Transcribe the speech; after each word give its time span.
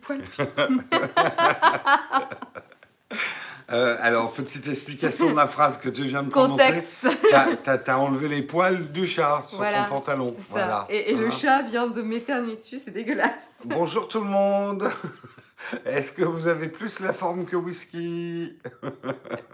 Euh, 3.70 3.96
alors, 4.00 4.32
petite 4.32 4.66
explication 4.68 5.30
de 5.30 5.36
la 5.36 5.46
phrase 5.46 5.78
que 5.78 5.88
tu 5.88 6.02
viens 6.04 6.22
de. 6.22 6.30
Contexte. 6.30 7.06
T'as- 7.30 7.56
T'as 7.56 7.78
t'as 7.78 7.96
enlevé 7.96 8.28
les 8.28 8.42
poils 8.42 8.92
du 8.92 9.06
chat 9.06 9.40
sur 9.42 9.56
Voilà, 9.58 9.84
ton 9.84 9.94
pantalon. 9.94 10.34
Voilà. 10.50 10.84
Et, 10.90 11.12
et 11.12 11.14
le 11.16 11.28
Hein. 11.28 11.30
chat 11.30 11.62
vient 11.62 11.86
de 11.86 12.02
m'éternuer 12.02 12.56
dessus, 12.56 12.80
c'est 12.84 12.90
dégueulasse. 12.90 13.62
Bonjour 13.64 14.08
tout 14.08 14.18
le 14.20 14.26
monde. 14.28 14.90
Est-ce 15.86 16.12
que 16.12 16.22
vous 16.24 16.48
avez 16.48 16.68
plus 16.68 17.00
la 17.00 17.14
forme 17.14 17.46
que 17.46 17.56
whisky? 17.56 18.58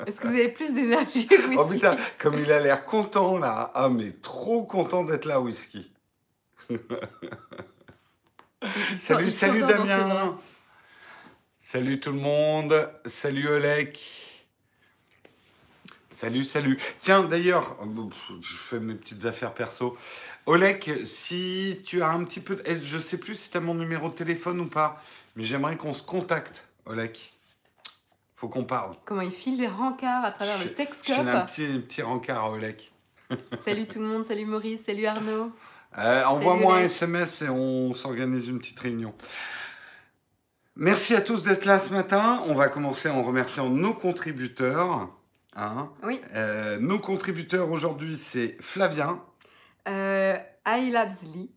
Est-ce 0.06 0.20
que 0.20 0.26
vous 0.26 0.34
avez 0.34 0.48
plus 0.48 0.72
d'énergie 0.72 1.28
que 1.28 1.36
Oh 1.56 1.64
whisky? 1.66 1.74
putain, 1.74 1.96
comme 2.18 2.38
il 2.40 2.50
a 2.50 2.58
l'air 2.58 2.84
content 2.84 3.38
là. 3.38 3.70
Ah 3.74 3.88
mais 3.88 4.12
trop 4.20 4.64
content 4.64 5.04
d'être 5.04 5.26
là, 5.26 5.40
whisky. 5.40 5.92
Salut, 9.00 9.30
salut 9.30 9.60
Damien. 9.60 10.38
Salut 11.60 12.00
tout 12.00 12.12
le 12.12 12.18
monde. 12.18 12.90
Salut 13.06 13.48
Olek. 13.48 14.00
Salut, 16.10 16.42
salut. 16.44 16.78
Tiens, 16.98 17.22
d'ailleurs, 17.22 17.76
pff, 17.78 18.32
je 18.40 18.56
fais 18.56 18.80
mes 18.80 18.94
petites 18.94 19.24
affaires 19.24 19.54
perso. 19.54 19.96
Olek, 20.46 20.90
si 21.04 21.80
tu 21.84 22.02
as 22.02 22.08
un 22.08 22.24
petit 22.24 22.40
peu... 22.40 22.56
de- 22.56 22.62
eh, 22.66 22.80
Je 22.82 22.98
sais 22.98 23.18
plus 23.18 23.36
si 23.36 23.50
tu 23.50 23.56
as 23.56 23.60
mon 23.60 23.74
numéro 23.74 24.08
de 24.08 24.14
téléphone 24.14 24.58
ou 24.60 24.66
pas, 24.66 25.00
mais 25.36 25.44
j'aimerais 25.44 25.76
qu'on 25.76 25.94
se 25.94 26.02
contacte, 26.02 26.66
Olek. 26.86 27.32
Faut 28.34 28.48
qu'on 28.48 28.64
parle. 28.64 28.94
Comment 29.04 29.20
il 29.20 29.30
file 29.30 29.58
des 29.58 29.68
rencarts 29.68 30.24
à 30.24 30.32
travers 30.32 30.58
Je- 30.58 30.64
le 30.64 30.70
Je 30.70 30.74
Texcope. 30.74 31.14
fais 31.14 31.20
un 31.30 31.40
petit, 31.42 31.78
petit 31.78 32.02
rencard 32.02 32.44
à 32.46 32.50
Olek. 32.50 32.90
Salut 33.64 33.86
tout 33.86 34.00
le 34.00 34.06
monde, 34.06 34.24
salut 34.24 34.46
Maurice, 34.46 34.82
salut 34.86 35.06
Arnaud. 35.06 35.52
Euh, 35.96 36.24
Envoie-moi 36.24 36.76
un. 36.76 36.82
SMS 36.82 37.42
et 37.42 37.48
on 37.48 37.94
s'organise 37.94 38.46
une 38.48 38.58
petite 38.58 38.78
réunion. 38.78 39.14
Merci 40.76 41.14
à 41.16 41.20
tous 41.20 41.42
d'être 41.42 41.64
là 41.64 41.78
ce 41.78 41.92
matin. 41.92 42.42
On 42.46 42.54
va 42.54 42.68
commencer 42.68 43.08
en 43.08 43.22
remerciant 43.22 43.68
nos 43.68 43.94
contributeurs. 43.94 45.08
hein. 45.56 45.90
Oui, 46.04 46.20
Euh, 46.34 46.78
nos 46.78 46.98
contributeurs 47.00 47.70
aujourd'hui, 47.70 48.16
c'est 48.16 48.56
Flavien, 48.60 49.20
euh, 49.88 50.36
iLabsly, 50.66 51.50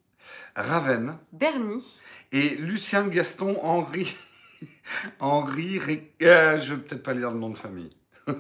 Raven 0.56 1.18
Bernie, 1.34 2.00
et 2.32 2.56
Lucien 2.56 3.08
Gaston 3.08 3.60
Henri. 3.62 4.16
Henri. 5.20 5.78
Ré- 5.78 6.14
euh, 6.24 6.60
je 6.62 6.74
vais 6.74 6.82
peut-être 6.82 7.04
pas 7.04 7.14
lire 7.14 7.30
le 7.32 7.38
nom 7.40 7.50
de 7.50 7.58
famille. 7.58 7.90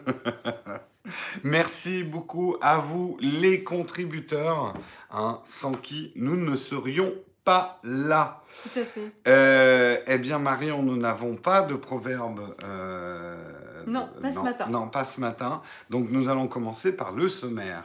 Merci 1.43 2.03
beaucoup 2.03 2.57
à 2.61 2.77
vous, 2.77 3.17
les 3.19 3.63
contributeurs, 3.63 4.73
hein, 5.11 5.39
sans 5.43 5.73
qui 5.73 6.11
nous 6.15 6.35
ne 6.35 6.55
serions 6.55 7.13
pas 7.43 7.79
là. 7.83 8.43
tout 8.63 8.79
à 8.79 8.83
fait. 8.83 9.11
Euh, 9.27 9.97
eh 10.05 10.17
bien, 10.19 10.37
Marion, 10.37 10.83
nous 10.83 10.95
n'avons 10.97 11.35
pas 11.35 11.63
de 11.63 11.73
proverbe. 11.75 12.55
euh, 12.63 13.83
Non, 13.87 14.09
pas 14.21 14.31
ce 14.31 14.39
matin. 14.39 14.67
Non, 14.67 14.87
pas 14.87 15.03
ce 15.05 15.19
matin. 15.19 15.61
Donc, 15.89 16.09
nous 16.11 16.29
allons 16.29 16.47
commencer 16.47 16.91
par 16.91 17.11
le 17.13 17.29
sommaire. 17.29 17.83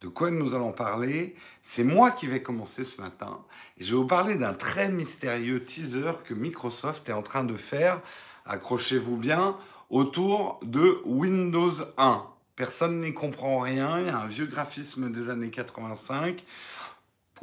De 0.00 0.08
quoi 0.08 0.30
nous 0.30 0.54
allons 0.54 0.72
parler? 0.72 1.36
C'est 1.62 1.84
moi 1.84 2.10
qui 2.10 2.26
vais 2.26 2.42
commencer 2.42 2.84
ce 2.84 3.00
matin. 3.00 3.38
Et 3.78 3.84
je 3.84 3.92
vais 3.94 4.00
vous 4.00 4.06
parler 4.06 4.34
d'un 4.34 4.52
très 4.54 4.88
mystérieux 4.88 5.64
teaser 5.64 6.12
que 6.24 6.34
Microsoft 6.34 7.08
est 7.08 7.12
en 7.12 7.22
train 7.22 7.44
de 7.44 7.56
faire. 7.56 8.00
Accrochez-vous 8.44 9.16
bien 9.16 9.56
autour 9.88 10.58
de 10.62 11.00
Windows 11.04 11.72
1. 11.96 12.24
Personne 12.56 13.00
n'y 13.00 13.12
comprend 13.12 13.60
rien. 13.60 14.00
Il 14.00 14.06
y 14.06 14.10
a 14.10 14.18
un 14.18 14.26
vieux 14.26 14.46
graphisme 14.46 15.12
des 15.12 15.28
années 15.28 15.50
85. 15.50 16.42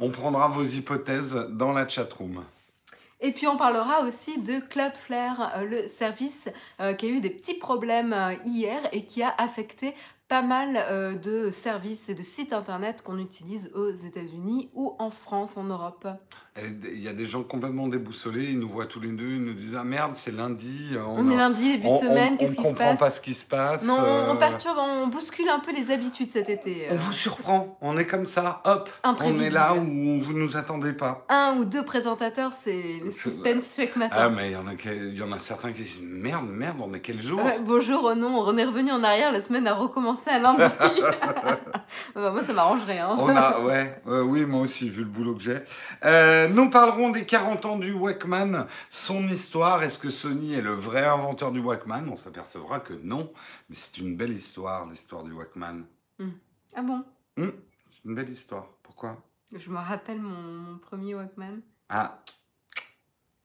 On 0.00 0.10
prendra 0.10 0.48
vos 0.48 0.64
hypothèses 0.64 1.46
dans 1.50 1.72
la 1.72 1.88
chatroom. 1.88 2.44
Et 3.20 3.30
puis 3.30 3.46
on 3.46 3.56
parlera 3.56 4.00
aussi 4.00 4.38
de 4.40 4.58
Cloudflare, 4.58 5.52
euh, 5.56 5.64
le 5.64 5.88
service 5.88 6.48
euh, 6.80 6.92
qui 6.94 7.06
a 7.06 7.08
eu 7.08 7.20
des 7.20 7.30
petits 7.30 7.54
problèmes 7.54 8.12
euh, 8.12 8.34
hier 8.44 8.82
et 8.92 9.04
qui 9.04 9.22
a 9.22 9.32
affecté 9.38 9.94
pas 10.28 10.40
mal 10.42 10.76
euh, 10.90 11.14
de 11.16 11.50
services 11.50 12.08
et 12.08 12.14
de 12.14 12.22
sites 12.22 12.52
internet 12.54 13.02
qu'on 13.02 13.18
utilise 13.18 13.70
aux 13.74 13.90
États-Unis 13.90 14.70
ou 14.74 14.94
en 14.98 15.10
France, 15.10 15.56
en 15.58 15.64
Europe. 15.64 16.08
Il 16.56 17.00
y 17.00 17.08
a 17.08 17.12
des 17.12 17.26
gens 17.26 17.42
complètement 17.42 17.88
déboussolés, 17.88 18.44
ils 18.50 18.58
nous 18.60 18.68
voient 18.68 18.86
tous 18.86 19.00
les 19.00 19.08
deux, 19.10 19.26
ils 19.26 19.44
nous 19.44 19.54
disent 19.54 19.74
Ah 19.76 19.82
merde, 19.82 20.12
c'est 20.14 20.30
lundi. 20.30 20.90
euh, 20.92 21.02
On, 21.04 21.28
est 21.28 21.34
a- 21.34 21.36
lundi, 21.36 21.72
début 21.72 21.88
on- 21.88 21.94
de 21.96 22.04
semaine, 22.06 22.34
on- 22.34 22.36
qu'est-ce 22.36 22.52
on 22.52 22.54
qui 22.54 22.62
se 22.62 22.68
comprend 22.68 22.84
passe 22.90 23.00
pas 23.00 23.10
ce 23.10 23.20
qui 23.20 23.34
se 23.34 23.44
passe. 23.44 23.84
Non, 23.86 23.94
on- 23.98 24.30
on 24.30 24.34
euh, 24.36 24.38
perturbe, 24.38 24.78
on 24.78 25.08
bouscule 25.08 25.48
un 25.48 25.58
peu 25.58 25.72
les 25.74 25.90
habitudes 25.90 26.30
cet 26.30 26.48
été. 26.48 26.86
on 26.90 26.96
vous 26.96 27.12
surprend, 27.12 27.76
on 27.80 27.96
est 27.96 28.06
comme 28.06 28.26
ça, 28.26 28.62
hop, 28.64 28.88
on 29.04 29.40
est 29.40 29.50
là 29.50 29.74
où 29.74 29.80
vous 30.22 30.32
nous 30.32 30.56
attendez 30.56 30.92
pas. 30.92 31.26
Un 31.28 31.56
ou 31.58 31.64
deux 31.64 31.84
présentateurs, 31.84 32.52
c'est 32.52 33.00
le 33.04 33.10
suspense 33.10 33.74
chaque 33.76 33.92
Ah, 33.96 33.98
matin. 33.98 34.28
mais 34.30 34.50
il 34.50 34.52
y, 34.52 34.56
en 34.56 34.68
a 34.68 34.76
qui- 34.76 34.88
il 34.88 35.16
y 35.16 35.22
en 35.22 35.32
a 35.32 35.40
certains 35.40 35.72
qui 35.72 35.82
disent 35.82 36.02
Merde, 36.04 36.46
merde, 36.48 36.76
on 36.80 36.94
est 36.94 37.00
quel 37.00 37.20
jour? 37.20 37.40
Bonjour, 37.66 38.04
oh 38.04 38.14
non, 38.14 38.38
on 38.38 38.56
est 38.56 38.64
revenu 38.64 38.92
en 38.92 39.02
arrière, 39.02 39.32
la 39.32 39.42
semaine 39.42 39.66
a 39.66 39.74
recommencé 39.74 40.13
à 40.26 40.38
lundi. 40.38 40.62
Bah, 42.14 42.30
moi, 42.30 42.42
ça 42.42 42.52
m'arrangerait. 42.52 42.98
Hein. 42.98 43.14
On 43.18 43.28
a, 43.28 43.60
ouais, 43.60 44.02
euh, 44.06 44.22
oui, 44.22 44.44
moi 44.46 44.62
aussi, 44.62 44.88
vu 44.88 45.02
le 45.04 45.08
boulot 45.08 45.34
que 45.34 45.42
j'ai. 45.42 45.60
Euh, 46.04 46.48
nous 46.48 46.70
parlerons 46.70 47.10
des 47.10 47.24
40 47.24 47.64
ans 47.66 47.76
du 47.78 47.92
Walkman, 47.92 48.66
son 48.90 49.26
histoire. 49.28 49.82
Est-ce 49.82 49.98
que 49.98 50.10
Sony 50.10 50.54
est 50.54 50.62
le 50.62 50.72
vrai 50.72 51.04
inventeur 51.06 51.52
du 51.52 51.60
Walkman? 51.60 52.08
On 52.10 52.16
s'apercevra 52.16 52.80
que 52.80 52.94
non, 52.94 53.32
mais 53.68 53.76
c'est 53.76 53.98
une 53.98 54.16
belle 54.16 54.32
histoire, 54.32 54.86
l'histoire 54.86 55.22
du 55.22 55.32
Walkman. 55.32 55.84
Ah 56.74 56.82
bon? 56.82 57.04
C'est 57.36 58.04
une 58.04 58.14
belle 58.14 58.30
histoire. 58.30 58.66
Pourquoi? 58.82 59.22
Je 59.52 59.70
me 59.70 59.78
rappelle 59.78 60.20
mon, 60.20 60.30
mon 60.30 60.78
premier 60.78 61.14
Walkman. 61.14 61.60
Ah, 61.88 62.18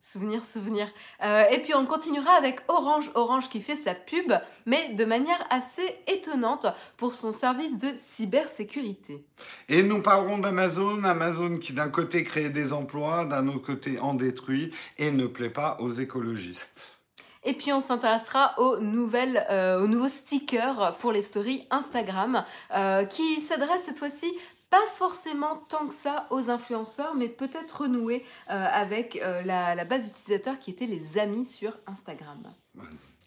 Souvenir, 0.02 0.44
souvenir. 0.44 0.88
Euh, 1.24 1.44
et 1.52 1.60
puis 1.60 1.76
on 1.76 1.86
continuera 1.86 2.32
avec 2.32 2.62
Orange. 2.68 3.12
Orange 3.16 3.50
qui 3.50 3.62
fait 3.62 3.76
sa 3.76 3.94
pub, 3.94 4.34
mais 4.66 4.94
de 4.94 5.06
manière 5.06 5.46
assez 5.50 5.98
étonnante 6.08 6.68
pour 6.98 7.14
son 7.14 7.32
service 7.32 7.78
de 7.78 7.90
cybersécurité. 7.96 9.26
et 9.68 9.84
nous 9.84 10.02
parlerons 10.02 10.38
d'Amazon. 10.38 11.04
Amazon 11.04 11.58
qui 11.58 11.74
d'un 11.74 11.90
côté 11.90 12.24
crée 12.24 12.50
des 12.50 12.74
emplois, 12.74 13.26
d'un 13.26 13.48
autre 13.50 13.66
côté 13.66 14.00
en 14.00 14.14
détruit 14.14 14.72
et 14.98 15.12
ne 15.12 15.28
plaît 15.28 15.50
pas 15.50 15.78
aux 15.80 15.92
écologistes. 15.92 17.00
Et 17.44 17.54
puis 17.54 17.72
on 17.72 17.82
s'intéressera 17.82 18.54
aux 18.58 18.80
nouvelles, 18.80 19.46
euh, 19.50 19.82
aux 19.82 19.88
nouveaux 19.88 20.10
stickers 20.10 20.96
pour 21.00 21.12
les 21.12 21.22
stories 21.22 21.66
Instagram, 21.72 22.44
euh, 22.76 23.06
qui 23.06 23.42
s'adressent 23.42 23.86
cette 23.86 24.00
fois-ci 24.00 24.28
pas 24.70 24.86
forcément 24.96 25.58
tant 25.70 25.88
que 25.88 25.94
ça 25.94 26.28
aux 26.30 26.50
influenceurs, 26.50 27.16
mais 27.16 27.28
peut-être 27.30 27.82
renouer 27.82 28.24
euh, 28.50 28.66
avec 28.72 29.16
euh, 29.22 29.42
la, 29.44 29.74
la 29.76 29.86
base 29.86 30.04
d'utilisateurs 30.04 30.60
qui 30.60 30.72
étaient 30.72 30.86
les 30.86 31.18
amis 31.18 31.46
sur 31.46 31.74
Instagram. 31.88 32.44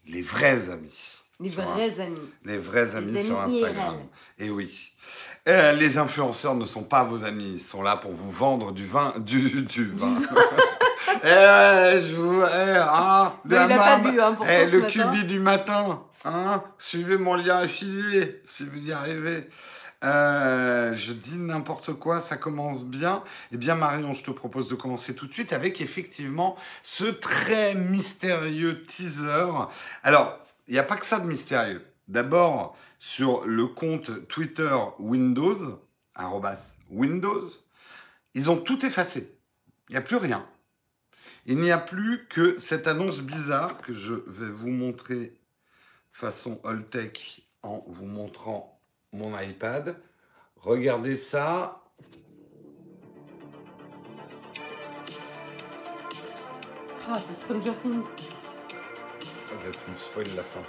Les 0.07 0.23
vrais 0.23 0.71
amis. 0.71 1.19
Les 1.41 1.49
vrais 1.49 1.99
amis. 2.01 2.21
Les 2.45 2.59
vrais 2.59 2.95
amis, 2.95 3.11
amis 3.19 3.25
sur 3.25 3.41
Instagram. 3.41 3.97
Et 4.39 4.51
oui. 4.51 4.93
Euh, 5.49 5.73
les 5.73 5.99
influenceurs 5.99 6.55
ne 6.55 6.65
sont 6.67 6.85
pas 6.85 7.03
vos 7.03 7.25
amis. 7.25 7.55
Ils 7.55 7.61
sont 7.61 7.83
là 7.83 7.97
pour 7.97 8.13
vous 8.13 8.31
vendre 8.31 8.71
du 8.71 8.85
vin. 8.87 9.15
Du, 9.19 9.63
du 9.63 9.87
vin. 9.89 10.15
Eh, 11.25 12.01
je 12.01 12.15
vous. 12.17 12.43
eh, 12.43 12.49
Mais 13.45 13.55
la 13.57 13.65
il 13.67 13.73
a 13.73 13.77
pas 13.77 13.99
mam- 13.99 14.11
bu, 14.13 14.21
hein, 14.21 14.33
pourtant, 14.33 14.51
eh, 14.53 14.69
ce 14.69 14.77
le 14.77 14.83
cubi 14.87 15.25
du 15.25 15.39
matin. 15.41 16.03
Hein, 16.25 16.63
suivez 16.79 17.17
mon 17.17 17.35
lien 17.35 17.59
affilié 17.59 18.43
si 18.47 18.65
vous 18.65 18.89
y 18.89 18.93
arrivez. 18.93 19.49
Euh, 20.05 20.95
je 20.95 21.13
dis 21.13 21.37
n'importe 21.37 21.93
quoi, 21.93 22.21
ça 22.21 22.37
commence 22.37 22.85
bien. 22.85 23.23
Eh 23.53 23.57
bien, 23.57 23.75
Marion, 23.75 24.13
je 24.13 24.25
te 24.25 24.31
propose 24.31 24.69
de 24.69 24.75
commencer 24.75 25.15
tout 25.15 25.27
de 25.27 25.33
suite 25.33 25.53
avec 25.53 25.81
effectivement 25.81 26.57
ce 26.83 27.05
très 27.05 27.75
mystérieux 27.75 28.85
teaser. 28.85 29.51
Alors, 30.03 30.39
il 30.67 30.75
n'y 30.75 30.81
a 30.81 30.85
pas 30.85 30.97
que 30.97 31.07
ça 31.07 31.19
de 31.19 31.27
mystérieux. 31.27 31.85
D'abord, 32.09 32.77
sur 32.99 33.47
le 33.47 33.67
compte 33.67 34.27
Twitter 34.29 34.77
Windows, 34.99 35.81
Windows, 36.91 37.49
ils 38.35 38.51
ont 38.51 38.57
tout 38.59 38.85
effacé. 38.85 39.39
Il 39.89 39.93
n'y 39.93 39.99
a 39.99 40.03
plus 40.03 40.17
rien. 40.17 40.47
Il 41.47 41.59
n'y 41.59 41.73
a 41.73 41.79
plus 41.79 42.27
que 42.29 42.59
cette 42.59 42.87
annonce 42.87 43.21
bizarre 43.21 43.79
que 43.79 43.93
je 43.93 44.15
vais 44.27 44.51
vous 44.51 44.71
montrer 44.71 45.35
façon 46.13 46.61
all-tech 46.65 47.43
en 47.63 47.85
vous 47.89 48.07
montrant 48.07 48.72
mon 49.13 49.39
iPad. 49.39 49.97
Regardez 50.57 51.17
ça. 51.17 51.83
Ah, 57.09 57.19
c'est 57.19 57.45
Stranger 57.45 57.73
Things. 57.83 58.05
Ah, 59.51 59.65
là, 59.65 59.71
tu 59.85 59.91
me 59.91 59.97
spoil 59.97 60.27
la 60.37 60.43
fin. 60.43 60.63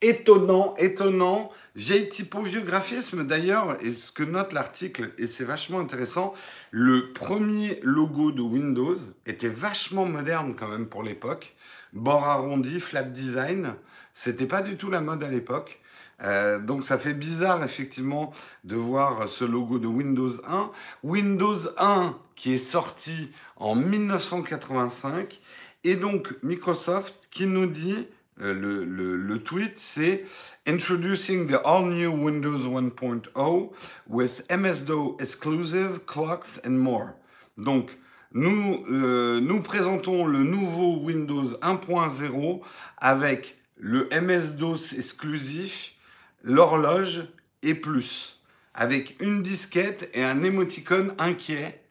Étonnant, 0.00 0.74
étonnant. 0.78 1.50
Vieille 1.74 2.08
typo, 2.08 2.42
vieux 2.42 2.62
graphisme 2.62 3.24
d'ailleurs, 3.24 3.80
et 3.84 3.92
ce 3.92 4.10
que 4.10 4.24
note 4.24 4.52
l'article, 4.52 5.12
et 5.16 5.28
c'est 5.28 5.44
vachement 5.44 5.78
intéressant, 5.78 6.34
le 6.72 7.12
premier 7.12 7.78
logo 7.84 8.32
de 8.32 8.42
Windows 8.42 8.96
était 9.26 9.48
vachement 9.48 10.04
moderne 10.04 10.56
quand 10.58 10.66
même 10.66 10.88
pour 10.88 11.04
l'époque. 11.04 11.54
Bord 11.92 12.24
arrondi, 12.24 12.80
flat 12.80 13.04
design, 13.04 13.74
c'était 14.14 14.46
pas 14.46 14.62
du 14.62 14.76
tout 14.76 14.90
la 14.90 15.00
mode 15.00 15.22
à 15.22 15.28
l'époque. 15.28 15.80
Euh, 16.20 16.58
donc 16.58 16.84
ça 16.84 16.98
fait 16.98 17.14
bizarre 17.14 17.62
effectivement 17.62 18.32
de 18.64 18.74
voir 18.74 19.28
ce 19.28 19.44
logo 19.44 19.78
de 19.78 19.86
Windows 19.86 20.32
1. 20.46 20.70
Windows 21.04 21.58
1 21.78 22.16
qui 22.34 22.54
est 22.54 22.58
sorti 22.58 23.30
en 23.56 23.76
1985 23.76 25.40
et 25.84 25.94
donc 25.94 26.34
Microsoft 26.42 27.28
qui 27.30 27.46
nous 27.46 27.66
dit 27.66 28.08
euh, 28.40 28.54
le, 28.54 29.38
tweet, 29.42 29.78
c'est 29.78 30.24
Introducing 30.66 31.48
the 31.48 31.60
all 31.64 31.86
new 31.86 32.10
Windows 32.10 32.58
1.0 32.58 33.70
with 34.08 34.44
MS-DOS 34.50 35.16
exclusive 35.18 36.00
clocks 36.06 36.60
and 36.64 36.78
more. 36.78 37.14
Donc, 37.56 37.90
nous, 38.32 38.84
euh, 38.90 39.40
nous 39.40 39.62
présentons 39.62 40.26
le 40.26 40.42
nouveau 40.42 40.98
Windows 40.98 41.48
1.0 41.62 42.60
avec 42.98 43.56
le 43.76 44.08
MS-DOS 44.10 44.94
exclusif, 44.96 45.94
l'horloge 46.42 47.26
et 47.62 47.74
plus, 47.74 48.42
avec 48.74 49.16
une 49.20 49.42
disquette 49.42 50.10
et 50.12 50.22
un 50.22 50.42
émoticône 50.42 51.14
inquiet. 51.18 51.82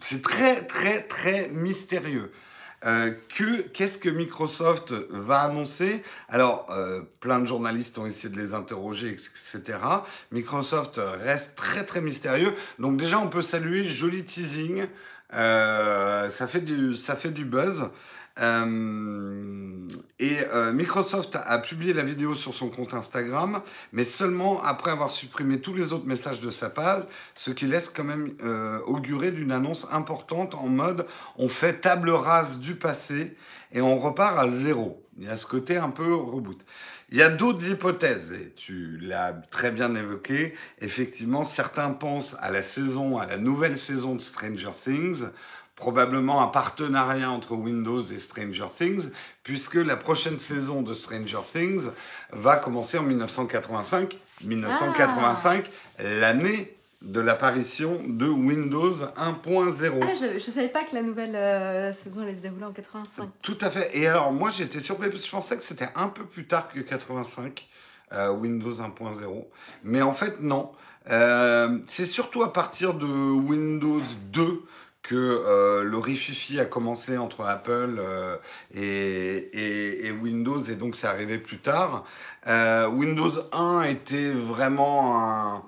C'est 0.00 0.22
très, 0.22 0.64
très, 0.66 1.02
très 1.02 1.48
mystérieux. 1.48 2.32
Euh, 2.84 3.12
que 3.36 3.60
qu'est-ce 3.60 3.98
que 3.98 4.08
Microsoft 4.08 4.92
va 5.10 5.40
annoncer? 5.40 6.02
Alors, 6.28 6.66
euh, 6.70 7.02
plein 7.20 7.38
de 7.38 7.46
journalistes 7.46 7.96
ont 7.98 8.06
essayé 8.06 8.34
de 8.34 8.40
les 8.40 8.54
interroger, 8.54 9.10
etc. 9.10 9.78
Microsoft 10.32 10.98
reste 11.22 11.56
très 11.56 11.84
très 11.84 12.00
mystérieux. 12.00 12.54
Donc 12.80 12.96
déjà, 12.96 13.20
on 13.20 13.28
peut 13.28 13.42
saluer 13.42 13.84
joli 13.84 14.24
teasing. 14.24 14.86
Euh, 15.34 16.28
ça 16.30 16.46
fait 16.46 16.60
du 16.60 17.44
buzz. 17.44 17.90
Euh, 18.40 19.86
et 20.18 20.38
euh, 20.54 20.72
Microsoft 20.72 21.36
a 21.44 21.58
publié 21.58 21.92
la 21.92 22.02
vidéo 22.02 22.34
sur 22.34 22.54
son 22.54 22.70
compte 22.70 22.94
Instagram, 22.94 23.60
mais 23.92 24.04
seulement 24.04 24.62
après 24.62 24.90
avoir 24.90 25.10
supprimé 25.10 25.60
tous 25.60 25.74
les 25.74 25.92
autres 25.92 26.06
messages 26.06 26.40
de 26.40 26.50
sa 26.50 26.70
page, 26.70 27.04
ce 27.34 27.50
qui 27.50 27.66
laisse 27.66 27.90
quand 27.90 28.04
même 28.04 28.34
augurer 28.86 29.32
d'une 29.32 29.52
annonce 29.52 29.86
importante 29.90 30.54
en 30.54 30.68
mode 30.68 31.06
on 31.36 31.48
fait 31.48 31.80
table 31.80 32.10
rase 32.10 32.58
du 32.58 32.74
passé 32.74 33.36
et 33.72 33.82
on 33.82 33.98
repart 33.98 34.38
à 34.38 34.48
zéro. 34.48 35.02
Il 35.18 35.24
y 35.24 35.28
a 35.28 35.36
ce 35.36 35.46
côté 35.46 35.76
un 35.76 35.90
peu 35.90 36.14
reboot. 36.14 36.58
Il 37.12 37.18
y 37.18 37.22
a 37.22 37.28
d'autres 37.28 37.68
hypothèses, 37.68 38.32
et 38.32 38.52
tu 38.56 38.96
l'as 39.02 39.34
très 39.50 39.70
bien 39.70 39.94
évoqué. 39.94 40.54
Effectivement, 40.80 41.44
certains 41.44 41.90
pensent 41.90 42.34
à 42.40 42.50
la 42.50 42.62
saison, 42.62 43.18
à 43.18 43.26
la 43.26 43.36
nouvelle 43.36 43.76
saison 43.78 44.14
de 44.14 44.22
Stranger 44.22 44.70
Things 44.82 45.26
probablement 45.76 46.42
un 46.42 46.46
partenariat 46.46 47.30
entre 47.30 47.52
Windows 47.54 48.02
et 48.02 48.18
Stranger 48.18 48.66
Things, 48.74 49.10
puisque 49.42 49.74
la 49.74 49.96
prochaine 49.96 50.38
saison 50.38 50.80
de 50.80 50.94
Stranger 50.94 51.40
Things 51.50 51.88
va 52.30 52.56
commencer 52.56 52.98
en 52.98 53.02
1985. 53.02 54.16
1985, 54.44 55.70
l'année 55.98 56.76
de 57.02 57.20
l'apparition 57.20 58.00
de 58.06 58.26
Windows 58.26 58.94
1.0. 58.94 59.12
Ah, 60.02 60.14
je 60.14 60.34
ne 60.34 60.38
savais 60.38 60.68
pas 60.68 60.84
que 60.84 60.94
la 60.94 61.02
nouvelle 61.02 61.34
euh, 61.34 61.92
saison 61.92 62.22
allait 62.22 62.36
se 62.36 62.42
dérouler 62.42 62.64
en 62.64 62.72
85. 62.72 63.28
Tout 63.42 63.58
à 63.60 63.70
fait. 63.70 63.96
Et 63.96 64.06
alors, 64.06 64.32
moi, 64.32 64.50
j'étais 64.50 64.80
surpris 64.80 65.08
parce 65.08 65.20
que 65.20 65.26
je 65.26 65.30
pensais 65.30 65.56
que 65.56 65.62
c'était 65.62 65.88
un 65.94 66.08
peu 66.08 66.24
plus 66.24 66.46
tard 66.46 66.68
que 66.68 66.80
85, 66.80 67.66
euh, 68.12 68.30
Windows 68.32 68.72
1.0. 68.72 69.46
Mais 69.84 70.02
en 70.02 70.12
fait, 70.12 70.40
non. 70.40 70.72
Euh, 71.10 71.78
c'est 71.88 72.06
surtout 72.06 72.42
à 72.42 72.52
partir 72.52 72.94
de 72.94 73.06
Windows 73.06 74.02
2 74.32 74.62
que 75.02 75.14
euh, 75.16 75.82
le 75.82 75.98
rififi 75.98 76.60
a 76.60 76.64
commencé 76.64 77.18
entre 77.18 77.44
Apple 77.44 77.96
euh, 77.98 78.36
et, 78.72 80.06
et, 80.06 80.12
Windows 80.12 80.60
et 80.60 80.76
donc 80.76 80.94
c'est 80.96 81.08
arrivé 81.08 81.38
plus 81.38 81.58
tard. 81.58 82.04
Euh, 82.46 82.86
Windows 82.86 83.32
1 83.52 83.82
était 83.82 84.30
vraiment 84.30 85.20
un... 85.20 85.64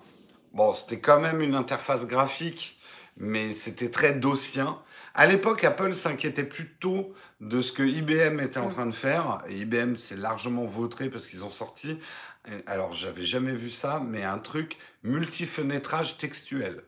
Bon, 0.55 0.73
c'était 0.73 1.01
quand 1.01 1.21
même 1.21 1.41
une 1.41 1.57
interface 1.57 2.07
graphique, 2.07 2.79
mais 3.17 3.53
c'était 3.53 3.91
très 3.91 4.13
dossien. 4.13 4.79
À 5.13 5.27
l'époque, 5.27 5.65
Apple 5.65 5.95
s'inquiétait 5.95 6.45
plutôt 6.45 7.13
de 7.41 7.61
ce 7.61 7.73
que 7.73 7.83
IBM 7.83 8.41
était 8.41 8.59
en 8.59 8.69
train 8.69 8.87
de 8.87 8.95
faire. 8.95 9.43
Et 9.49 9.59
IBM 9.59 9.97
s'est 9.97 10.17
largement 10.17 10.65
vautré 10.65 11.11
parce 11.11 11.27
qu'ils 11.27 11.45
ont 11.45 11.51
sorti, 11.51 11.99
alors 12.67 12.93
j'avais 12.93 13.25
jamais 13.25 13.53
vu 13.53 13.69
ça, 13.69 14.01
mais 14.05 14.23
un 14.23 14.39
truc 14.39 14.79
multifenêtrage 15.03 16.19
textuel. 16.19 16.85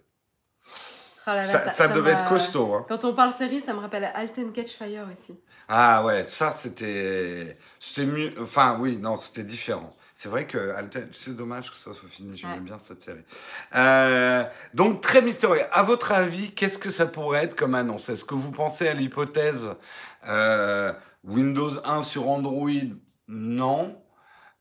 Oh 1.28 1.32
ça, 1.74 1.88
devait 1.88 2.12
être 2.12 2.26
costaud. 2.26 2.72
Hein. 2.72 2.86
Quand 2.88 3.04
on 3.04 3.12
parle 3.12 3.32
série, 3.32 3.60
ça 3.60 3.74
me 3.74 3.80
rappelle 3.80 4.04
Alten 4.14 4.52
Catch 4.52 4.74
Fire 4.76 5.08
aussi. 5.12 5.36
Ah 5.68 6.04
ouais, 6.04 6.22
ça 6.22 6.52
c'était. 6.52 7.58
C'est 7.80 8.06
mieux. 8.06 8.32
Enfin, 8.40 8.78
oui, 8.80 8.96
non, 8.96 9.16
c'était 9.16 9.42
différent. 9.42 9.92
C'est 10.18 10.30
vrai 10.30 10.46
que 10.46 10.74
c'est 11.12 11.36
dommage 11.36 11.70
que 11.70 11.76
ça 11.76 11.92
soit 11.92 12.08
fini. 12.08 12.38
J'aime 12.38 12.64
bien 12.64 12.78
cette 12.78 13.02
série. 13.02 13.20
Euh, 13.74 14.44
donc, 14.72 15.02
très 15.02 15.20
mystérieux. 15.20 15.60
À 15.72 15.82
votre 15.82 16.10
avis, 16.10 16.52
qu'est-ce 16.52 16.78
que 16.78 16.88
ça 16.88 17.04
pourrait 17.04 17.44
être 17.44 17.54
comme 17.54 17.74
annonce? 17.74 18.08
Est-ce 18.08 18.24
que 18.24 18.34
vous 18.34 18.50
pensez 18.50 18.88
à 18.88 18.94
l'hypothèse 18.94 19.74
euh, 20.26 20.94
Windows 21.22 21.70
1 21.84 22.00
sur 22.00 22.30
Android? 22.30 22.70
Non. 23.28 24.00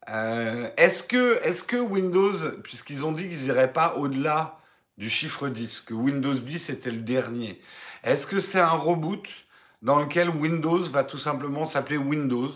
Euh, 0.10 0.70
est-ce 0.76 1.04
que, 1.04 1.40
est 1.42 1.66
que 1.66 1.78
Windows, 1.78 2.34
puisqu'ils 2.62 3.06
ont 3.06 3.14
dit 3.14 3.30
qu'ils 3.30 3.44
n'iraient 3.44 3.72
pas 3.72 3.96
au-delà 3.96 4.60
du 4.98 5.10
chiffre 5.10 5.48
10, 5.48 5.80
que 5.88 5.94
Windows 5.94 6.34
10 6.34 6.70
était 6.70 6.92
le 6.92 7.00
dernier. 7.00 7.62
Est-ce 8.04 8.28
que 8.28 8.40
c'est 8.40 8.60
un 8.60 8.68
reboot 8.68 9.26
dans 9.82 10.02
lequel 10.02 10.30
Windows 10.30 10.82
va 10.82 11.06
tout 11.06 11.18
simplement 11.18 11.66
s'appeler 11.66 11.98
Windows? 11.98 12.52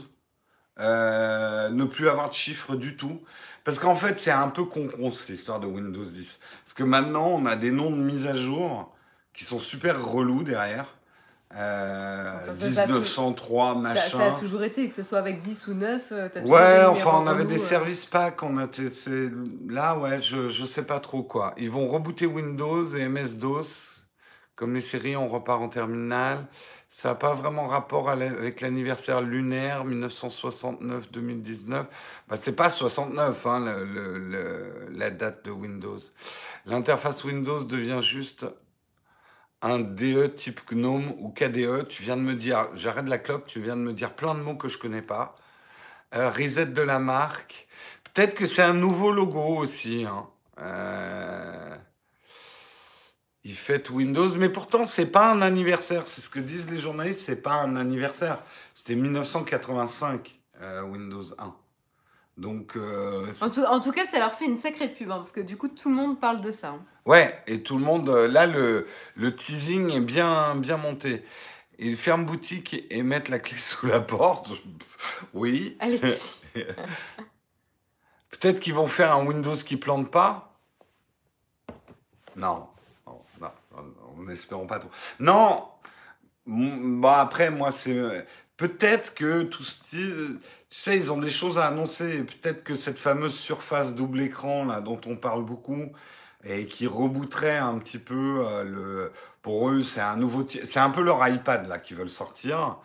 Euh, 0.79 1.69
ne 1.69 1.83
plus 1.85 2.09
avoir 2.09 2.29
de 2.29 2.33
chiffre 2.33 2.75
du 2.75 2.95
tout. 2.95 3.19
Parce 3.63 3.79
qu'en 3.79 3.95
fait, 3.95 4.19
c'est 4.19 4.31
un 4.31 4.49
peu 4.49 4.65
con-con, 4.65 5.11
cette 5.11 5.29
histoire 5.29 5.59
de 5.59 5.67
Windows 5.67 6.03
10. 6.03 6.39
Parce 6.63 6.73
que 6.73 6.83
maintenant, 6.83 7.27
on 7.27 7.45
a 7.45 7.55
des 7.55 7.71
noms 7.71 7.91
de 7.91 7.97
mise 7.97 8.25
à 8.25 8.35
jour 8.35 8.93
qui 9.33 9.43
sont 9.43 9.59
super 9.59 10.05
relous 10.05 10.43
derrière. 10.43 10.85
Euh, 11.55 12.53
1903, 12.53 13.75
machin. 13.75 14.17
Ça, 14.17 14.25
a 14.27 14.31
toujours 14.31 14.63
été, 14.63 14.87
que 14.87 14.93
ce 14.93 15.03
soit 15.03 15.17
avec 15.17 15.41
10 15.41 15.67
ou 15.67 15.73
9. 15.73 16.03
Euh, 16.11 16.29
ouais, 16.43 16.85
enfin, 16.85 17.21
on 17.23 17.27
avait 17.27 17.45
des 17.45 17.55
euh. 17.55 17.65
services 17.65 18.05
packs. 18.05 18.43
On 18.43 18.57
a 18.57 18.67
là, 19.67 19.97
ouais, 19.97 20.21
je, 20.21 20.49
je 20.49 20.65
sais 20.65 20.83
pas 20.83 20.99
trop 20.99 21.23
quoi. 21.23 21.53
Ils 21.57 21.71
vont 21.71 21.87
rebooter 21.87 22.27
Windows 22.27 22.85
et 22.95 23.07
MS-DOS. 23.07 24.05
Comme 24.55 24.75
les 24.75 24.81
séries, 24.81 25.15
on 25.15 25.27
repart 25.27 25.61
en 25.61 25.69
terminale. 25.69 26.45
Ça 26.91 27.09
n'a 27.09 27.15
pas 27.15 27.35
vraiment 27.35 27.67
rapport 27.67 28.09
avec 28.09 28.61
l'anniversaire 28.61 29.21
lunaire 29.21 29.85
1969-2019. 29.85 31.85
Bah, 32.27 32.35
c'est 32.35 32.55
pas 32.55 32.71
69, 32.71 33.45
hein, 33.45 33.85
la 34.91 35.11
date 35.11 35.45
de 35.45 35.51
Windows. 35.51 35.99
L'interface 36.65 37.23
Windows 37.23 37.63
devient 37.63 37.99
juste 38.01 38.47
un 39.61 39.79
DE 39.79 40.27
type 40.27 40.61
GNOME 40.71 41.13
ou 41.19 41.29
KDE, 41.29 41.87
tu 41.89 42.03
viens 42.03 42.17
de 42.17 42.21
me 42.21 42.33
dire, 42.33 42.69
j'arrête 42.73 43.07
la 43.07 43.17
clope, 43.17 43.45
tu 43.45 43.61
viens 43.61 43.75
de 43.75 43.81
me 43.81 43.93
dire 43.93 44.15
plein 44.15 44.33
de 44.33 44.39
mots 44.39 44.55
que 44.55 44.69
je 44.69 44.77
connais 44.77 45.01
pas. 45.01 45.35
Euh, 46.15 46.31
reset 46.31 46.67
de 46.67 46.81
la 46.81 46.99
marque. 46.99 47.67
Peut-être 48.03 48.35
que 48.35 48.45
c'est 48.47 48.63
un 48.63 48.73
nouveau 48.73 49.11
logo 49.11 49.57
aussi. 49.57 50.05
Hein. 50.05 50.27
Euh, 50.59 51.75
il 53.43 53.53
fête 53.53 53.89
Windows, 53.89 54.29
mais 54.37 54.49
pourtant 54.49 54.85
c'est 54.85 55.05
pas 55.05 55.31
un 55.31 55.41
anniversaire. 55.41 56.07
C'est 56.07 56.21
ce 56.21 56.29
que 56.29 56.39
disent 56.39 56.69
les 56.69 56.79
journalistes, 56.79 57.21
c'est 57.21 57.41
pas 57.41 57.61
un 57.61 57.75
anniversaire. 57.75 58.41
C'était 58.73 58.95
1985 58.95 60.39
euh, 60.61 60.81
Windows 60.83 61.23
1. 61.37 61.55
Donc, 62.39 62.77
euh, 62.77 63.31
en, 63.41 63.49
tout, 63.81 63.91
cas, 63.91 64.05
ça 64.05 64.17
leur 64.17 64.33
fait 64.33 64.45
une 64.45 64.57
sacrée 64.57 64.87
pub, 64.87 65.11
hein, 65.11 65.17
parce 65.17 65.33
que 65.33 65.41
du 65.41 65.57
coup, 65.57 65.67
tout 65.67 65.89
le 65.89 65.95
monde 65.95 66.21
parle 66.21 66.41
de 66.41 66.51
ça. 66.51 66.69
Hein. 66.69 66.85
Ouais, 67.05 67.37
et 67.47 67.63
tout 67.63 67.77
le 67.77 67.83
monde, 67.83 68.07
euh, 68.07 68.29
là, 68.29 68.45
le, 68.45 68.87
le 69.15 69.35
teasing 69.35 69.91
est 69.91 69.99
bien, 69.99 70.55
bien 70.55 70.77
monté. 70.77 71.25
Ils 71.79 71.97
ferment 71.97 72.23
boutique 72.23 72.85
et 72.89 73.03
mettent 73.03 73.27
la 73.27 73.39
clé 73.39 73.57
sous 73.59 73.87
la 73.87 73.99
porte. 73.99 74.51
oui. 75.33 75.75
Alexis. 75.79 76.39
Peut-être 78.29 78.61
qu'ils 78.61 78.73
vont 78.73 78.87
faire 78.87 79.13
un 79.13 79.25
Windows 79.25 79.55
qui 79.55 79.75
plante 79.75 80.09
pas? 80.09 80.57
Non. 82.37 82.68
N'espérons 84.29 84.67
pas 84.67 84.79
trop. 84.79 84.89
Non. 85.19 85.65
Bon, 86.45 87.09
après, 87.09 87.51
moi, 87.51 87.71
c'est 87.71 88.25
peut-être 88.57 89.13
que 89.13 89.43
tout 89.43 89.63
ce 89.63 89.79
tu 90.69 90.77
sais, 90.77 90.95
ils 90.97 91.11
ont 91.11 91.17
des 91.17 91.31
choses 91.31 91.57
à 91.57 91.65
annoncer. 91.65 92.23
Peut-être 92.23 92.63
que 92.63 92.75
cette 92.75 92.99
fameuse 92.99 93.33
surface 93.33 93.95
double 93.95 94.21
écran 94.21 94.65
là, 94.65 94.81
dont 94.81 95.01
on 95.07 95.15
parle 95.15 95.43
beaucoup 95.43 95.91
et 96.43 96.67
qui 96.67 96.87
rebooterait 96.87 97.57
un 97.57 97.77
petit 97.79 97.97
peu 97.97 98.45
euh, 98.45 98.63
le. 98.63 99.11
Pour 99.41 99.69
eux, 99.69 99.81
c'est 99.81 100.01
un 100.01 100.15
nouveau. 100.15 100.45
C'est 100.47 100.79
un 100.79 100.89
peu 100.91 101.01
leur 101.01 101.27
iPad 101.27 101.67
là 101.67 101.79
qu'ils 101.79 101.97
veulent 101.97 102.09
sortir. 102.09 102.77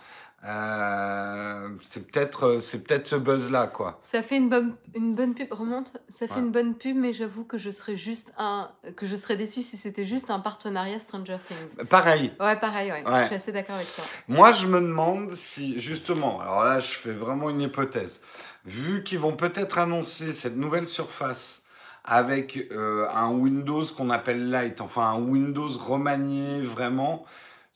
Euh, 0.46 1.68
c'est 1.88 2.06
peut-être 2.10 2.58
c'est 2.60 2.84
peut-être 2.84 3.06
ce 3.06 3.16
buzz 3.16 3.50
là 3.50 3.66
quoi. 3.66 3.98
Ça 4.02 4.22
fait 4.22 4.36
une 4.36 4.48
bonne 4.50 4.74
une 4.94 5.14
bonne 5.14 5.34
pub 5.34 5.52
remonte. 5.52 5.94
Ça 6.14 6.26
fait 6.26 6.34
Ouais. 6.34 6.40
une 6.40 6.50
bonne 6.50 6.74
pub, 6.74 6.96
mais 6.96 7.12
j'avoue 7.12 7.44
que 7.44 7.56
je 7.58 7.70
serais 7.70 7.96
juste 7.96 8.32
un 8.36 8.68
que 8.96 9.06
je 9.06 9.16
serais 9.16 9.36
déçue 9.36 9.62
si 9.62 9.76
c'était 9.76 10.04
juste 10.04 10.30
un 10.30 10.40
partenariat 10.40 11.00
Stranger 11.00 11.38
Things. 11.48 11.86
Pareil. 11.86 12.32
Ouais, 12.40 12.56
pareil, 12.58 12.92
ouais. 12.92 13.04
Ouais. 13.06 13.20
Je 13.22 13.26
suis 13.26 13.34
assez 13.36 13.52
d'accord 13.52 13.76
avec 13.76 13.92
toi. 13.94 14.04
Moi, 14.28 14.52
je 14.52 14.66
me 14.66 14.80
demande 14.80 15.32
si, 15.34 15.78
justement, 15.78 16.40
alors 16.40 16.64
là, 16.64 16.78
je 16.80 16.92
fais 16.92 17.12
vraiment 17.12 17.48
une 17.50 17.60
hypothèse, 17.62 18.20
vu 18.66 19.02
qu'ils 19.02 19.18
vont 19.20 19.36
peut-être 19.36 19.78
annoncer 19.78 20.32
cette 20.32 20.56
nouvelle 20.56 20.86
surface 20.86 21.62
avec 22.04 22.68
euh, 22.72 23.06
un 23.14 23.30
Windows 23.30 23.84
qu'on 23.96 24.10
appelle 24.10 24.50
Lite, 24.52 24.80
enfin 24.82 25.06
un 25.06 25.18
Windows 25.20 25.70
remanié 25.78 26.60
vraiment, 26.60 27.24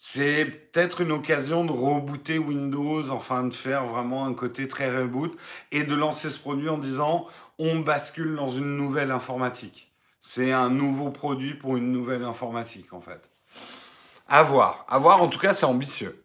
c'est 0.01 0.45
peut-être 0.45 1.01
une 1.01 1.11
occasion 1.11 1.65
de 1.65 1.73
rebooter 1.73 2.39
Windows, 2.39 3.11
enfin 3.11 3.43
de 3.45 3.53
faire 3.53 3.85
vraiment 3.85 4.25
un 4.25 4.33
côté 4.33 4.69
très 4.69 4.97
reboot 4.97 5.37
et 5.73 5.83
de 5.83 5.95
lancer 5.95 6.31
ce 6.31 6.39
produit 6.39 6.69
en 6.69 6.79
disant 6.79 7.27
on 7.59 7.81
bascule 7.81 8.37
dans 8.37 8.49
une 8.49 8.77
nouvelle 8.77 9.11
informatique. 9.11 9.93
C'est 10.21 10.53
un 10.53 10.71
nouveau 10.71 11.11
produit 11.11 11.55
pour 11.55 11.77
une 11.77 11.91
nouvelle 11.91 12.23
informatique 12.23 12.93
en 12.93 13.01
fait. 13.01 13.29
À 14.29 14.45
voir. 14.45 14.87
À 14.89 14.99
voir, 14.99 15.21
en 15.21 15.29
tout 15.29 15.39
cas, 15.39 15.53
c'est 15.53 15.67
ambitieux. 15.67 16.23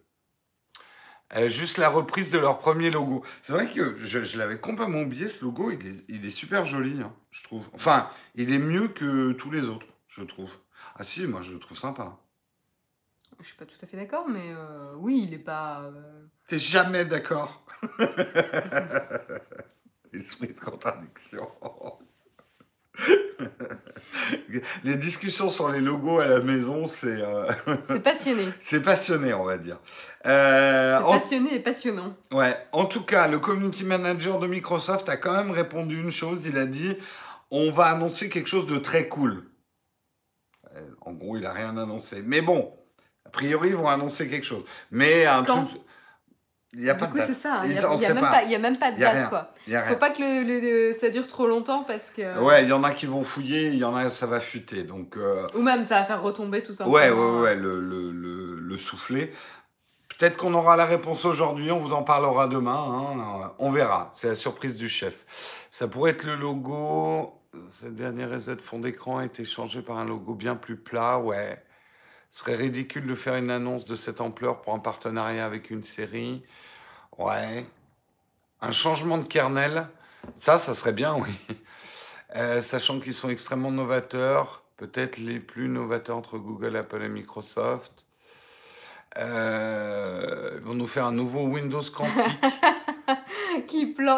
Euh, 1.36 1.48
juste 1.48 1.78
la 1.78 1.88
reprise 1.88 2.30
de 2.30 2.38
leur 2.38 2.58
premier 2.58 2.90
logo. 2.90 3.24
C'est 3.42 3.54
vrai 3.54 3.66
que 3.66 3.96
je, 3.98 4.24
je 4.24 4.38
l'avais 4.38 4.58
complètement 4.58 5.00
oublié, 5.00 5.28
ce 5.28 5.44
logo, 5.44 5.72
il 5.72 6.24
est, 6.24 6.30
super 6.30 6.64
joli, 6.64 7.00
hein, 7.02 7.12
je 7.32 7.42
trouve. 7.42 7.64
Enfin, 7.72 8.08
il 8.36 8.52
est 8.52 8.58
mieux 8.58 8.88
que 8.88 9.32
tous 9.32 9.50
les 9.50 9.62
autres, 9.62 9.86
je 10.08 10.22
trouve. 10.22 10.50
Ah 10.96 11.02
si, 11.02 11.26
moi 11.26 11.42
je 11.42 11.52
le 11.52 11.58
trouve 11.58 11.78
sympa. 11.78 12.16
Je 13.44 13.48
suis 13.50 13.58
pas 13.58 13.66
tout 13.66 13.76
à 13.82 13.86
fait 13.86 13.98
d'accord, 13.98 14.26
mais 14.26 14.52
euh, 14.56 14.94
oui, 14.96 15.26
il 15.28 15.34
est 15.34 15.38
pas. 15.38 15.82
euh, 15.82 16.24
T'es 16.46 16.58
jamais 16.58 17.04
d'accord 17.04 17.62
Esprit 20.14 20.48
de 20.48 20.58
contradiction. 20.60 21.46
les 24.84 24.96
discussions 24.96 25.50
sur 25.50 25.68
les 25.68 25.80
logos 25.80 26.20
à 26.20 26.26
la 26.26 26.40
maison, 26.40 26.86
c'est 26.86 27.20
euh, 27.20 27.50
C'est 27.88 28.02
passionné. 28.02 28.44
c'est 28.60 28.80
passionné, 28.82 29.34
on 29.34 29.44
va 29.44 29.58
dire. 29.58 29.78
Euh, 30.24 30.96
C'est 30.98 31.04
en- 31.04 31.18
passionné 31.18 31.54
et 31.56 31.60
passionnant. 31.60 32.16
Ouais, 32.32 32.56
en 32.72 32.86
tout 32.86 33.04
cas, 33.04 33.28
le 33.28 33.38
community 33.40 33.84
manager 33.84 34.38
de 34.38 34.46
Microsoft 34.46 35.06
a 35.10 35.18
quand 35.18 35.34
même 35.34 35.50
répondu 35.50 36.00
une 36.00 36.10
chose. 36.12 36.46
Il 36.46 36.56
a 36.56 36.64
dit 36.64 36.96
on 37.50 37.70
va 37.72 37.86
annoncer 37.88 38.30
quelque 38.30 38.48
chose 38.48 38.66
de 38.66 38.78
très 38.78 39.06
cool. 39.08 39.50
En 41.02 41.12
gros, 41.12 41.36
il 41.36 41.44
a 41.44 41.52
rien 41.52 41.76
annoncé. 41.76 42.22
Mais 42.24 42.40
bon, 42.40 42.72
priori, 43.34 43.68
ils 43.70 43.76
vont 43.76 43.88
annoncer 43.88 44.28
quelque 44.28 44.46
chose. 44.46 44.64
Mais 44.90 45.26
un 45.26 45.44
Quand 45.44 45.64
truc. 45.66 45.80
Il 46.76 46.82
n'y 46.82 46.90
a 46.90 46.96
pas 46.96 47.06
de 47.06 47.16
date. 47.16 47.28
c'est 47.28 47.34
ça. 47.40 47.60
Il 47.62 47.70
Ils- 47.70 47.74
y 47.74 47.78
a, 47.78 48.14
même 48.14 48.20
pas. 48.24 48.40
de 48.42 48.46
Il 48.46 48.50
y 49.00 49.04
a 49.04 49.12
date, 49.14 49.28
quoi. 49.28 49.52
Il 49.68 49.78
Faut 49.86 49.94
pas 49.96 50.10
que 50.10 50.20
le, 50.20 50.42
le- 50.42 50.58
le- 50.90 50.92
ça 50.98 51.08
dure 51.08 51.28
trop 51.28 51.46
longtemps 51.46 51.84
parce 51.84 52.10
que. 52.16 52.36
Ouais, 52.40 52.64
il 52.64 52.68
y 52.68 52.72
en 52.72 52.82
a 52.82 52.90
qui 52.90 53.06
vont 53.06 53.22
fouiller, 53.22 53.68
il 53.68 53.76
y 53.76 53.84
en 53.84 53.94
a, 53.94 54.10
ça 54.10 54.26
va 54.26 54.40
fuiter. 54.40 54.82
Donc, 54.82 55.16
euh, 55.16 55.46
Ou 55.54 55.62
même 55.62 55.84
ça 55.84 56.00
va 56.00 56.04
faire 56.04 56.20
retomber 56.22 56.64
tout 56.64 56.74
simplement. 56.74 56.96
ouais, 56.96 57.10
ouais, 57.10 57.40
ouais, 57.42 57.54
le, 57.54 57.80
le, 57.80 58.10
le, 58.10 58.58
le 58.58 58.76
souffler. 58.76 59.32
Peut-être 60.18 60.36
qu'on 60.36 60.52
aura 60.54 60.76
la 60.76 60.84
réponse 60.84 61.24
aujourd'hui, 61.24 61.70
on 61.70 61.78
vous 61.78 61.92
en 61.92 62.02
parlera 62.02 62.48
demain. 62.48 62.74
hein, 62.76 63.52
On 63.60 63.70
verra. 63.70 64.10
C'est 64.12 64.26
la 64.28 64.34
surprise 64.34 64.74
du 64.76 64.88
chef. 64.88 65.66
Ça 65.70 65.86
pourrait 65.86 66.10
être 66.12 66.24
le 66.24 66.34
logo. 66.34 67.34
Cette 67.70 67.94
dernière 67.94 68.30
reset 68.30 68.56
fond 68.56 68.80
d'écran 68.80 69.18
a 69.18 69.24
été 69.26 69.44
changé 69.44 69.80
par 69.80 69.96
un 69.98 70.04
logo 70.04 70.34
bien 70.34 70.56
plus 70.56 70.76
plat. 70.76 71.18
Ouais. 71.20 71.62
Ce 72.34 72.40
serait 72.40 72.56
ridicule 72.56 73.06
de 73.06 73.14
faire 73.14 73.36
une 73.36 73.48
annonce 73.48 73.84
de 73.84 73.94
cette 73.94 74.20
ampleur 74.20 74.60
pour 74.60 74.74
un 74.74 74.80
partenariat 74.80 75.46
avec 75.46 75.70
une 75.70 75.84
série. 75.84 76.42
Ouais. 77.16 77.64
Un 78.60 78.72
changement 78.72 79.18
de 79.18 79.24
kernel. 79.24 79.86
Ça, 80.34 80.58
ça 80.58 80.74
serait 80.74 80.92
bien, 80.92 81.14
oui. 81.14 81.30
Euh, 82.34 82.60
sachant 82.60 82.98
qu'ils 82.98 83.14
sont 83.14 83.28
extrêmement 83.28 83.70
novateurs, 83.70 84.64
peut-être 84.76 85.18
les 85.18 85.38
plus 85.38 85.68
novateurs 85.68 86.16
entre 86.16 86.36
Google, 86.36 86.74
Apple 86.74 87.00
et 87.04 87.08
Microsoft. 87.08 88.04
Euh, 89.18 90.54
ils 90.56 90.64
vont 90.64 90.74
nous 90.74 90.88
faire 90.88 91.04
un 91.04 91.12
nouveau 91.12 91.44
Windows 91.44 91.84
quantique. 91.94 92.40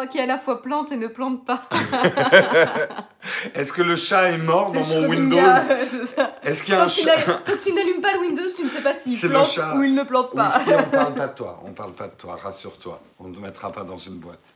qui, 0.09 0.19
à 0.19 0.25
la 0.25 0.37
fois 0.37 0.61
plante 0.61 0.91
et 0.91 0.97
ne 0.97 1.07
plante 1.07 1.45
pas. 1.45 1.63
Est-ce 3.55 3.73
que 3.73 3.81
le 3.81 3.95
chat 3.95 4.31
est 4.31 4.37
mort 4.37 4.71
dans 4.71 4.83
mon 4.85 5.07
Windows. 5.07 5.37
Est-ce 6.43 6.63
qu'il 6.63 6.73
y 6.73 6.77
a 6.77 6.79
Tant 6.81 6.85
un 6.85 6.87
chat 6.87 7.23
tant 7.43 7.53
que 7.53 7.63
tu 7.63 7.73
n'allumes 7.73 8.01
pas 8.01 8.13
le 8.13 8.19
Windows, 8.19 8.43
tu 8.55 8.63
ne 8.63 8.69
sais 8.69 8.81
pas 8.81 8.93
s'il 8.93 9.19
plante 9.29 9.49
chat. 9.51 9.75
ou 9.75 9.83
il 9.83 9.93
ne 9.93 10.03
plante 10.03 10.29
Oui, 10.33 10.37
pas. 10.37 10.59
si, 10.63 10.69
on 10.69 10.83
parle 10.89 11.13
pas 11.15 11.27
de 11.27 11.33
toi. 11.35 11.61
On 11.65 11.71
parle 11.71 11.93
pas 11.93 12.07
de 12.07 12.13
toi, 12.15 12.37
rassure-toi. 12.41 13.01
On 13.19 13.27
ne 13.29 13.35
te 13.35 13.39
mettra 13.39 13.71
pas 13.71 13.83
dans 13.83 13.97
une 13.97 14.15
boîte. 14.17 14.53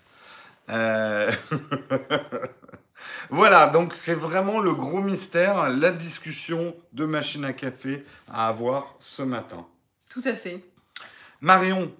Euh, 0.69 1.29
voilà, 3.29 3.67
donc 3.67 3.93
c'est 3.93 4.13
vraiment 4.13 4.59
le 4.59 4.73
gros 4.73 5.01
mystère, 5.01 5.69
la 5.69 5.91
discussion 5.91 6.75
de 6.93 7.05
machine 7.05 7.43
à 7.43 7.53
café 7.53 8.05
à 8.31 8.47
avoir 8.47 8.95
ce 8.99 9.23
matin. 9.23 9.65
Tout 10.09 10.21
à 10.25 10.33
fait. 10.33 10.63
Marion, 11.41 11.91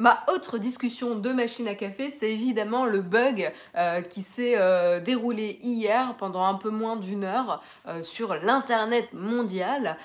Ma 0.00 0.24
autre 0.34 0.56
discussion 0.56 1.14
de 1.14 1.30
machine 1.30 1.68
à 1.68 1.74
café, 1.74 2.10
c'est 2.18 2.30
évidemment 2.30 2.86
le 2.86 3.02
bug 3.02 3.52
euh, 3.76 4.00
qui 4.00 4.22
s'est 4.22 4.54
euh, 4.56 4.98
déroulé 4.98 5.58
hier 5.62 6.16
pendant 6.16 6.46
un 6.46 6.54
peu 6.54 6.70
moins 6.70 6.96
d'une 6.96 7.22
heure 7.22 7.62
euh, 7.86 8.02
sur 8.02 8.34
l'Internet 8.34 9.12
mondial, 9.12 9.98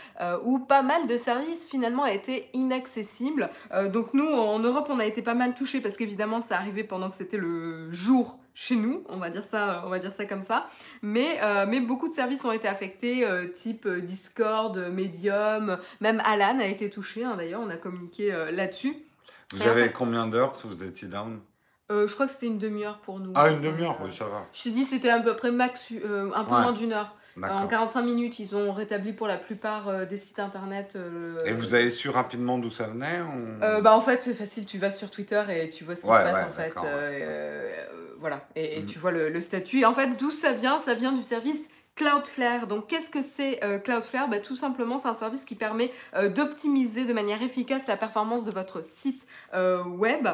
où 0.43 0.59
pas 0.59 0.81
mal 0.81 1.07
de 1.07 1.15
services 1.15 1.65
finalement 1.65 2.05
étaient 2.05 2.49
inaccessibles. 2.53 3.49
Donc 3.93 4.13
nous, 4.13 4.27
en 4.27 4.59
Europe, 4.59 4.87
on 4.89 4.99
a 4.99 5.05
été 5.05 5.21
pas 5.21 5.33
mal 5.33 5.53
touchés 5.53 5.79
parce 5.79 5.95
qu'évidemment, 5.95 6.41
ça 6.41 6.57
arrivait 6.57 6.83
pendant 6.83 7.09
que 7.09 7.15
c'était 7.15 7.37
le 7.37 7.89
jour 7.89 8.37
chez 8.53 8.75
nous, 8.75 9.03
on 9.07 9.17
va 9.17 9.29
dire 9.29 9.43
ça, 9.43 9.83
on 9.85 9.89
va 9.89 9.99
dire 9.99 10.13
ça 10.13 10.25
comme 10.25 10.41
ça. 10.41 10.67
Mais, 11.01 11.39
mais 11.67 11.79
beaucoup 11.79 12.09
de 12.09 12.13
services 12.13 12.43
ont 12.43 12.51
été 12.51 12.67
affectés, 12.67 13.25
type 13.53 13.87
Discord, 13.87 14.77
Medium, 14.91 15.77
même 16.01 16.21
Alan 16.25 16.59
a 16.59 16.65
été 16.65 16.89
touché. 16.89 17.23
hein, 17.23 17.35
D'ailleurs, 17.37 17.61
on 17.63 17.69
a 17.69 17.77
communiqué 17.77 18.33
là-dessus. 18.51 19.04
Vous 19.53 19.61
avez 19.67 19.91
combien 19.91 20.27
d'heures 20.27 20.55
si 20.55 20.67
vous 20.67 20.83
étiez 20.83 21.07
down? 21.07 21.39
Euh, 21.91 22.07
je 22.07 22.13
crois 22.15 22.25
que 22.25 22.31
c'était 22.31 22.47
une 22.47 22.57
demi-heure 22.57 22.97
pour 22.99 23.19
nous. 23.19 23.31
Ah, 23.35 23.49
une 23.51 23.61
demi-heure, 23.61 23.99
Euh, 24.01 24.05
oui, 24.07 24.15
ça 24.15 24.25
va. 24.25 24.45
Je 24.53 24.63
te 24.63 24.69
dis, 24.69 24.85
c'était 24.85 25.09
à 25.09 25.19
peu 25.19 25.35
près 25.35 25.51
max, 25.51 25.89
euh, 25.91 26.31
un 26.33 26.43
peu 26.43 26.55
Ouais. 26.55 26.61
moins 26.61 26.71
d'une 26.73 26.93
heure. 26.93 27.15
En 27.37 27.41
D'accord. 27.41 27.67
45 27.67 28.01
minutes, 28.01 28.39
ils 28.39 28.55
ont 28.55 28.71
rétabli 28.71 29.11
pour 29.11 29.27
la 29.27 29.37
plupart 29.37 30.07
des 30.07 30.17
sites 30.17 30.39
internet. 30.39 30.97
Et 31.45 31.51
vous 31.51 31.73
avez 31.73 31.89
su 31.89 32.09
rapidement 32.09 32.57
d'où 32.57 32.71
ça 32.71 32.87
venait 32.87 33.19
ou- 33.21 33.81
bah 33.81 33.93
en 33.93 33.99
fait 33.99 34.23
c'est 34.23 34.33
facile, 34.33 34.65
tu 34.65 34.77
vas 34.77 34.89
sur 34.89 35.11
Twitter 35.11 35.43
et 35.49 35.69
tu 35.69 35.83
vois 35.83 35.95
ce 35.97 36.01
qui 36.01 36.07
Ouais, 36.07 36.19
se 36.19 36.23
passe 36.23 36.33
ouais, 36.33 36.49
en 36.49 36.53
fait. 36.53 36.73
voilà, 38.17 38.47
et, 38.55 38.77
et 38.77 38.81
Mhm. 38.81 38.85
tu 38.87 38.99
vois 38.99 39.11
le, 39.11 39.29
le 39.29 39.41
statut. 39.41 39.79
Et 39.79 39.85
en 39.85 39.93
fait 39.93 40.15
d'où 40.17 40.31
ça 40.31 40.53
vient? 40.53 40.79
Ça 40.79 40.93
vient 40.93 41.11
du 41.11 41.23
service 41.23 41.69
Cloudflare. 41.95 42.67
Donc 42.67 42.87
qu'est-ce 42.87 43.09
que 43.09 43.21
c'est 43.21 43.63
euh, 43.63 43.79
Cloudflare? 43.79 44.27
Bah, 44.27 44.39
Tout 44.39 44.55
simplement 44.55 44.97
c'est 44.97 45.07
un 45.07 45.13
service 45.13 45.45
qui 45.45 45.55
permet 45.55 45.91
euh, 46.15 46.27
d'optimiser 46.27 47.05
de 47.05 47.13
manière 47.13 47.41
efficace 47.41 47.87
la 47.87 47.95
performance 47.95 48.43
de 48.43 48.51
votre 48.51 48.83
site 48.83 49.25
euh, 49.53 49.83
web. 49.83 50.27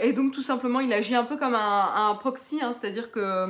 Et 0.00 0.12
donc 0.12 0.32
tout 0.32 0.42
simplement 0.42 0.80
il 0.80 0.92
agit 0.92 1.16
un 1.16 1.24
peu 1.24 1.36
comme 1.36 1.54
un, 1.54 2.16
proxy, 2.20 2.60
hein, 2.62 2.72
c'est-à-dire 2.72 3.10
que 3.10 3.48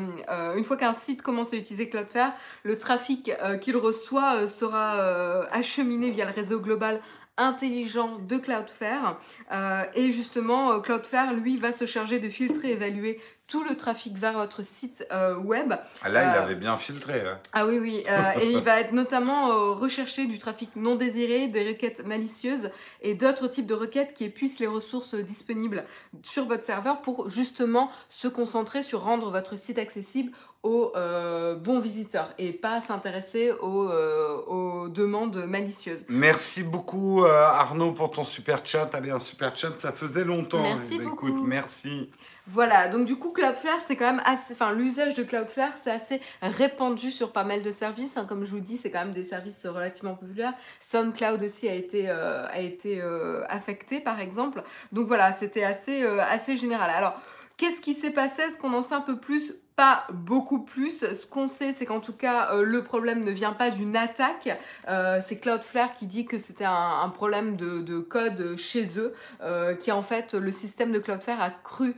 une 0.57 0.65
fois 0.65 0.77
qu'un 0.77 0.93
site 0.93 1.23
commence 1.23 1.53
à 1.53 1.57
utiliser 1.57 1.89
Cloudflare, 1.89 2.33
le 2.63 2.79
trafic 2.79 3.31
qu'il 3.61 3.77
reçoit 3.77 4.49
sera 4.49 5.47
acheminé 5.51 6.11
via 6.11 6.25
le 6.25 6.33
réseau 6.33 6.61
global 6.61 7.01
intelligent 7.39 8.19
de 8.19 8.37
Cloudflare. 8.37 9.21
Euh, 9.53 9.85
et 9.95 10.13
justement, 10.13 10.73
euh, 10.73 10.81
Cloudflare, 10.81 11.33
lui, 11.33 11.57
va 11.57 11.73
se 11.73 11.87
charger 11.87 12.19
de 12.19 12.29
filtrer, 12.29 12.73
évaluer 12.73 13.21
tout 13.47 13.65
le 13.65 13.77
trafic 13.79 14.19
vers 14.19 14.35
votre 14.35 14.63
site 14.63 15.07
euh, 15.11 15.37
web. 15.37 15.73
Ah, 16.03 16.11
là, 16.11 16.35
il 16.35 16.39
avait 16.39 16.55
bien 16.55 16.77
filtré. 16.77 17.23
hein. 17.27 17.39
Ah 17.55 17.65
oui, 17.67 17.79
oui. 17.79 18.05
et 18.43 18.51
il 18.51 18.61
va 18.61 18.79
être 18.79 18.93
notamment 18.93 19.73
recherché 19.75 20.27
du 20.27 20.39
trafic 20.39 20.77
non 20.77 20.97
désiré, 20.97 21.49
des 21.49 21.67
requêtes 21.67 22.05
malicieuses 22.05 22.71
et 23.01 23.15
d'autres 23.15 23.49
types 23.49 23.67
de 23.67 23.73
requêtes 23.73 24.13
qui 24.13 24.25
épuisent 24.25 24.59
les 24.59 24.67
ressources 24.67 25.15
disponibles 25.15 25.85
sur 26.23 26.45
votre 26.45 26.65
serveur 26.65 27.01
pour 27.01 27.31
justement 27.31 27.91
se 28.11 28.29
concentrer 28.29 28.83
sur 28.83 29.03
rendre 29.03 29.31
votre 29.31 29.57
site 29.57 29.79
accessible 29.79 30.33
aux 30.63 30.93
euh, 30.97 31.55
bons 31.55 31.79
visiteurs 31.79 32.31
et 32.39 32.53
pas 32.53 32.81
s'intéresser 32.81 33.53
aux, 33.53 33.89
euh, 33.91 34.37
aux 34.47 34.89
demandes 34.89 35.45
malicieuses. 35.47 36.05
Merci 36.09 36.65
beaucoup 36.65 37.25
euh, 37.25 37.45
Arnaud 37.47 37.93
pour 37.93 38.11
ton 38.11 38.25
super 38.25 38.67
chat. 38.67 38.93
Allez, 38.95 39.11
un 39.11 39.21
super 39.21 39.55
chat, 39.55 39.79
ça 39.79 39.93
faisait 39.93 40.25
longtemps. 40.25 40.63
Merci 40.63 40.95
Eh 40.97 40.99
ben, 40.99 41.05
beaucoup. 41.05 41.29
Écoute, 41.29 41.43
merci. 41.45 42.11
Voilà, 42.51 42.89
donc 42.89 43.05
du 43.05 43.17
coup 43.17 43.31
Cloudflare 43.31 43.79
c'est 43.87 43.95
quand 43.95 44.07
même 44.07 44.23
assez, 44.25 44.55
enfin 44.55 44.73
l'usage 44.73 45.15
de 45.15 45.23
Cloudflare 45.23 45.73
c'est 45.77 45.91
assez 45.91 46.23
répandu 46.41 47.11
sur 47.11 47.31
pas 47.31 47.45
mal 47.45 47.61
de 47.63 47.71
services, 47.71 48.17
hein. 48.17 48.25
comme 48.27 48.47
je 48.47 48.53
vous 48.53 48.61
dis 48.61 48.79
c'est 48.79 48.91
quand 48.91 49.01
même 49.01 49.13
des 49.13 49.25
services 49.25 49.67
relativement 49.67 50.15
populaires. 50.15 50.55
SoundCloud 50.81 51.43
aussi 51.43 51.69
a 51.69 51.75
été, 51.75 52.09
euh, 52.09 52.47
a 52.49 52.61
été 52.61 53.03
euh, 53.03 53.45
affecté 53.51 54.01
par 54.01 54.19
exemple, 54.19 54.63
donc 54.93 55.07
voilà 55.07 55.33
c'était 55.35 55.63
assez, 55.63 56.03
euh, 56.03 56.23
assez 56.23 56.57
général. 56.57 56.89
Alors 56.89 57.21
qu'est-ce 57.59 57.83
qui 57.83 57.93
s'est 57.93 58.13
passé? 58.13 58.41
Est-ce 58.41 58.57
qu'on 58.57 58.73
en 58.73 58.81
sait 58.81 58.95
un 58.95 59.03
peu 59.03 59.19
plus 59.19 59.53
pas 59.79 60.09
beaucoup 60.11 60.59
plus. 60.59 61.15
Ce 61.15 61.25
qu'on 61.25 61.47
sait, 61.47 61.73
c'est 61.73 61.87
qu'en 61.87 62.01
tout 62.01 62.13
cas, 62.13 62.53
euh, 62.53 62.65
le 62.65 62.83
problème 62.83 63.23
ne 63.23 63.31
vient 63.31 63.53
pas 63.53 63.71
d'une 63.71 63.97
attaque. 63.97 64.59
Euh, 64.89 65.21
c'est 65.25 65.37
Cloudflare 65.37 65.95
qui 65.95 66.09
dit 66.09 66.27
que 66.27 66.37
c'était 66.37 66.65
un, 66.65 67.09
problème 67.15 67.55
de, 67.55 68.01
code 68.01 68.57
chez 68.57 68.99
eux, 68.99 69.15
euh, 69.41 69.77
qui 69.77 69.93
en 69.93 70.03
fait, 70.03 70.35
le 70.35 70.51
système 70.51 70.91
de 70.91 70.99
Cloudflare 70.99 71.41
a 71.41 71.51
cru 71.51 71.95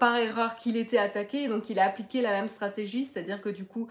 par 0.00 0.16
erreur 0.16 0.56
qu'il 0.56 0.78
était 0.78 0.96
attaqué, 0.96 1.46
donc 1.46 1.68
il 1.68 1.78
a 1.78 1.84
appliqué 1.84 2.22
la 2.22 2.30
même 2.30 2.48
stratégie, 2.48 3.04
c'est-à-dire 3.04 3.42
que 3.42 3.50
du 3.50 3.66
coup, 3.66 3.86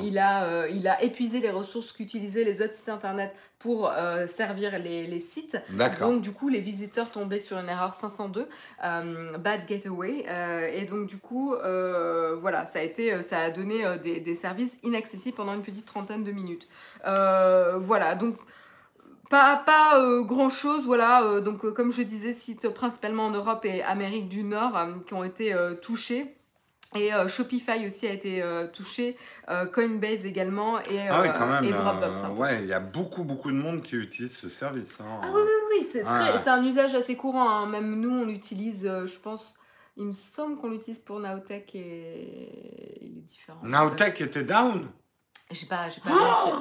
il, 0.00 0.18
a, 0.18 0.68
il 0.68 0.86
a 0.86 1.02
épuisé 1.02 1.40
les 1.40 1.50
ressources 1.50 1.90
qu'utilisaient 1.90 2.44
les 2.44 2.62
autres 2.62 2.74
sites 2.74 2.88
internet 2.88 3.34
pour 3.64 3.90
servir 4.26 4.78
les, 4.78 5.06
les 5.06 5.20
sites. 5.20 5.56
Donc 5.98 6.20
du 6.20 6.32
coup, 6.32 6.50
les 6.50 6.60
visiteurs 6.60 7.10
tombaient 7.10 7.38
sur 7.38 7.56
une 7.56 7.70
erreur 7.70 7.94
502, 7.94 8.46
bad 8.82 9.66
gateway, 9.66 10.26
et 10.74 10.84
donc 10.84 11.06
du 11.06 11.16
coup, 11.16 11.54
euh, 11.54 12.36
voilà, 12.36 12.66
ça 12.66 12.80
a, 12.80 12.82
été, 12.82 13.12
euh, 13.12 13.22
ça 13.22 13.38
a 13.38 13.50
donné 13.50 13.84
euh, 13.84 13.96
des, 13.96 14.36
services 14.36 14.78
inaccessibles 14.82 15.36
pendant 15.36 15.54
une 15.54 15.62
petite 15.62 15.86
trentaine 15.86 16.24
de 16.24 16.32
minutes. 16.32 16.68
voilà, 17.04 18.14
donc 18.14 18.36
pas, 19.30 19.56
pas 19.56 19.98
grand 20.22 20.50
chose, 20.50 20.84
voilà. 20.84 21.40
donc, 21.40 21.68
comme 21.72 21.90
je 21.92 22.02
disais, 22.02 22.32
sites 22.32 22.68
principalement 22.68 23.26
en 23.26 23.30
Europe 23.30 23.64
et 23.64 23.82
Amérique 23.82 24.28
du 24.28 24.44
Nord 24.44 24.78
qui 25.06 25.14
ont 25.14 25.24
été 25.24 25.54
touchés. 25.80 26.36
Et 26.94 27.10
Shopify 27.28 27.86
aussi 27.86 28.06
a 28.06 28.12
été 28.12 28.42
touché, 28.72 29.16
Coinbase 29.72 30.24
également 30.24 30.78
et, 30.78 31.08
ah 31.08 31.22
oui, 31.22 31.28
quand 31.36 31.46
même, 31.46 31.68
Dropbox. 31.68 32.22
ouais, 32.36 32.60
il 32.62 32.66
y 32.66 32.72
a 32.72 32.80
beaucoup, 32.80 33.24
beaucoup 33.24 33.50
de 33.50 33.56
monde 33.56 33.82
qui 33.82 33.96
utilise 33.96 34.36
ce 34.36 34.48
service. 34.48 35.00
Hein. 35.00 35.20
Ah 35.22 35.30
oui, 35.34 35.40
oui, 35.44 35.78
oui, 35.80 35.86
c'est 35.90 36.48
un 36.48 36.64
usage 36.64 36.94
assez 36.94 37.16
courant. 37.16 37.50
Hein. 37.50 37.66
Même 37.66 37.98
nous, 37.98 38.10
on 38.10 38.24
l'utilise, 38.24 38.84
je 38.84 39.18
pense, 39.18 39.54
il 39.96 40.06
me 40.06 40.14
semble 40.14 40.56
qu'on 40.56 40.70
l'utilise 40.70 41.00
pour 41.00 41.20
Naotech 41.20 41.74
et 41.74 42.98
il 43.00 43.18
est 43.18 43.26
différent. 43.26 43.60
Naotech 43.62 44.20
était 44.20 44.44
down? 44.44 44.88
J'ai 45.50 45.66
pas, 45.66 45.88
pas 46.02 46.10
vérifié. 46.10 46.52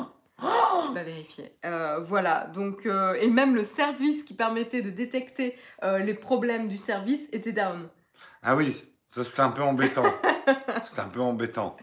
J'ai 0.88 0.94
pas 0.94 1.04
vérifié. 1.04 1.52
Euh, 1.66 2.00
voilà, 2.00 2.48
donc, 2.48 2.86
euh, 2.86 3.14
et 3.14 3.30
même 3.30 3.56
le 3.56 3.64
service 3.64 4.24
qui 4.24 4.34
permettait 4.34 4.82
de 4.82 4.90
détecter 4.90 5.56
euh, 5.84 6.00
les 6.00 6.14
problèmes 6.14 6.68
du 6.68 6.78
service 6.78 7.30
était 7.32 7.54
down. 7.54 7.88
Ah 8.42 8.56
oui, 8.56 8.84
ça 9.14 9.24
c'était 9.24 9.42
un 9.42 9.50
peu 9.50 9.62
embêtant. 9.62 10.06
c'était 10.86 11.02
un 11.02 11.08
peu 11.08 11.22
embêtant. 11.22 11.78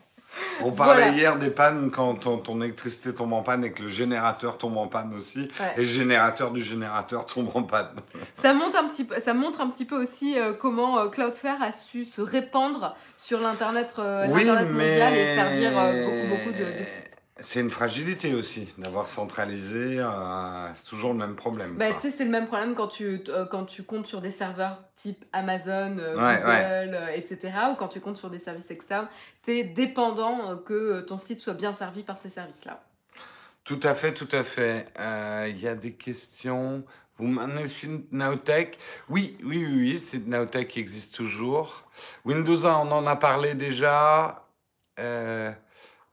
On 0.63 0.73
parlait 0.73 1.13
hier 1.13 1.39
des 1.39 1.51
pannes 1.51 1.91
quand 1.91 2.15
ton, 2.15 2.61
électricité 2.61 3.15
tombe 3.15 3.33
en 3.33 3.43
panne 3.43 3.65
et 3.65 3.73
que 3.73 3.83
le 3.83 3.89
générateur 3.89 4.59
tombe 4.59 4.77
en 4.77 4.87
panne 4.87 5.15
aussi. 5.15 5.49
Et 5.77 5.81
le 5.81 5.85
générateur 5.85 6.51
du 6.51 6.63
générateur 6.63 7.27
tombe 7.27 7.51
en 7.55 7.63
panne. 7.63 7.97
ça, 8.35 8.53
montre 8.53 8.79
un 8.79 8.89
petit 8.89 9.05
peu, 9.05 9.19
ça 9.21 9.35
montre 9.35 9.61
un 9.61 9.69
petit 9.69 9.85
peu 9.85 10.01
aussi 10.01 10.39
euh, 10.39 10.53
comment 10.53 10.99
euh, 10.99 11.09
Cloudflare 11.09 11.63
a 11.63 11.73
su 11.73 12.05
se 12.05 12.21
répandre 12.21 12.97
sur 13.17 13.41
l'Internet 13.41 13.95
euh, 13.99 14.27
mondial 14.27 15.17
et 15.17 15.35
servir 15.35 15.71
beaucoup, 15.71 16.29
beaucoup 16.29 16.53
de, 16.53 16.79
de 16.79 16.85
sites. 16.85 17.20
C'est 17.43 17.61
une 17.61 17.71
fragilité 17.71 18.35
aussi 18.35 18.69
d'avoir 18.79 19.07
centralisé. 19.07 19.99
Euh, 19.99 20.75
c'est 20.75 20.85
toujours 20.85 21.13
le 21.13 21.19
même 21.19 21.37
problème. 21.37 21.77
Bah, 21.77 21.93
tu 21.93 22.01
sais, 22.01 22.11
c'est 22.11 22.25
le 22.25 22.31
même 22.31 22.47
problème 22.47 22.75
quand 22.75 22.89
tu, 22.89 23.23
euh, 23.29 23.47
quand 23.47 23.65
tu 23.65 23.83
comptes 23.83 24.07
sur 24.07 24.21
des 24.21 24.31
serveurs 24.31 24.83
type 24.97 25.25
Amazon, 25.33 25.97
euh, 25.99 26.15
Google, 26.15 26.99
etc. 27.15 27.53
Ou 27.73 27.75
quand 27.77 27.89
tu 27.89 28.01
comptes 28.01 28.19
sur 28.19 28.31
des 28.31 28.39
services 28.39 28.71
externes. 28.71 29.09
Tu 29.43 29.59
es 29.59 29.65
dépendant 29.65 30.57
que 30.59 31.01
ton 31.01 31.19
site 31.19 31.41
soit 31.41 31.55
bien 31.55 31.73
servi 31.73 32.03
par 32.03 32.19
ces 32.19 32.31
services-là. 32.31 32.83
Tout 33.65 33.81
à 33.83 33.95
fait, 33.95 34.13
tout 34.13 34.29
à 34.33 34.45
fait. 34.45 34.87
Il 35.49 35.59
y 35.61 35.69
a 35.69 35.75
des 35.75 35.93
questions. 35.93 36.85
Vous 37.17 37.27
m'en 37.27 37.67
site 37.67 38.13
Nowtech? 38.13 38.79
Oui, 39.09 39.37
oui, 39.43 39.65
oui, 39.67 39.93
oui, 39.93 40.01
c'est 40.01 40.27
Nowtech 40.27 40.69
qui 40.69 40.81
existe 40.81 41.15
toujours. 41.15 41.85
Windows 42.25 42.67
1, 42.67 42.75
on 42.75 42.93
en 42.93 43.07
a 43.07 43.17
parlé 43.17 43.55
déjà. 43.55 44.47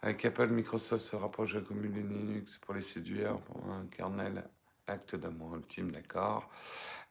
Avec 0.08 0.24
Apple, 0.24 0.48
Microsoft 0.48 1.04
se 1.04 1.18
rapproche 1.18 1.52
de 1.52 1.60
la 1.60 1.66
communauté 1.66 2.00
Linux 2.00 2.56
pour 2.66 2.74
les 2.74 2.82
séduire, 2.82 3.40
pour 3.40 3.58
un 3.70 3.86
kernel 3.88 4.42
acte 4.88 5.18
d'amour 5.18 5.58
ultime, 5.58 5.92
d'accord. 5.92 6.50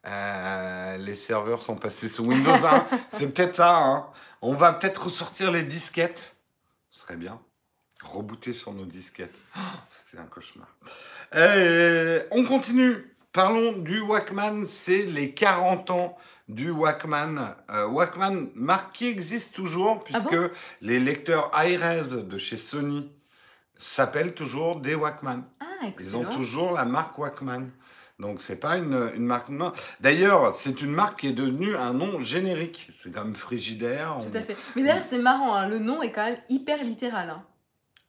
Euh, 0.07 0.97
les 0.97 1.15
serveurs 1.15 1.61
sont 1.61 1.77
passés 1.77 2.09
sous 2.09 2.25
Windows 2.25 2.53
1. 2.53 2.89
C'est 3.11 3.35
peut-être 3.35 3.57
ça. 3.57 3.77
Hein. 3.77 4.07
On 4.41 4.55
va 4.55 4.73
peut-être 4.73 5.05
ressortir 5.05 5.53
les 5.53 5.63
disquettes. 5.63 6.37
Ce 6.89 7.01
serait 7.01 7.19
bien. 7.19 7.39
Rebooter 8.01 8.55
sur 8.55 8.73
nos 8.73 8.87
disquettes. 8.87 9.35
Oh, 9.59 9.61
c'était 9.91 10.23
un 10.23 10.27
cauchemar. 10.27 10.75
Euh, 11.35 12.23
on 12.31 12.45
continue. 12.47 13.15
Parlons 13.31 13.73
du 13.73 14.01
Walkman. 14.01 14.65
C'est 14.65 15.03
les 15.03 15.35
40 15.35 15.91
ans 15.91 16.17
du 16.49 16.71
Walkman. 16.71 17.57
Euh, 17.71 17.87
Walkman, 17.89 18.49
marque 18.55 18.97
qui 18.97 19.07
existe 19.07 19.55
toujours, 19.55 19.99
ah 19.99 20.05
puisque 20.05 20.53
les 20.81 20.99
lecteurs 20.99 21.51
iRes 21.65 22.23
de 22.25 22.39
chez 22.39 22.57
Sony 22.57 23.11
s'appellent 23.77 24.35
toujours 24.35 24.81
des 24.81 24.95
Walkman. 24.95 25.43
Ah, 25.61 25.87
Ils 26.01 26.17
ont 26.17 26.25
toujours 26.25 26.73
la 26.73 26.85
marque 26.85 27.19
Walkman. 27.19 27.71
Donc 28.19 28.41
c'est 28.41 28.57
pas 28.57 28.79
une, 28.79 29.11
une 29.15 29.27
marque. 29.27 29.51
D'ailleurs, 30.01 30.55
c'est 30.55 30.81
une 30.81 30.93
marque 30.93 31.21
qui 31.21 31.29
est 31.29 31.33
devenue 31.33 31.77
un 31.77 31.93
nom 31.93 32.21
générique. 32.21 32.91
C'est 32.97 33.13
comme 33.13 33.35
Frigidaire. 33.35 34.17
Tout 34.23 34.37
à 34.37 34.41
fait. 34.41 34.57
Mais 34.75 34.83
d'ailleurs, 34.85 35.05
c'est 35.07 35.19
marrant. 35.19 35.55
Hein. 35.55 35.69
Le 35.69 35.79
nom 35.79 36.01
est 36.01 36.13
quand 36.13 36.25
même 36.25 36.39
hyper 36.49 36.83
littéral. 36.83 37.29
Hein. 37.29 37.43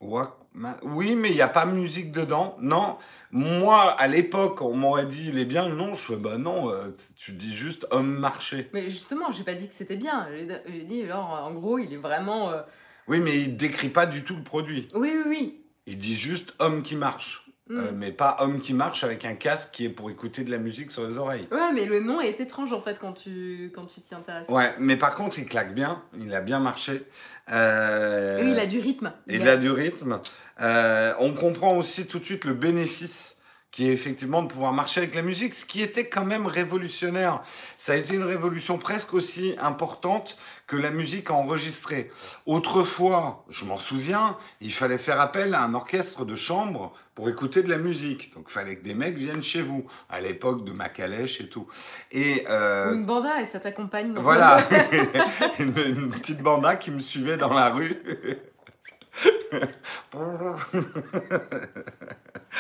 Oui, 0.02 1.16
mais 1.16 1.30
il 1.30 1.36
n'y 1.36 1.42
a 1.42 1.48
pas 1.48 1.66
musique 1.66 2.12
dedans. 2.12 2.58
Non. 2.62 2.98
Moi, 3.32 3.92
à 3.92 4.08
l'époque, 4.08 4.62
on 4.62 4.74
m'aurait 4.74 5.06
dit 5.06 5.30
il 5.30 5.40
est 5.40 5.46
bien 5.46 5.70
nom. 5.70 5.94
Je 5.94 6.14
fais 6.14 6.16
bah 6.16 6.38
non, 6.38 6.72
euh, 6.72 6.94
tu 7.18 7.32
dis 7.34 7.56
juste 7.56 7.86
homme 7.92 8.18
marché. 8.18 8.70
Mais 8.74 8.90
justement, 8.90 9.32
j'ai 9.32 9.44
pas 9.44 9.54
dit 9.54 9.68
que 9.68 9.76
c'était 9.76 9.98
bien. 9.98 10.28
J'ai 10.32 10.84
dit, 10.84 11.04
alors, 11.04 11.30
en 11.30 11.54
gros, 11.54 11.78
il 11.78 11.94
est 11.94 11.98
vraiment. 11.98 12.52
Euh, 12.52 12.62
oui, 13.08 13.20
mais 13.20 13.42
il 13.42 13.58
décrit 13.58 13.90
pas 13.90 14.06
du 14.06 14.24
tout 14.24 14.36
le 14.36 14.44
produit. 14.44 14.88
Oui, 14.94 15.12
oui, 15.14 15.24
oui. 15.28 15.64
Il 15.86 15.98
dit 15.98 16.16
juste 16.16 16.54
homme 16.60 16.84
qui 16.84 16.96
marche. 16.96 17.47
Euh, 17.70 17.92
mm. 17.92 17.96
mais 17.96 18.12
pas 18.12 18.38
homme 18.40 18.62
qui 18.62 18.74
marche 18.74 19.04
avec 19.04 19.26
un 19.26 19.34
casque 19.34 19.72
qui 19.74 19.86
est 19.86 19.90
pour 19.90 20.10
écouter 20.10 20.44
de 20.44 20.52
la 20.52 20.58
musique 20.58 20.92
sur 20.92 21.08
les 21.08 21.18
oreilles. 21.18 21.48
Ouais, 21.52 21.74
mais 21.74 21.86
le 21.86 22.00
nom 22.00 22.22
est 22.22 22.40
étrange 22.40 22.72
en 22.72 22.82
fait 22.82 22.98
quand 23.00 23.14
tu 23.14 23.72
quand 23.76 23.86
tu 23.86 24.02
t'y 24.02 24.16
intéresses. 24.16 24.48
Ouais, 24.48 24.74
mais 24.80 24.96
par 24.96 25.16
contre, 25.16 25.40
il 25.40 25.46
claque 25.46 25.74
bien, 25.74 26.02
il 26.20 26.34
a 26.34 26.42
bien 26.42 26.60
marché. 26.60 27.04
Euh... 27.52 28.42
Il 28.44 28.60
a 28.60 28.66
du 28.66 28.80
rythme. 28.80 29.12
Il, 29.28 29.48
a... 29.48 29.58
du 29.58 29.70
rythme. 29.70 30.20
Euh, 30.62 31.14
on 31.20 31.34
comprend 31.34 31.78
aussi 31.78 32.06
tout 32.06 32.20
de 32.20 32.26
suite 32.26 32.46
le 32.46 32.54
bénéfice 32.54 33.37
qui 33.72 33.90
est 33.90 33.94
effectivement 33.94 34.42
de 34.42 34.48
pouvoir 34.48 34.74
marcher 34.74 35.02
avec 35.02 35.14
la 35.14 35.22
musique, 35.22 35.54
ce 35.54 35.66
qui 35.66 35.82
était 35.82 36.08
quand 36.08 36.26
même 36.26 36.48
révolutionnaire. 36.48 37.44
Ça 37.78 37.94
a 37.94 37.96
été 37.96 38.16
une 38.16 38.24
révolution 38.24 38.78
presque 38.78 39.14
aussi 39.14 39.56
importante 39.60 40.38
que 40.66 40.76
la 40.76 40.90
musique 40.90 41.30
enregistrée. 41.30 42.10
Autrefois, 42.46 43.46
je 43.50 43.66
m'en 43.66 43.78
souviens, 43.78 44.38
il 44.62 44.74
fallait 44.74 44.98
faire 44.98 45.22
appel 45.22 45.54
à 45.54 45.62
un 45.62 45.74
orchestre 45.74 46.26
de 46.26 46.36
chambre 46.36 46.94
pour 47.14 47.30
écouter 47.30 47.62
de 47.62 47.70
la 47.70 47.78
musique. 47.78 48.34
Donc 48.34 48.46
il 48.50 48.52
fallait 48.52 48.78
que 48.78 48.84
des 48.84 48.94
mecs 48.94 49.18
viennent 49.18 49.44
chez 49.44 49.62
vous, 49.62 49.86
à 50.10 50.22
l'époque 50.22 50.64
de 50.64 50.72
Macalèche 50.72 51.42
et 51.42 51.50
tout. 51.50 51.68
Et, 52.12 52.46
euh, 52.50 52.94
une 52.94 53.06
banda 53.06 53.42
et 53.42 53.46
ça 53.46 53.60
t'accompagne. 53.60 54.14
Voilà, 54.16 54.60
une, 55.60 55.78
une 55.78 56.10
petite 56.10 56.42
banda 56.42 56.76
qui 56.76 56.92
me 56.92 57.00
suivait 57.00 57.38
dans 57.38 57.54
la 57.54 57.70
rue. 57.70 57.94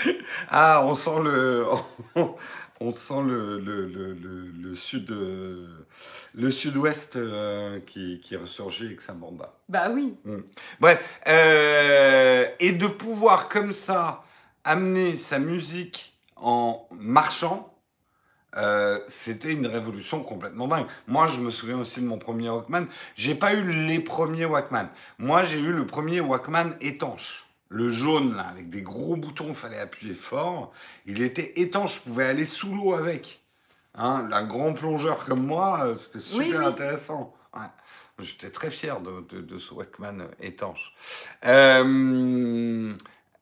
ah, 0.49 0.83
on 0.85 0.95
sent 0.95 1.21
le, 1.23 1.65
on, 2.79 2.93
sent 2.93 3.21
le, 3.25 3.59
le, 3.59 3.85
le, 3.85 4.13
le 4.13 4.75
sud, 4.75 5.09
le 6.37 6.51
sud-ouest 6.51 7.15
euh, 7.15 7.79
qui, 7.85 8.21
qui 8.21 8.35
ressurgit 8.35 8.85
avec 8.85 9.01
sa 9.01 9.13
banda. 9.13 9.53
Bah 9.69 9.89
oui. 9.89 10.15
Mm. 10.23 10.37
Bref, 10.79 11.21
euh, 11.27 12.45
et 12.59 12.71
de 12.71 12.87
pouvoir 12.87 13.49
comme 13.49 13.73
ça 13.73 14.23
amener 14.63 15.15
sa 15.15 15.39
musique 15.39 16.13
en 16.35 16.87
marchant, 16.91 17.73
euh, 18.55 18.99
c'était 19.07 19.51
une 19.51 19.67
révolution 19.67 20.21
complètement 20.21 20.67
dingue. 20.67 20.85
Moi, 21.07 21.27
je 21.27 21.39
me 21.39 21.49
souviens 21.49 21.77
aussi 21.77 22.01
de 22.01 22.07
mon 22.07 22.17
premier 22.17 22.49
Walkman. 22.49 22.85
J'ai 23.15 23.35
pas 23.35 23.53
eu 23.53 23.87
les 23.87 23.99
premiers 23.99 24.45
Walkman. 24.45 24.89
Moi, 25.17 25.43
j'ai 25.43 25.59
eu 25.59 25.71
le 25.71 25.85
premier 25.85 26.21
Walkman 26.21 26.75
étanche. 26.81 27.46
Le 27.69 27.91
jaune, 27.91 28.35
là, 28.35 28.47
avec 28.47 28.69
des 28.69 28.81
gros 28.81 29.15
boutons, 29.15 29.49
il 29.49 29.55
fallait 29.55 29.79
appuyer 29.79 30.13
fort. 30.13 30.71
Il 31.05 31.21
était 31.21 31.53
étanche, 31.57 31.97
je 31.97 32.09
pouvais 32.09 32.25
aller 32.25 32.45
sous 32.45 32.73
l'eau 32.73 32.93
avec. 32.93 33.41
Hein, 33.95 34.29
un 34.31 34.45
grand 34.45 34.73
plongeur 34.73 35.25
comme 35.25 35.45
moi, 35.45 35.85
euh, 35.85 35.95
c'était 35.95 36.19
super 36.19 36.65
intéressant. 36.65 37.33
J'étais 38.19 38.49
très 38.49 38.71
fier 38.71 38.99
de, 39.01 39.41
de, 39.41 39.57
ce 39.59 39.73
Walkman 39.73 40.27
étanche. 40.39 40.93
Euh, 41.45 42.93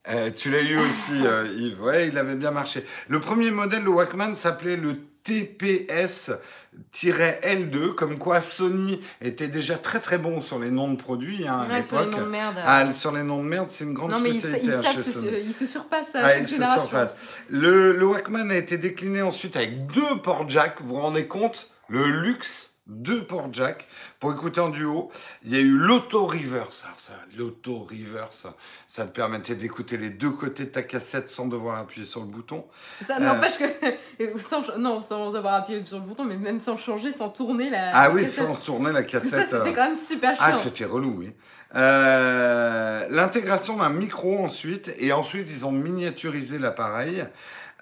euh, 0.10 0.32
tu 0.32 0.52
l'as 0.52 0.62
eu 0.62 0.78
aussi, 0.78 1.14
euh, 1.26 1.48
Yves. 1.56 1.82
Ouais, 1.82 2.10
il 2.10 2.18
avait 2.18 2.36
bien 2.36 2.52
marché. 2.52 2.86
Le 3.08 3.22
premier 3.22 3.52
modèle 3.52 3.86
de 3.86 3.90
Walkman 3.90 4.36
s'appelait 4.36 4.76
le 4.76 4.98
TPS-L2, 5.26 7.96
comme 7.96 8.20
quoi 8.20 8.42
Sony 8.42 9.02
était 9.22 9.48
déjà 9.48 9.76
très 9.76 10.00
très 10.00 10.18
bon 10.18 10.42
sur 10.42 10.60
les 10.60 10.70
noms 10.70 10.92
de 10.92 10.98
produits 10.98 11.48
hein, 11.48 11.68
à 11.70 11.84
Sur 11.84 12.02
les 12.02 12.08
noms 12.08 12.22
de 12.22 12.26
merde. 12.26 12.58
Ah, 12.64 12.94
sur 12.94 13.12
les 13.12 13.24
noms 13.24 13.44
de 13.44 13.48
merde, 13.48 13.68
c'est 13.70 13.86
une 13.86 13.94
grande 13.94 14.12
non, 14.12 14.20
mais 14.20 14.34
spécialité. 14.34 14.74
Hein, 14.74 14.82
chez 14.94 15.02
se, 15.02 15.44
il 15.44 15.54
se 15.54 15.66
surpasse 15.66 16.14
à 16.14 16.20
ah, 16.24 16.38
il 16.38 16.48
se 16.48 16.62
surpasse. 16.62 17.16
Le, 17.50 17.94
le 17.94 18.06
Walkman 18.06 18.52
a 18.52 18.56
été 18.56 18.78
décliné 18.78 19.22
ensuite 19.22 19.56
avec 19.56 19.88
deux 19.88 20.22
ports 20.24 20.48
jack. 20.48 20.82
Vous 20.82 20.96
vous 20.96 21.02
rendez 21.02 21.28
compte? 21.28 21.72
Le 21.88 22.10
luxe 22.10 22.75
deux 22.88 23.26
ports 23.26 23.50
jack 23.52 23.88
pour 24.20 24.32
écouter 24.32 24.62
en 24.62 24.70
duo. 24.70 25.10
Il 25.44 25.52
y 25.52 25.56
a 25.56 25.60
eu 25.60 25.78
l'auto-reverse. 25.78 26.84
Alors 26.86 27.00
ça, 27.00 27.14
l'auto-reverse, 27.38 28.48
ça 28.88 29.06
te 29.06 29.12
permettait 29.16 29.56
d'écouter 29.56 29.98
les 29.98 30.10
deux 30.12 30.30
côtés 30.32 30.66
de 30.66 30.70
ta 30.70 30.84
cassette 30.84 31.30
sans 31.30 31.48
devoir 31.48 31.80
appuyer 31.80 32.06
sur 32.06 32.20
le 32.22 32.28
bouton. 32.28 32.66
Ça 33.06 33.18
Euh, 33.18 33.20
n'empêche 33.20 33.58
que. 33.58 33.66
Sans, 34.40 34.78
non, 34.78 35.02
sans 35.02 35.36
avoir 35.36 35.56
appuyé 35.56 35.84
sur 35.86 35.98
le 36.00 36.04
bouton, 36.06 36.24
mais 36.24 36.38
même 36.38 36.60
sans 36.60 36.78
changer, 36.78 37.12
sans 37.12 37.30
tourner 37.30 37.70
la. 37.70 37.90
Ah 37.94 38.08
la 38.08 38.14
oui, 38.14 38.22
cassette. 38.24 38.46
sans 38.46 38.56
tourner 38.56 38.92
la 38.92 39.04
cassette. 39.04 39.30
ça, 39.32 39.44
c'était 39.44 39.56
euh, 39.72 39.74
quand 39.74 39.86
même 39.86 39.96
super 39.96 40.36
chiant. 40.36 40.46
Ah, 40.48 40.58
c'était 40.58 40.86
relou, 40.86 41.16
oui. 41.20 41.32
Euh, 41.76 43.08
L'intégration 43.10 43.78
d'un 43.78 43.90
micro 43.90 44.40
ensuite, 44.44 44.92
et 44.98 45.12
ensuite 45.12 45.48
ils 45.50 45.66
ont 45.66 45.72
miniaturisé 45.72 46.60
l'appareil. 46.60 47.26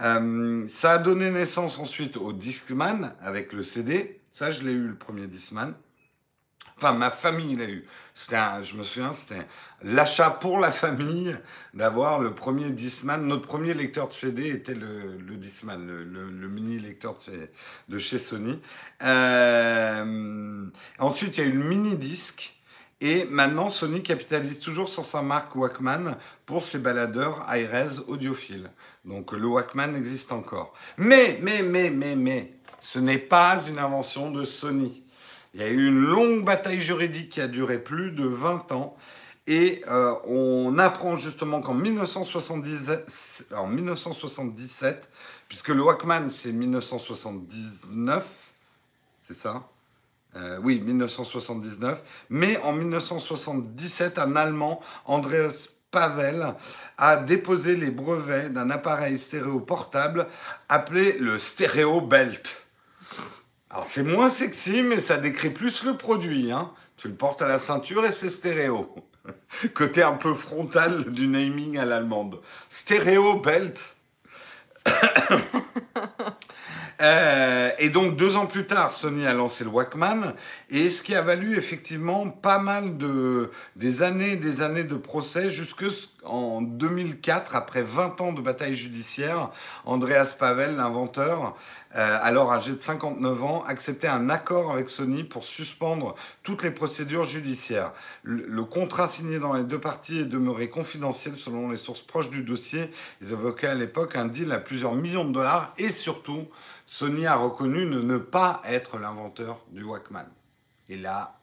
Euh, 0.02 0.66
ça 0.68 0.94
a 0.94 0.98
donné 0.98 1.30
naissance 1.30 1.78
ensuite 1.78 2.18
au 2.18 2.34
Discman 2.34 3.14
avec 3.22 3.54
le 3.54 3.64
CD. 3.64 4.20
Ça, 4.34 4.50
je 4.50 4.64
l'ai 4.64 4.72
eu 4.72 4.88
le 4.88 4.96
premier 4.96 5.28
Discman. 5.28 5.76
Enfin, 6.78 6.94
ma 6.94 7.12
famille 7.12 7.56
l'a 7.56 7.70
eu. 7.70 7.86
C'était 8.16 8.64
je 8.64 8.76
me 8.76 8.84
souviens, 8.84 9.12
c'était 9.12 9.46
l'achat 9.84 10.32
pour 10.32 10.60
la 10.60 10.72
famille 10.72 11.38
d'avoir 11.76 12.20
le 12.20 12.34
premier 12.34 12.72
Discman. 12.72 13.18
Notre 13.20 13.48
premier 13.48 13.76
lecteur 13.76 14.08
de 14.08 14.14
CD 14.14 14.50
était 14.50 14.74
le, 14.74 15.18
le 15.20 15.36
Discman, 15.38 15.78
le, 15.86 16.48
mini 16.48 16.80
lecteur 16.80 17.20
de 17.90 17.98
chez, 18.00 18.18
Sony. 18.18 18.60
Euh, 19.04 20.66
ensuite, 20.98 21.38
il 21.38 21.44
y 21.44 21.44
a 21.44 21.50
eu 21.50 21.54
le 21.54 21.64
mini 21.64 21.96
disque. 21.96 22.60
Et 23.02 23.26
maintenant, 23.26 23.70
Sony 23.70 24.02
capitalise 24.02 24.60
toujours 24.60 24.90
sur 24.90 25.06
sa 25.06 25.22
marque 25.22 25.56
Walkman 25.56 26.18
pour 26.48 26.64
ses 26.64 26.80
baladeurs 26.80 27.46
iRes 27.54 28.02
audiophiles. 28.08 28.72
Donc 29.06 29.32
le 29.32 29.46
Walkman 29.46 29.94
existe 29.96 30.32
encore. 30.32 30.74
Mais, 30.98 31.38
mais, 31.44 31.62
mais, 31.62 31.92
mais, 31.92 32.16
mais, 32.16 32.54
ce 32.84 33.00
n'est 33.00 33.18
pas 33.18 33.66
une 33.66 33.80
invention 33.80 34.30
de 34.30 34.44
Sony. 34.44 35.04
Il 35.54 35.62
y 35.62 35.64
a 35.64 35.70
eu 35.70 35.88
une 35.88 36.02
longue 36.02 36.44
bataille 36.44 36.82
juridique 36.82 37.30
qui 37.30 37.40
a 37.40 37.48
duré 37.48 37.80
plus 37.80 38.12
de 38.12 38.26
20 38.26 38.74
ans. 38.74 38.98
Et 39.48 39.84
euh, 39.88 40.14
on 40.26 40.78
apprend 40.78 41.16
justement 41.16 41.62
qu'en 41.62 41.76
1970 41.76 43.46
en 43.56 43.68
1977, 43.68 45.10
puisque 45.48 45.70
le 45.70 45.82
Walkman 45.82 46.30
c'est 46.30 46.52
1979, 46.52 48.26
c'est 49.22 49.34
ça? 49.34 49.64
Euh, 50.36 50.60
Oui, 50.62 50.82
1979. 50.82 52.02
Mais 52.30 52.58
en 52.64 52.74
1977, 52.74 54.20
un 54.20 54.36
Allemand, 54.36 54.82
Andreas 55.06 55.70
Pavel, 55.90 56.54
a 56.98 57.16
déposé 57.16 57.78
les 57.78 57.92
brevets 57.92 58.50
d'un 58.50 58.70
appareil 58.72 59.18
stéréo 59.18 59.62
portable 59.62 60.28
appelé 60.68 61.18
le 61.18 61.40
Stereo 61.40 62.02
Belt. 62.02 62.63
Alors 63.70 63.86
c'est 63.86 64.04
moins 64.04 64.30
sexy, 64.30 64.84
mais 64.84 65.00
ça 65.00 65.18
décrit 65.18 65.50
plus 65.50 65.84
le 65.84 65.98
produit. 65.98 66.52
Hein. 66.52 66.72
Tu 66.98 67.08
le 67.08 67.16
portes 67.16 67.42
à 67.42 67.48
la 67.48 67.58
ceinture 67.58 68.06
et 68.06 68.12
c'est 68.12 68.30
stéréo. 68.30 68.94
Côté 69.74 70.04
un 70.04 70.14
peu 70.14 70.34
frontal 70.34 71.06
du 71.12 71.28
naming 71.28 71.78
à 71.78 71.86
l'allemande. 71.86 72.40
Stéréo 72.70 73.40
Belt. 73.40 73.98
Euh, 77.02 77.72
et 77.80 77.90
donc 77.90 78.16
deux 78.16 78.36
ans 78.36 78.46
plus 78.46 78.66
tard, 78.66 78.92
Sony 78.92 79.26
a 79.26 79.34
lancé 79.34 79.64
le 79.64 79.70
Walkman, 79.72 80.36
et 80.74 80.90
ce 80.90 81.04
qui 81.04 81.14
a 81.14 81.22
valu 81.22 81.56
effectivement 81.56 82.28
pas 82.30 82.58
mal 82.58 82.98
de 82.98 83.52
des 83.76 84.02
années, 84.02 84.38
des 84.38 84.64
années 84.64 84.84
de 84.84 84.96
procès 84.96 85.52
jusqu'en 85.52 86.64
2004, 86.64 87.56
après 87.56 87.84
20 87.84 88.20
ans 88.22 88.34
de 88.34 88.42
bataille 88.42 88.74
judiciaire, 88.74 89.52
Andreas 89.86 90.36
Pavel, 90.40 90.76
l'inventeur, 90.76 91.56
euh, 91.96 92.18
alors 92.24 92.52
âgé 92.52 92.74
de 92.74 92.82
59 92.82 93.44
ans, 93.44 93.64
acceptait 93.68 94.08
un 94.08 94.32
accord 94.32 94.72
avec 94.72 94.90
Sony 94.90 95.24
pour 95.24 95.44
suspendre 95.44 96.16
toutes 96.42 96.64
les 96.64 96.72
procédures 96.72 97.26
judiciaires. 97.26 97.94
Le, 98.24 98.44
le 98.48 98.64
contrat 98.64 99.08
signé 99.08 99.38
dans 99.38 99.54
les 99.54 99.64
deux 99.64 99.80
parties 99.80 100.22
est 100.22 100.26
demeuré 100.26 100.70
confidentiel 100.70 101.38
selon 101.38 101.70
les 101.70 101.78
sources 101.78 102.02
proches 102.02 102.32
du 102.32 102.42
dossier. 102.42 102.90
Ils 103.22 103.32
évoquaient 103.32 103.68
à 103.68 103.76
l'époque 103.76 104.16
un 104.16 104.26
deal 104.26 104.52
à 104.52 104.60
plusieurs 104.60 104.96
millions 104.96 105.26
de 105.26 105.34
dollars 105.34 105.72
et 105.78 105.92
surtout, 105.92 106.48
Sony 106.88 107.28
a 107.28 107.36
reconnu 107.36 107.86
ne, 107.86 108.02
ne 108.02 108.18
pas 108.18 108.64
être 108.66 108.98
l'inventeur 108.98 109.60
du 109.72 109.84
Walkman. 109.84 110.26
Il 110.90 111.06
a 111.06 111.36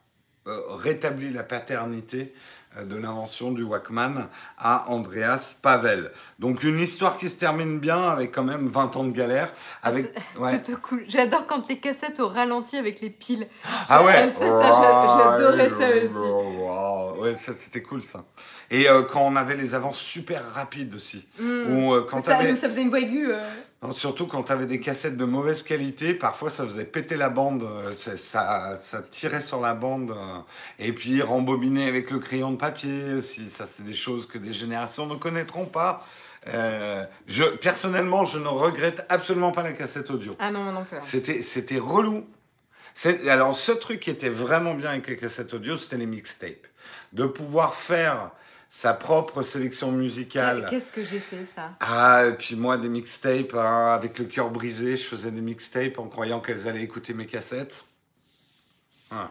euh, 0.47 0.59
rétabli 0.71 1.31
la 1.33 1.43
paternité 1.43 2.33
euh, 2.77 2.85
de 2.85 2.97
l'invention 2.97 3.53
du 3.53 3.63
Walkman 3.63 4.29
à 4.59 4.89
Andreas 4.91 5.57
Pavel. 5.61 6.11
Donc 6.39 6.63
une 6.63 6.79
histoire 6.81 7.19
qui 7.19 7.29
se 7.29 7.39
termine 7.39 7.79
bien 7.79 8.09
avec 8.09 8.33
quand 8.33 8.45
même 8.45 8.67
20 8.69 8.97
ans 8.97 9.05
de 9.05 9.13
galère. 9.13 9.53
Avec, 9.83 10.15
ouais. 10.39 10.63
Tout 10.63 10.77
cool. 10.79 11.05
J'adore 11.09 11.47
quand 11.47 11.69
les 11.69 11.79
cassettes 11.79 12.21
au 12.21 12.29
ralenti 12.29 12.77
avec 12.77 13.01
les 13.01 13.11
piles. 13.11 13.49
Ah 13.89 14.03
ouais 14.03 14.31
Ça, 14.31 14.39
ça, 14.39 14.63
j'a- 14.63 15.39
j'adorais 15.39 15.71
ça 15.71 15.89
aussi. 16.07 17.21
Ouais, 17.21 17.37
ça 17.37 17.53
c'était 17.55 17.83
cool 17.83 18.03
ça. 18.03 18.25
Et 18.71 18.89
euh, 18.89 19.03
quand 19.03 19.21
on 19.27 19.37
avait 19.37 19.57
les 19.57 19.75
avances 19.75 19.99
super 19.99 20.43
rapides 20.55 20.95
aussi. 20.95 21.27
Mm. 21.39 21.43
Euh, 21.45 22.03
quand 22.09 22.25
ça, 22.25 22.39
faisait 22.39 22.83
une 22.83 22.89
voix 22.89 23.01
aiguë. 23.01 23.33
euh. 23.33 23.39
Non, 23.83 23.93
surtout 23.93 24.27
quand 24.27 24.43
tu 24.43 24.53
avais 24.53 24.67
des 24.67 24.79
cassettes 24.79 25.17
de 25.17 25.25
mauvaise 25.25 25.63
qualité, 25.63 26.13
parfois 26.13 26.51
ça 26.51 26.65
faisait 26.65 26.85
péter 26.85 27.17
la 27.17 27.31
bande, 27.31 27.63
euh, 27.63 27.93
ça, 27.95 28.79
tirait 29.11 29.41
sur 29.41 29.59
la 29.59 29.73
bande, 29.73 30.11
euh, 30.11 30.39
et 30.79 30.93
puis 30.93 31.23
rembobiner 31.23 31.89
avec 31.89 32.11
le 32.11 32.19
crayon 32.19 32.51
de 32.53 32.59
papier 32.59 33.15
aussi, 33.15 33.49
ça 33.49 33.67
c'est 33.67 33.85
des 33.85 33.95
choses 33.95 34.27
que 34.27 34.37
des 34.37 34.53
générations 34.53 35.07
ne 35.07 35.15
connaîtront 35.15 35.65
pas. 35.65 36.07
Euh, 36.49 37.07
je, 37.27 37.45
personnellement, 37.45 38.25
je 38.25 38.39
ne 38.39 38.49
regrette 38.49 39.07
absolument 39.09 39.53
pas 39.53 39.63
la 39.63 39.73
cassette 39.73 40.11
audio. 40.11 40.37
Ah 40.39 40.51
non, 40.51 40.73
non 40.73 40.85
plus. 40.85 40.99
C'était, 41.01 41.41
c'était 41.41 41.79
relou. 41.79 42.27
Alors, 43.29 43.57
ce 43.57 43.73
truc 43.73 44.01
qui 44.01 44.11
était 44.11 44.29
vraiment 44.29 44.75
bien 44.75 44.91
avec 44.91 45.07
les 45.07 45.17
cassettes 45.17 45.55
audio, 45.55 45.79
c'était 45.79 45.97
les 45.97 46.07
mixtapes. 46.07 46.67
De 47.13 47.25
pouvoir 47.25 47.75
faire 47.75 48.31
sa 48.71 48.95
propre 48.95 49.43
sélection 49.43 49.91
musicale. 49.91 50.67
Qu'est-ce 50.71 50.93
que 50.93 51.05
j'ai 51.05 51.19
fait 51.19 51.45
ça? 51.55 51.73
Ah, 51.81 52.27
et 52.29 52.35
puis 52.35 52.55
moi, 52.55 52.79
des 52.79 52.89
mixtapes, 52.89 53.55
hein, 53.55 53.93
avec 53.93 54.19
le 54.19 54.27
cœur 54.27 54.49
brisé, 54.51 54.97
je 54.97 55.03
faisais 55.03 55.33
des 55.33 55.41
mixtapes 55.41 55.99
en 55.99 56.07
croyant 56.07 56.41
qu'elles 56.41 56.69
allaient 56.69 56.85
écouter 56.85 57.13
mes 57.13 57.27
cassettes. 57.27 57.85
Ah, 59.11 59.31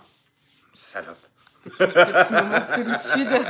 salope. 0.74 1.18
Petit, 1.64 1.78
petit 1.78 2.34
moment 2.34 2.60
de 2.60 2.68
solitude. 2.68 3.30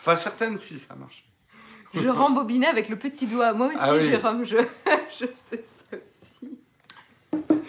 Enfin, 0.00 0.16
certaines, 0.16 0.56
si, 0.58 0.78
ça 0.78 0.94
marche. 0.94 1.24
Je 1.94 2.08
rembobinais 2.08 2.66
avec 2.66 2.88
le 2.88 2.96
petit 2.96 3.26
doigt. 3.26 3.52
Moi 3.52 3.68
aussi, 3.68 3.76
Ah 3.80 3.94
oui. 3.94 4.04
Jérôme, 4.04 4.44
je, 4.44 4.56
je 5.10 5.26
faisais 5.26 5.62
ça. 5.62 5.83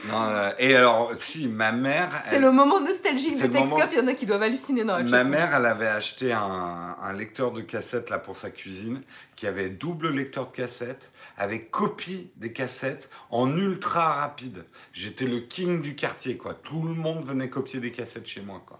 Non, 0.08 0.22
euh, 0.22 0.52
et 0.60 0.76
alors, 0.76 1.12
si, 1.18 1.48
ma 1.48 1.72
mère... 1.72 2.10
C'est 2.30 2.36
elle- 2.36 2.42
le 2.44 2.52
moment 2.52 2.80
nostalgique 2.80 3.42
de 3.42 3.48
moment- 3.48 3.76
Texcop. 3.76 3.90
Il 3.94 3.98
y 3.98 4.02
en 4.02 4.08
a 4.08 4.14
qui 4.14 4.26
doivent 4.28 4.44
halluciner 4.44 4.84
dans 4.84 4.98
la 4.98 5.04
Ma 5.04 5.24
mère, 5.24 5.54
elle 5.56 5.66
avait 5.66 5.88
acheté 5.88 6.32
un, 6.32 6.96
un 7.02 7.14
lecteur 7.14 7.52
de 7.52 7.62
cassette 7.62 8.10
là 8.12 8.20
pour 8.20 8.38
sa 8.38 8.52
cuisine, 8.52 9.02
qui 9.36 9.48
avait 9.48 9.70
double 9.70 10.10
lecteur 10.12 10.48
de 10.52 10.56
cassette, 10.56 11.12
avec 11.38 11.72
copie 11.72 12.30
des 12.38 12.54
cassettes 12.54 13.10
en 13.32 13.58
ultra 13.58 14.14
rapide. 14.14 14.66
J'étais 14.94 15.26
le 15.26 15.40
king 15.40 15.82
du 15.82 15.96
quartier, 15.96 16.38
quoi. 16.38 16.54
Tout 16.54 16.84
le 16.84 16.94
monde 16.94 17.26
venait 17.26 17.50
copier 17.50 17.80
des 17.80 17.92
cassettes 17.92 18.28
chez 18.28 18.42
moi, 18.42 18.62
quoi. 18.66 18.80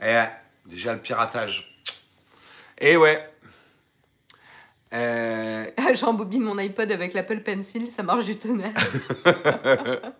Et 0.00 0.04
ouais, 0.14 0.30
déjà 0.66 0.94
le 0.94 1.00
piratage. 1.00 1.78
Et 2.78 2.96
ouais. 2.96 3.22
Euh, 4.94 5.47
J'embobine 5.94 6.42
mon 6.42 6.58
iPod 6.58 6.90
avec 6.92 7.14
l'Apple 7.14 7.40
Pencil. 7.40 7.90
Ça 7.90 8.02
marche 8.02 8.24
du 8.24 8.36
tonnerre. 8.36 8.72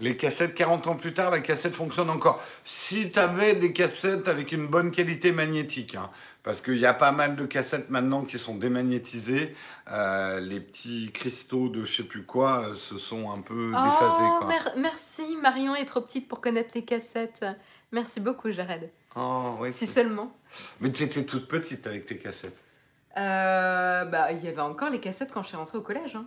les 0.00 0.16
cassettes, 0.16 0.54
40 0.54 0.86
ans 0.86 0.94
plus 0.96 1.12
tard, 1.14 1.30
la 1.30 1.40
cassette 1.40 1.74
fonctionne 1.74 2.10
encore. 2.10 2.42
Si 2.64 3.10
tu 3.10 3.18
avais 3.18 3.54
des 3.54 3.72
cassettes 3.72 4.28
avec 4.28 4.52
une 4.52 4.66
bonne 4.66 4.90
qualité 4.90 5.32
magnétique, 5.32 5.94
hein, 5.96 6.10
parce 6.44 6.60
qu'il 6.60 6.78
y 6.78 6.86
a 6.86 6.94
pas 6.94 7.12
mal 7.12 7.36
de 7.36 7.46
cassettes 7.46 7.90
maintenant 7.90 8.22
qui 8.24 8.38
sont 8.38 8.54
démagnétisées, 8.56 9.54
euh, 9.90 10.40
les 10.40 10.60
petits 10.60 11.10
cristaux 11.12 11.68
de 11.68 11.84
je 11.84 11.96
sais 11.96 12.02
plus 12.04 12.22
quoi 12.24 12.68
euh, 12.70 12.74
se 12.74 12.96
sont 12.96 13.30
un 13.32 13.40
peu 13.40 13.70
déphasés. 13.70 14.24
Oh, 14.24 14.38
Quoi. 14.38 14.46
mer- 14.48 14.72
merci. 14.76 15.36
Marion 15.42 15.74
est 15.74 15.84
trop 15.84 16.00
petite 16.00 16.28
pour 16.28 16.40
connaître 16.40 16.70
les 16.74 16.84
cassettes. 16.84 17.44
Merci 17.92 18.20
beaucoup, 18.20 18.50
Jared. 18.52 18.90
Oh, 19.16 19.56
ouais, 19.60 19.72
Si 19.72 19.86
seulement. 19.86 20.32
Mais 20.80 20.92
tu 20.92 21.02
étais 21.02 21.24
toute 21.24 21.48
petite 21.48 21.86
avec 21.86 22.06
tes 22.06 22.18
cassettes. 22.18 22.56
Euh, 23.16 24.04
bah, 24.04 24.32
il 24.32 24.44
y 24.44 24.48
avait 24.48 24.60
encore 24.60 24.90
les 24.90 25.00
cassettes 25.00 25.32
quand 25.32 25.42
je 25.42 25.48
suis 25.48 25.56
rentrée 25.56 25.78
au 25.78 25.82
collège. 25.82 26.16
hein. 26.16 26.26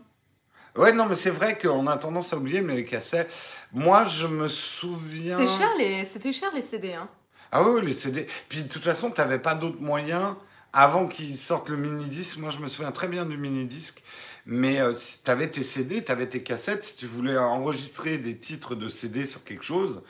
Ouais, 0.78 0.94
non, 0.94 1.06
mais 1.06 1.15
c'est 1.15 1.30
vrai 1.32 1.58
qu'on 1.58 1.86
a 1.88 1.98
tendance 1.98 2.32
à 2.34 2.38
oublier, 2.38 2.62
mais 2.62 2.76
les 2.76 2.86
cassettes. 2.86 3.34
Moi, 3.74 4.06
je 4.06 4.26
me 4.28 4.48
souviens. 4.48 5.38
C'était 5.38 5.52
cher 5.52 5.70
les, 5.78 6.06
c'était 6.06 6.32
cher 6.34 6.50
les 6.54 6.62
CD. 6.62 6.94
Hein. 6.94 7.10
Ah 7.52 7.63
oui, 7.63 7.86
les 7.86 7.94
CD. 7.94 8.28
Puis 8.48 8.63
de 8.63 8.70
toute 8.70 8.84
façon, 8.84 9.12
tu 9.12 9.20
n'avais 9.20 9.39
pas 9.39 9.54
d'autres 9.54 9.82
moyens 9.82 10.36
avant 10.72 11.08
qu'ils 11.08 11.38
sortent 11.38 11.67
le 11.70 11.76
mini-disque. 11.76 12.38
Moi, 12.38 12.50
je 12.52 12.60
me 12.60 12.70
souviens 12.70 12.91
très 12.94 13.10
bien 13.10 13.26
du 13.26 13.36
mini-disque. 13.38 14.02
Mais 14.46 14.80
euh, 14.80 14.96
si 14.96 15.22
tu 15.24 15.30
avais 15.30 15.50
tes 15.52 15.62
CD, 15.62 16.04
tu 16.06 16.12
avais 16.12 16.28
tes 16.28 16.41
cassettes. 16.41 16.84
Si 16.86 16.96
tu 16.96 17.06
voulais 17.06 17.38
enregistrer 17.38 18.17
des 18.17 18.38
titres 18.38 18.74
de 18.76 18.88
CD 18.88 19.26
sur 19.26 19.44
quelque 19.44 19.63
chose, 19.65 20.02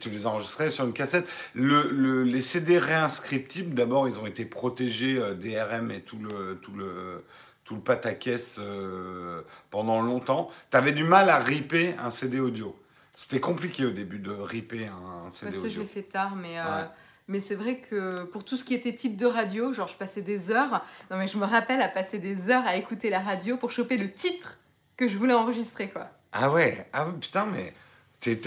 tu 0.00 0.10
les 0.10 0.26
enregistrais 0.26 0.70
sur 0.70 0.84
une 0.84 0.92
cassette. 0.92 1.26
Le, 1.54 1.88
le- 1.90 2.22
les 2.24 2.40
CD 2.40 2.78
réinscriptibles, 2.78 3.74
d'abord, 3.74 4.08
ils 4.08 4.18
ont 4.18 4.26
été 4.26 4.44
protégés 4.44 5.18
euh, 5.18 5.34
DRM 5.34 5.90
et 5.90 6.00
tout 6.00 6.18
le, 6.18 6.58
tout 6.62 6.72
le, 6.74 7.24
tout 7.64 7.74
le 7.74 7.80
pataquès 7.80 8.56
euh, 8.60 9.42
pendant 9.70 10.00
longtemps. 10.02 10.50
Tu 10.70 10.76
avais 10.76 10.92
du 10.92 11.04
mal 11.04 11.30
à 11.30 11.38
ripper 11.38 11.94
un 12.02 12.10
CD 12.10 12.40
audio. 12.40 12.76
C'était 13.14 13.40
compliqué 13.40 13.84
au 13.84 13.90
début 13.90 14.18
de 14.18 14.30
ripper 14.30 14.86
un 14.86 15.30
CD 15.30 15.52
Ça, 15.52 15.58
je 15.64 15.66
audio. 15.66 15.80
l'ai 15.82 15.86
fait 15.88 16.02
tard, 16.02 16.34
mais, 16.34 16.58
euh, 16.58 16.64
Ouais. 16.64 16.84
mais 17.28 17.40
c'est 17.40 17.54
vrai 17.54 17.78
que 17.78 18.22
pour 18.24 18.44
tout 18.44 18.56
ce 18.56 18.64
qui 18.64 18.74
était 18.74 18.94
type 18.94 19.16
de 19.16 19.26
radio, 19.26 19.72
genre 19.72 19.88
je 19.88 19.96
passais 19.96 20.22
des 20.22 20.50
heures. 20.50 20.82
Non, 21.10 21.18
mais 21.18 21.28
je 21.28 21.36
me 21.36 21.44
rappelle 21.44 21.82
à 21.82 21.88
passer 21.88 22.18
des 22.18 22.50
heures 22.50 22.66
à 22.66 22.76
écouter 22.76 23.10
la 23.10 23.20
radio 23.20 23.56
pour 23.58 23.70
choper 23.70 23.96
le 23.98 24.10
titre 24.12 24.58
que 24.96 25.08
je 25.08 25.18
voulais 25.18 25.34
enregistrer, 25.34 25.90
quoi. 25.90 26.08
Ah 26.32 26.50
ouais, 26.50 26.88
ah 26.94 27.06
ouais, 27.06 27.12
putain, 27.20 27.44
mais 27.46 27.74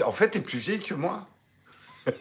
en 0.04 0.12
fait, 0.12 0.30
t'es 0.30 0.40
plus 0.40 0.58
vieille 0.58 0.80
que 0.80 0.94
moi. 0.94 1.26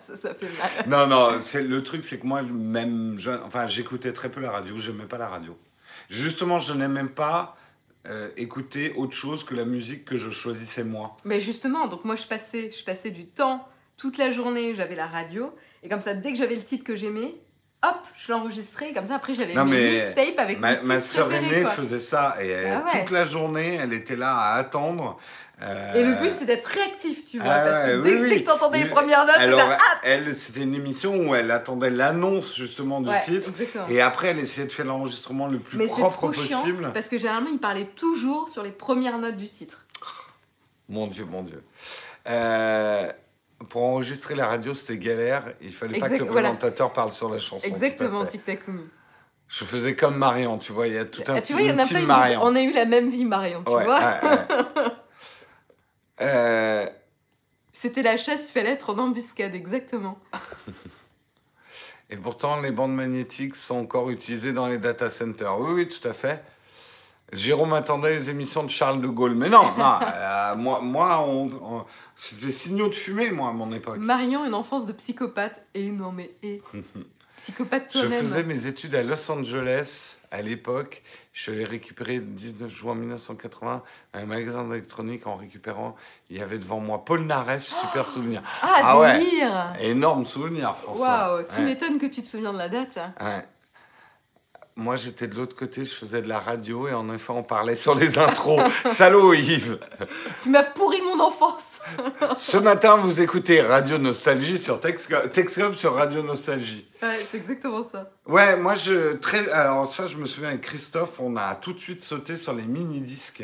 ça, 0.00 0.16
ça 0.16 0.34
fait 0.34 0.48
mal. 0.58 0.86
Non, 0.86 1.06
non, 1.06 1.40
c'est 1.42 1.62
le 1.62 1.82
truc, 1.82 2.04
c'est 2.04 2.18
que 2.18 2.26
moi, 2.26 2.42
même 2.42 3.18
jeune, 3.18 3.40
enfin, 3.44 3.66
j'écoutais 3.66 4.12
très 4.12 4.30
peu 4.30 4.40
la 4.40 4.50
radio, 4.50 4.76
j'aimais 4.76 5.06
pas 5.06 5.18
la 5.18 5.28
radio. 5.28 5.56
Justement, 6.08 6.58
je 6.58 6.72
n'aimais 6.72 6.88
même 6.88 7.10
pas 7.10 7.56
euh, 8.06 8.30
écouter 8.36 8.94
autre 8.96 9.14
chose 9.14 9.44
que 9.44 9.54
la 9.54 9.64
musique 9.64 10.04
que 10.04 10.16
je 10.16 10.30
choisissais 10.30 10.84
moi. 10.84 11.16
Mais 11.24 11.40
justement, 11.40 11.88
donc 11.88 12.04
moi 12.04 12.16
je 12.16 12.24
passais, 12.24 12.70
je 12.70 12.84
passais 12.84 13.10
du 13.10 13.26
temps 13.26 13.68
toute 13.96 14.16
la 14.16 14.32
journée, 14.32 14.74
j'avais 14.74 14.94
la 14.94 15.06
radio, 15.06 15.52
et 15.82 15.88
comme 15.88 16.00
ça, 16.00 16.14
dès 16.14 16.32
que 16.32 16.38
j'avais 16.38 16.54
le 16.54 16.62
titre 16.62 16.84
que 16.84 16.96
j'aimais, 16.96 17.34
hop, 17.82 17.96
je 18.18 18.32
l'enregistrais, 18.32 18.92
comme 18.92 19.06
ça 19.06 19.14
après 19.16 19.34
j'avais 19.34 19.54
mes 19.54 19.90
mixtapes 19.96 20.38
avec 20.38 20.58
Ma, 20.58 20.76
mes 20.80 20.86
ma 20.86 21.00
sœur 21.00 21.32
aînée 21.32 21.64
faisait 21.66 22.00
ça 22.00 22.36
et 22.40 22.48
elle- 22.48 22.72
Ah 22.82 22.84
ouais. 22.92 23.00
toute 23.02 23.10
la 23.12 23.24
journée, 23.24 23.78
elle 23.80 23.92
était 23.92 24.16
là 24.16 24.34
à 24.36 24.54
attendre. 24.54 25.16
euh, 25.62 25.94
Et 25.94 26.04
le 26.04 26.14
but 26.14 26.32
c'est 26.38 26.44
d'être 26.44 26.66
réactif, 26.66 27.24
tu 27.26 27.38
vois, 27.38 27.50
Ah 27.52 27.60
parce 27.70 27.86
que 27.86 28.00
dès, 28.02 28.14
oui, 28.16 28.28
dès 28.30 28.42
que 28.42 28.46
t'entendais 28.46 28.78
les 28.84 28.88
premières 28.88 29.26
notes, 29.26 29.36
Alors, 29.38 29.58
là, 29.68 29.76
elle, 30.04 30.34
c'était 30.34 30.60
une 30.62 30.74
émission 30.74 31.16
où 31.16 31.34
elle 31.34 31.50
attendait 31.50 31.90
l'annonce 31.90 32.54
justement 32.56 33.00
du 33.00 33.08
Ouais, 33.10 33.22
titre. 33.22 33.48
exactement. 33.50 33.86
Et 33.88 34.00
après, 34.00 34.28
elle 34.28 34.38
essayait 34.40 34.66
de 34.66 34.72
faire 34.72 34.86
l'enregistrement 34.86 35.46
le 35.48 35.58
plus 35.60 35.76
Mais 35.78 35.86
propre 35.86 36.14
trop 36.16 36.32
chiant 36.32 36.60
possible. 36.60 36.90
parce 36.92 37.08
que 37.08 37.18
généralement 37.18 37.50
il 37.50 37.58
parlait 37.58 37.86
toujours 37.96 38.48
sur 38.50 38.62
les 38.62 38.70
premières 38.72 39.18
notes 39.18 39.36
du 39.36 39.48
titre. 39.48 39.84
Mon 40.88 41.06
Dieu, 41.06 41.24
mon 41.26 41.42
Dieu. 41.42 41.62
Euh, 42.28 43.10
pour 43.68 43.82
enregistrer 43.84 44.34
la 44.34 44.46
radio, 44.46 44.74
c'était 44.74 44.98
galère. 44.98 45.44
Il 45.60 45.72
fallait 45.72 45.98
pas 45.98 46.08
que 46.08 46.14
le 46.14 46.24
voilà. 46.30 46.50
présentateur 46.50 46.92
parle 46.92 47.12
sur 47.12 47.28
la 47.28 47.38
chanson. 47.38 47.66
Exactement. 47.66 48.24
Tic 48.26 48.44
Tac. 48.44 48.60
Je 49.48 49.64
faisais 49.64 49.96
comme 49.96 50.16
Marion, 50.16 50.58
tu 50.58 50.72
vois. 50.72 50.86
Il 50.88 50.94
y 50.94 50.98
a 50.98 51.04
tout 51.06 51.22
un 51.26 51.34
Ah, 51.36 51.40
petit 51.40 51.54
tu 51.54 51.58
vois, 51.62 51.72
team 51.84 51.98
disent, 51.98 52.06
Marion. 52.06 52.40
on 52.44 52.54
a 52.54 52.60
eu 52.62 52.72
la 52.72 52.84
même 52.84 53.08
vie, 53.08 53.24
Marion, 53.24 53.62
tu 53.64 53.72
Ouais, 53.72 53.84
vois. 53.84 53.98
ouais, 53.98 54.20
ouais. 54.22 54.84
Euh, 56.20 56.84
C'était 57.72 58.02
la 58.02 58.16
chasse, 58.16 58.48
il 58.48 58.52
fallait 58.52 58.70
être 58.72 58.90
en 58.92 58.98
embuscade, 58.98 59.54
exactement. 59.54 60.18
et 62.10 62.16
pourtant, 62.16 62.60
les 62.60 62.72
bandes 62.72 62.94
magnétiques 62.94 63.54
sont 63.54 63.76
encore 63.76 64.10
utilisées 64.10 64.52
dans 64.52 64.66
les 64.66 64.78
data 64.78 65.10
centers. 65.10 65.58
Oui, 65.60 65.70
oui, 65.74 65.88
tout 65.88 66.06
à 66.08 66.12
fait. 66.12 66.42
Jérôme 67.32 67.72
attendait 67.74 68.10
les 68.14 68.30
émissions 68.30 68.62
de 68.64 68.70
Charles 68.70 69.00
de 69.00 69.06
Gaulle. 69.08 69.34
Mais 69.34 69.48
non, 69.50 69.64
non 69.76 69.98
euh, 70.14 70.56
moi, 70.56 70.80
moi 70.80 71.20
on, 71.20 71.50
on- 71.62 71.84
c'était 72.16 72.50
signaux 72.52 72.88
de 72.88 72.94
fumée, 72.94 73.30
moi, 73.30 73.50
à 73.50 73.52
mon 73.52 73.70
époque. 73.72 73.98
Marion, 73.98 74.44
une 74.46 74.54
enfance 74.54 74.86
de 74.86 74.92
psychopathe. 74.92 75.62
Et 75.74 75.90
non, 75.90 76.10
mais 76.12 76.30
et. 76.42 76.62
Psychopathe 77.36 77.84
Je 77.94 78.00
toi-même. 78.00 78.18
faisais 78.24 78.42
mes 78.42 78.66
études 78.66 78.96
à 78.96 79.02
Los 79.04 79.30
Angeles 79.30 80.16
à 80.32 80.42
l'époque. 80.42 81.02
Je 81.32 81.52
allé 81.52 81.64
récupérer 81.64 82.16
le 82.16 82.22
19 82.22 82.68
juin 82.68 82.96
1980 82.96 83.84
un 84.14 84.26
magasin 84.26 84.64
d'électronique 84.64 85.24
en 85.28 85.36
récupérant. 85.36 85.94
Il 86.30 86.36
y 86.38 86.42
avait 86.42 86.58
devant 86.58 86.80
moi 86.80 87.04
Paul 87.04 87.20
Naref, 87.26 87.62
super 87.80 88.06
souvenir. 88.08 88.42
Ah, 88.60 88.80
Ah 88.82 88.98
ouais. 88.98 89.18
délire 89.20 89.72
Énorme 89.80 90.24
souvenir, 90.24 90.76
François. 90.76 91.34
Waouh, 91.36 91.42
tu 91.48 91.58
Ouais. 91.60 91.64
m'étonnes 91.66 91.98
que 92.00 92.06
tu 92.06 92.22
te 92.22 92.26
souviens 92.26 92.52
de 92.52 92.58
la 92.58 92.68
date. 92.68 92.98
Ouais. 93.20 93.46
Moi, 94.80 94.94
j'étais 94.94 95.26
de 95.26 95.34
l'autre 95.34 95.56
côté, 95.56 95.84
je 95.84 95.92
faisais 95.92 96.22
de 96.22 96.28
la 96.28 96.38
radio 96.38 96.86
et 96.86 96.94
en 96.94 97.12
effet, 97.12 97.32
on 97.32 97.42
parlait 97.42 97.74
sur 97.74 97.96
les 97.96 98.16
intros. 98.16 98.62
Salaud, 98.86 99.34
Yves 99.34 99.76
Tu 100.40 100.50
m'as 100.50 100.62
pourri 100.62 101.02
mon 101.02 101.18
enfance. 101.18 101.80
Ce 102.36 102.56
matin, 102.56 102.94
vous 102.96 103.20
écoutez 103.20 103.60
Radio 103.60 103.98
Nostalgie 103.98 104.56
sur 104.56 104.80
Texcom, 104.80 105.28
Texcom 105.30 105.74
sur 105.74 105.94
Radio 105.94 106.22
Nostalgie. 106.22 106.88
Ouais, 107.02 107.26
c'est 107.28 107.38
exactement 107.38 107.82
ça. 107.82 108.12
Ouais, 108.24 108.56
moi, 108.56 108.76
je. 108.76 109.14
Très, 109.16 109.50
alors, 109.50 109.92
ça, 109.92 110.06
je 110.06 110.16
me 110.16 110.26
souviens 110.26 110.50
avec 110.50 110.60
Christophe, 110.60 111.18
on 111.18 111.36
a 111.36 111.56
tout 111.56 111.72
de 111.72 111.80
suite 111.80 112.04
sauté 112.04 112.36
sur 112.36 112.52
les 112.52 112.62
mini-disques, 112.62 113.42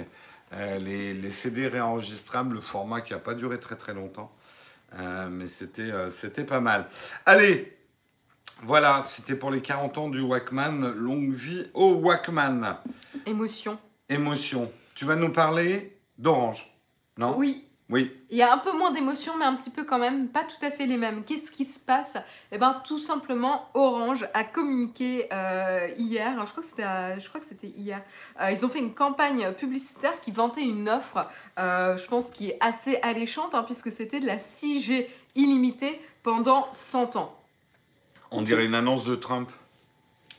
euh, 0.52 0.78
les, 0.78 1.14
les 1.14 1.30
CD 1.32 1.66
réenregistrables, 1.66 2.54
le 2.54 2.60
format 2.60 3.00
qui 3.00 3.12
n'a 3.12 3.18
pas 3.18 3.34
duré 3.34 3.58
très 3.58 3.74
très 3.74 3.92
longtemps. 3.92 4.30
Euh, 5.00 5.26
mais 5.28 5.48
c'était 5.48 5.82
euh, 5.82 6.12
c'était 6.12 6.44
pas 6.44 6.60
mal. 6.60 6.86
Allez, 7.26 7.73
voilà, 8.62 9.02
c'était 9.06 9.36
pour 9.36 9.50
les 9.50 9.60
40 9.60 9.98
ans 9.98 10.08
du 10.08 10.20
Walkman. 10.20 10.92
Longue 10.96 11.32
vie 11.32 11.66
au 11.74 11.92
Walkman. 11.94 12.76
Émotion. 13.26 13.78
Émotion. 14.08 14.70
Tu 14.94 15.04
vas 15.04 15.16
nous 15.16 15.30
parler 15.32 15.98
d'Orange, 16.18 16.72
non? 17.18 17.34
Oui, 17.36 17.64
Oui. 17.90 18.12
il 18.30 18.36
y 18.38 18.42
a 18.42 18.52
un 18.52 18.58
peu 18.58 18.72
moins 18.72 18.90
d'émotion, 18.92 19.32
mais 19.38 19.44
un 19.44 19.54
petit 19.54 19.68
peu 19.70 19.84
quand 19.84 19.98
même, 19.98 20.28
pas 20.28 20.44
tout 20.44 20.64
à 20.64 20.70
fait 20.70 20.86
les 20.86 20.96
mêmes. 20.96 21.24
Qu'est-ce 21.24 21.50
qui 21.50 21.64
se 21.64 21.78
passe? 21.80 22.16
Eh 22.52 22.58
ben, 22.58 22.80
tout 22.86 22.98
simplement, 22.98 23.68
Orange 23.74 24.26
a 24.32 24.44
communiqué 24.44 25.26
euh, 25.32 25.88
hier. 25.98 26.28
alors, 26.32 26.46
je 26.46 26.52
crois 26.52 26.62
que 26.62 26.68
c'était, 26.70 26.82
à- 26.84 27.18
je 27.18 27.28
crois 27.28 27.40
que 27.40 27.46
c'était 27.46 27.66
hier. 27.76 28.00
Euh, 28.40 28.50
ils 28.52 28.64
ont 28.64 28.68
fait 28.68 28.78
une 28.78 28.94
campagne 28.94 29.52
publicitaire 29.52 30.18
qui 30.20 30.30
vantait 30.30 30.62
une 30.62 30.88
offre, 30.88 31.26
euh, 31.58 31.96
je 31.96 32.06
pense, 32.06 32.30
qui 32.30 32.50
est 32.50 32.58
assez 32.60 32.96
alléchante, 33.02 33.54
hein, 33.54 33.64
puisque 33.64 33.90
c'était 33.92 34.20
de 34.20 34.26
la 34.26 34.38
6G 34.38 35.08
illimitée 35.34 36.00
pendant 36.22 36.68
100 36.72 37.16
ans. 37.16 37.36
On 38.30 38.42
dirait 38.42 38.64
une 38.66 38.74
annonce 38.74 39.04
de 39.04 39.14
Trump. 39.14 39.50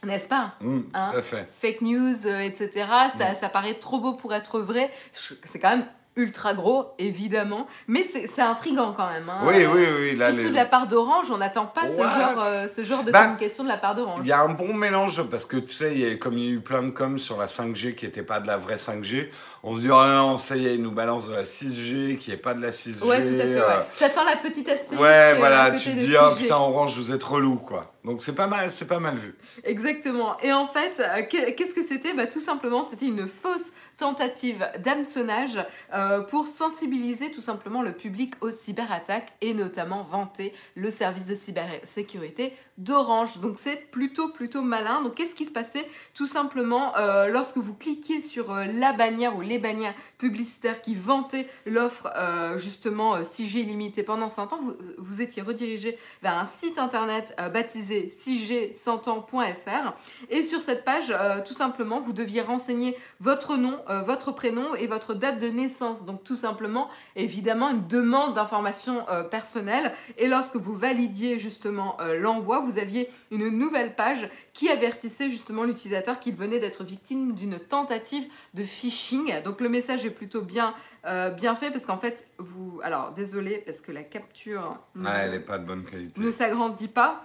N'est-ce 0.03 0.27
pas 0.27 0.53
Hein 0.93 1.09
tout 1.11 1.17
à 1.17 1.21
fait. 1.21 1.47
fake 1.59 1.81
news, 1.81 2.27
euh, 2.27 2.39
etc. 2.41 2.69
Ça, 3.17 3.31
Mm. 3.31 3.35
ça 3.41 3.49
paraît 3.49 3.73
trop 3.75 3.99
beau 3.99 4.13
pour 4.13 4.33
être 4.33 4.59
vrai. 4.59 4.91
C'est 5.13 5.57
quand 5.59 5.69
même 5.71 5.85
ultra 6.17 6.53
gros, 6.53 6.93
évidemment. 6.97 7.67
Mais 7.87 8.03
c'est 8.03 8.41
intriguant 8.41 8.93
quand 8.95 9.09
même. 9.09 9.27
hein. 9.29 9.41
Oui, 9.47 9.65
oui, 9.65 9.83
oui. 9.99 10.15
Là, 10.15 10.27
Surtout 10.27 10.43
les- 10.43 10.49
de 10.51 10.55
la 10.55 10.65
part 10.65 10.87
d'Orange, 10.87 11.29
on 11.31 11.37
n'attend 11.37 11.65
pas 11.65 11.87
ce 11.89 11.97
genre, 12.01 12.41
euh, 12.43 12.67
ce 12.69 12.83
genre 12.85 13.03
de 13.03 13.11
Bah, 13.11 13.23
communication 13.23 13.63
de 13.63 13.69
la 13.69 13.77
part 13.77 13.95
d'Orange. 13.95 14.19
Il 14.21 14.27
y 14.27 14.31
a 14.31 14.39
un 14.41 14.49
bon 14.49 14.73
mélange 14.73 15.23
parce 15.29 15.43
que 15.45 15.57
tu 15.57 15.73
sais, 15.73 15.91
il 15.93 15.99
y 15.99 16.09
a- 16.09 16.15
comme 16.15 16.37
il 16.37 16.45
y 16.45 16.47
a 16.49 16.51
eu 16.51 16.61
plein 16.61 16.83
de 16.83 16.91
com 16.91 17.17
sur 17.19 17.37
la 17.37 17.47
5G 17.47 17.95
qui 17.95 18.05
n'était 18.05 18.23
pas 18.23 18.39
de 18.39 18.47
la 18.47 18.57
vraie 18.57 18.77
5G, 18.77 19.29
on 19.67 19.75
se 19.75 19.81
dit, 19.81 19.89
oh 19.89 20.05
non, 20.05 20.37
ça 20.37 20.55
y 20.55 20.67
est, 20.67 20.75
ils 20.75 20.81
nous 20.81 20.91
balancent 20.91 21.27
de 21.27 21.33
la 21.33 21.43
6G 21.43 22.17
qui 22.19 22.29
n'est 22.29 22.37
pas 22.37 22.53
de 22.53 22.61
la 22.61 22.71
6G. 22.71 23.03
Ouais, 23.03 23.23
tout 23.23 23.33
à 23.33 23.37
fait. 23.37 23.55
euh, 23.55 23.67
Ouais. 23.67 23.85
T'attends 23.99 24.23
la 24.23 24.37
petite 24.37 24.69
astérisque. 24.69 25.01
Ouais, 25.01 25.33
euh, 25.33 25.35
voilà, 25.37 25.71
tu 25.71 25.89
te 25.91 25.99
dis, 25.99 26.13
oh 26.17 26.33
6G. 26.35 26.37
putain, 26.43 26.57
Orange, 26.57 26.97
vous 26.97 27.11
êtes 27.11 27.23
relou, 27.23 27.55
quoi. 27.57 27.91
Donc 28.05 28.21
c'est 28.23 28.35
pas 28.35 28.45
mal, 28.45 28.69
c'est 28.69 28.87
pas 28.87 28.99
mal 28.99 29.15
vu. 29.17 29.35
Exactement. 29.63 30.37
Et 30.41 30.53
en 30.53 30.67
fait, 30.67 30.93
euh, 30.99 31.23
que- 31.23 31.49
qu'est-ce 31.51 31.73
que 31.73 31.81
c'était? 31.83 32.13
Bah, 32.13 32.27
Tout 32.27 32.39
simplement, 32.39 32.83
c'était 32.83 33.07
une 33.07 33.27
fausse 33.27 33.71
tentative 33.97 34.63
d'hameçonnage 34.77 35.57
euh, 35.95 36.19
pour 36.19 36.45
sensibiliser 36.45 37.31
tout 37.31 37.41
simplement 37.41 37.81
le 37.81 37.93
public 37.93 38.35
aux 38.41 38.51
cyberattaques 38.51 39.33
et 39.41 39.55
notamment 39.55 40.03
vanter 40.03 40.53
le 40.75 40.91
service 40.91 41.25
de 41.25 41.33
cybersécurité 41.33 42.53
d'Orange. 42.77 43.39
Donc 43.39 43.57
c'est 43.57 43.89
plutôt 43.89 44.29
plutôt 44.29 44.61
malin. 44.61 45.01
Donc 45.01 45.15
qu'est-ce 45.15 45.33
qui 45.33 45.45
se 45.45 45.51
passait? 45.51 45.87
Tout 46.13 46.27
simplement, 46.27 46.95
euh, 46.97 47.27
lorsque 47.27 47.57
vous 47.57 47.73
cliquiez 47.73 48.21
sur 48.21 48.51
euh, 48.51 48.65
la 48.65 48.93
bannière 48.93 49.35
ou 49.35 49.41
les 49.41 49.54
bannières 49.59 49.95
publicitaires 50.17 50.81
qui 50.81 50.95
vantaient 50.95 51.47
l'offre 51.65 52.09
euh, 52.15 52.57
justement 52.57 53.15
euh, 53.15 53.21
6G 53.21 53.59
illimité 53.59 54.03
pendant 54.03 54.29
100 54.29 54.53
ans, 54.53 54.59
vous, 54.61 54.75
vous 54.97 55.21
étiez 55.21 55.41
redirigé 55.41 55.97
vers 56.21 56.37
un 56.37 56.45
site 56.45 56.77
internet 56.77 57.35
euh, 57.39 57.49
baptisé 57.49 58.07
6g100ans.fr 58.07 59.93
et 60.29 60.43
sur 60.43 60.61
cette 60.61 60.83
page, 60.85 61.11
euh, 61.11 61.41
tout 61.45 61.53
simplement, 61.53 61.99
vous 61.99 62.13
deviez 62.13 62.41
renseigner 62.41 62.97
votre 63.19 63.57
nom, 63.57 63.79
euh, 63.89 64.01
votre 64.01 64.31
prénom 64.31 64.75
et 64.75 64.87
votre 64.87 65.13
date 65.13 65.39
de 65.39 65.47
naissance. 65.47 66.05
Donc 66.05 66.23
tout 66.23 66.35
simplement, 66.35 66.89
évidemment, 67.15 67.69
une 67.69 67.87
demande 67.87 68.33
d'informations 68.33 69.07
euh, 69.09 69.23
personnelles. 69.23 69.93
Et 70.17 70.27
lorsque 70.27 70.55
vous 70.55 70.75
validiez 70.75 71.37
justement 71.37 71.97
euh, 71.99 72.19
l'envoi, 72.19 72.59
vous 72.59 72.79
aviez 72.79 73.09
une 73.31 73.49
nouvelle 73.49 73.95
page 73.95 74.29
qui 74.53 74.69
avertissait 74.69 75.29
justement 75.29 75.63
l'utilisateur 75.63 76.19
qu'il 76.19 76.35
venait 76.35 76.59
d'être 76.59 76.83
victime 76.83 77.33
d'une 77.33 77.59
tentative 77.59 78.25
de 78.53 78.63
phishing. 78.63 79.33
Donc 79.45 79.61
le 79.61 79.69
message 79.69 80.05
est 80.05 80.09
plutôt 80.09 80.41
bien, 80.41 80.73
euh, 81.05 81.29
bien 81.29 81.55
fait 81.55 81.71
parce 81.71 81.85
qu'en 81.85 81.97
fait, 81.97 82.27
vous... 82.39 82.81
Alors 82.83 83.11
désolé 83.11 83.63
parce 83.65 83.79
que 83.79 83.91
la 83.93 84.03
capture... 84.03 84.77
ne- 84.95 85.05
Ouais, 85.05 85.11
elle 85.23 85.31
n'est 85.31 85.39
pas 85.39 85.57
de 85.59 85.65
bonne 85.65 85.85
qualité. 85.85 86.19
ne 86.19 86.31
s'agrandit 86.31 86.89
pas. 86.89 87.23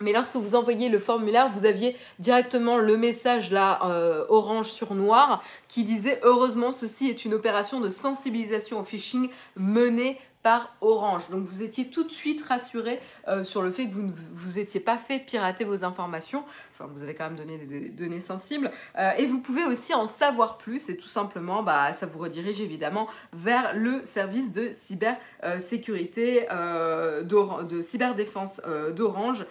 Mais 0.00 0.12
lorsque 0.14 0.34
vous 0.36 0.54
envoyez 0.54 0.88
le 0.88 0.98
formulaire, 0.98 1.50
vous 1.52 1.66
aviez 1.66 1.94
directement 2.18 2.78
le 2.78 2.96
message 2.96 3.50
là, 3.50 3.78
euh, 3.84 4.24
orange 4.30 4.70
sur 4.70 4.94
noir, 4.94 5.42
qui 5.68 5.84
disait 5.84 6.18
Heureusement, 6.24 6.72
ceci 6.72 7.08
est 7.10 7.24
une 7.26 7.34
opération 7.34 7.78
de 7.78 7.90
sensibilisation 7.90 8.80
au 8.80 8.84
phishing 8.84 9.28
menée 9.56 10.18
par 10.42 10.74
Orange. 10.80 11.28
Donc 11.30 11.44
vous 11.44 11.62
étiez 11.62 11.86
tout 11.88 12.02
de 12.02 12.10
suite 12.10 12.42
rassuré 12.42 12.98
euh, 13.28 13.44
sur 13.44 13.62
le 13.62 13.70
fait 13.70 13.86
que 13.86 13.94
vous 13.94 14.02
ne 14.02 14.10
vous 14.34 14.58
étiez 14.58 14.80
pas 14.80 14.96
fait 14.98 15.20
pirater 15.20 15.62
vos 15.64 15.84
informations. 15.84 16.42
Enfin, 16.82 16.92
vous 16.94 17.02
avez 17.02 17.14
quand 17.14 17.24
même 17.24 17.36
donné 17.36 17.58
des, 17.58 17.88
données 17.88 18.20
sensibles. 18.20 18.70
Euh, 18.98 19.10
et 19.18 19.26
vous 19.26 19.40
pouvez 19.40 19.64
aussi 19.64 19.94
en 19.94 20.06
savoir 20.06 20.58
plus 20.58 20.88
et 20.88 20.96
tout 20.96 21.06
simplement, 21.06 21.62
bah, 21.62 21.92
ça 21.92 22.06
vous 22.06 22.18
redirige 22.18 22.60
évidemment 22.60 23.08
vers 23.32 23.74
le 23.74 24.02
service 24.04 24.52
de 24.52 24.70
cybersécurité, 24.72 26.46
euh, 26.50 27.22
de 27.22 27.82
cyberdéfense 27.82 28.60
euh, 28.66 28.92
d'Orange. 28.92 29.46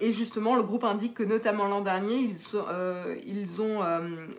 Et 0.00 0.12
justement, 0.12 0.56
le 0.56 0.62
groupe 0.62 0.84
indique 0.84 1.14
que 1.14 1.22
notamment 1.22 1.66
l'an 1.66 1.82
dernier, 1.82 2.16
ils, 2.16 2.34
sont- 2.34 2.64
ils 3.26 3.60
ont 3.60 3.80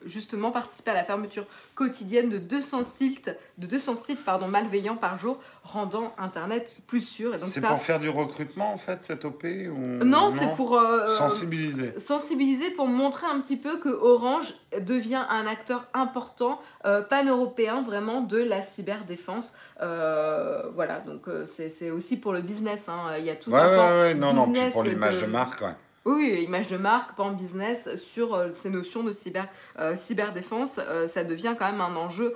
justement 0.06 0.52
participé 0.52 0.92
à 0.92 0.94
la 0.96 1.04
fermeture 1.04 1.46
quotidienne 1.76 2.30
de 2.30 2.38
200 2.40 2.84
sites, 2.84 3.32
de 3.60 3.68
200 3.68 3.98
sites 3.98 4.26
pardon, 4.26 4.48
malveillants 4.48 4.96
par 4.96 5.20
jour, 5.20 5.40
rendant 5.64 6.14
Internet 6.18 6.82
plus 6.88 7.02
sûr. 7.02 7.36
C'est 7.36 7.60
ça, 7.60 7.68
pour 7.68 7.82
faire 7.84 8.00
du 8.00 8.10
recrutement, 8.10 8.74
en 8.74 8.78
fait, 8.78 9.04
cette 9.04 9.24
OP 9.26 9.44
ou... 9.44 10.04
non, 10.04 10.32
c'est 10.32 10.54
pour 10.56 10.82
Sensibiliser. 11.20 11.94
Sensibiliser, 12.22 12.70
pour 12.72 12.88
montrer 12.88 13.26
un 13.28 13.40
petit 13.40 13.58
peu 13.58 13.78
que 13.80 13.90
Orange 13.90 14.54
devient 14.80 15.24
un 15.30 15.48
acteur 15.48 15.88
important 15.94 16.60
euh, 16.86 17.02
pan-européen 17.02 17.82
vraiment 17.82 18.22
de 18.22 18.38
la 18.38 18.62
cyberdéfense. 18.62 19.54
Euh, 19.82 20.62
voilà, 20.76 21.00
donc 21.00 21.28
euh, 21.28 21.46
c'est 21.46 21.90
aussi 21.90 22.18
pour 22.18 22.32
le 22.34 22.42
business. 22.42 22.88
hein. 22.90 23.16
Il 23.18 23.26
y 23.26 23.30
a 23.30 23.36
tout 23.36 23.52
Ouais, 23.52 23.60
un 23.60 23.68
ouais, 23.70 23.76
pan 23.76 23.90
ouais, 23.90 24.14
non, 24.14 24.34
non, 24.34 24.54
pour 24.72 24.84
l'image 24.84 25.22
de- 25.22 25.26
de 25.26 25.32
marque, 25.32 25.62
ouais. 25.62 25.74
Oui, 26.04 26.42
image 26.48 26.66
de 26.68 26.78
marque, 26.78 27.16
pan 27.16 27.30
business 27.30 27.88
sur 27.98 28.34
euh, 28.34 28.48
ces 28.54 28.72
notions 28.72 29.04
de 29.04 29.12
cyber, 29.12 29.46
euh, 29.78 29.96
cyberdéfense, 29.96 30.80
euh, 30.80 31.08
ça 31.08 31.24
devient 31.24 31.54
quand 31.60 31.72
même 31.72 31.80
un 31.82 31.96
enjeu 31.96 32.34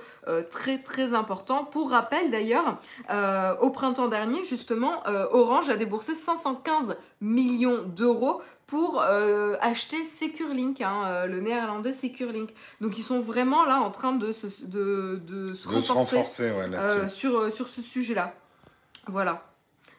très 0.52 0.78
très 0.78 1.14
important. 1.14 1.64
Pour 1.64 1.90
rappel 1.90 2.30
d'ailleurs, 2.30 2.78
au 3.60 3.70
printemps 3.70 4.06
dernier, 4.08 4.44
justement, 4.44 5.02
Orange 5.32 5.68
a 5.68 5.76
déboursé 5.76 6.14
515 6.14 6.96
millions 7.20 7.82
d'euros 7.84 8.40
pour 8.66 9.00
euh, 9.00 9.56
acheter 9.60 10.04
SecureLink, 10.04 10.80
hein, 10.80 11.02
euh, 11.06 11.26
le 11.26 11.40
néerlandais 11.40 11.92
SecureLink. 11.92 12.50
Donc 12.80 12.98
ils 12.98 13.02
sont 13.02 13.20
vraiment 13.20 13.64
là 13.64 13.80
en 13.80 13.90
train 13.90 14.12
de 14.12 14.32
se, 14.32 14.46
de, 14.64 15.20
de 15.24 15.54
se 15.54 15.68
De 15.68 15.74
renforcer 15.74 16.16
renforcer, 16.16 16.50
ouais, 16.50 16.68
là-dessus. 16.68 16.98
euh, 16.98 17.08
sur, 17.08 17.52
sur 17.54 17.68
ce 17.68 17.80
sujet-là. 17.82 18.34
Voilà. 19.06 19.44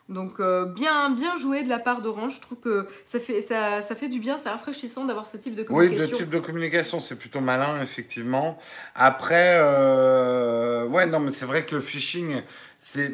Donc 0.09 0.39
euh, 0.39 0.65
bien, 0.65 1.09
bien 1.09 1.35
joué 1.37 1.63
de 1.63 1.69
la 1.69 1.79
part 1.79 2.01
d'Orange. 2.01 2.35
Je 2.35 2.41
trouve 2.41 2.59
que 2.59 2.87
ça 3.05 3.19
fait, 3.19 3.41
ça, 3.41 3.81
ça 3.81 3.95
fait 3.95 4.07
du 4.09 4.19
bien, 4.19 4.37
c'est 4.37 4.49
rafraîchissant 4.49 5.03
d'avoir 5.05 5.27
ce 5.27 5.35
type 5.37 5.53
de 5.55 5.61
Oui, 5.63 5.67
communication. 5.67 6.09
de 6.11 6.15
type 6.15 6.29
de 6.29 6.39
communication, 6.39 6.99
c'est 7.01 7.17
plutôt 7.17 7.41
malin, 7.41 7.81
effectivement. 7.81 8.57
Après, 8.95 9.59
euh, 9.61 10.85
ouais, 10.87 11.05
non, 11.07 11.19
mais 11.19 11.31
c'est 11.31 11.45
vrai 11.45 11.65
que 11.65 11.75
le 11.75 11.81
phishing, 11.81 12.41
c'est 12.79 13.13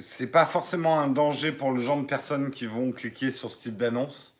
c'est 0.00 0.30
pas 0.30 0.44
forcément 0.46 1.00
un 1.00 1.08
danger 1.08 1.52
pour 1.52 1.72
le 1.72 1.80
genre 1.80 1.96
de 1.98 2.06
personnes 2.06 2.50
qui 2.50 2.66
vont 2.66 2.92
cliquer 2.92 3.30
sur 3.30 3.50
ce 3.50 3.62
type 3.62 3.76
d'annonce. 3.78 4.34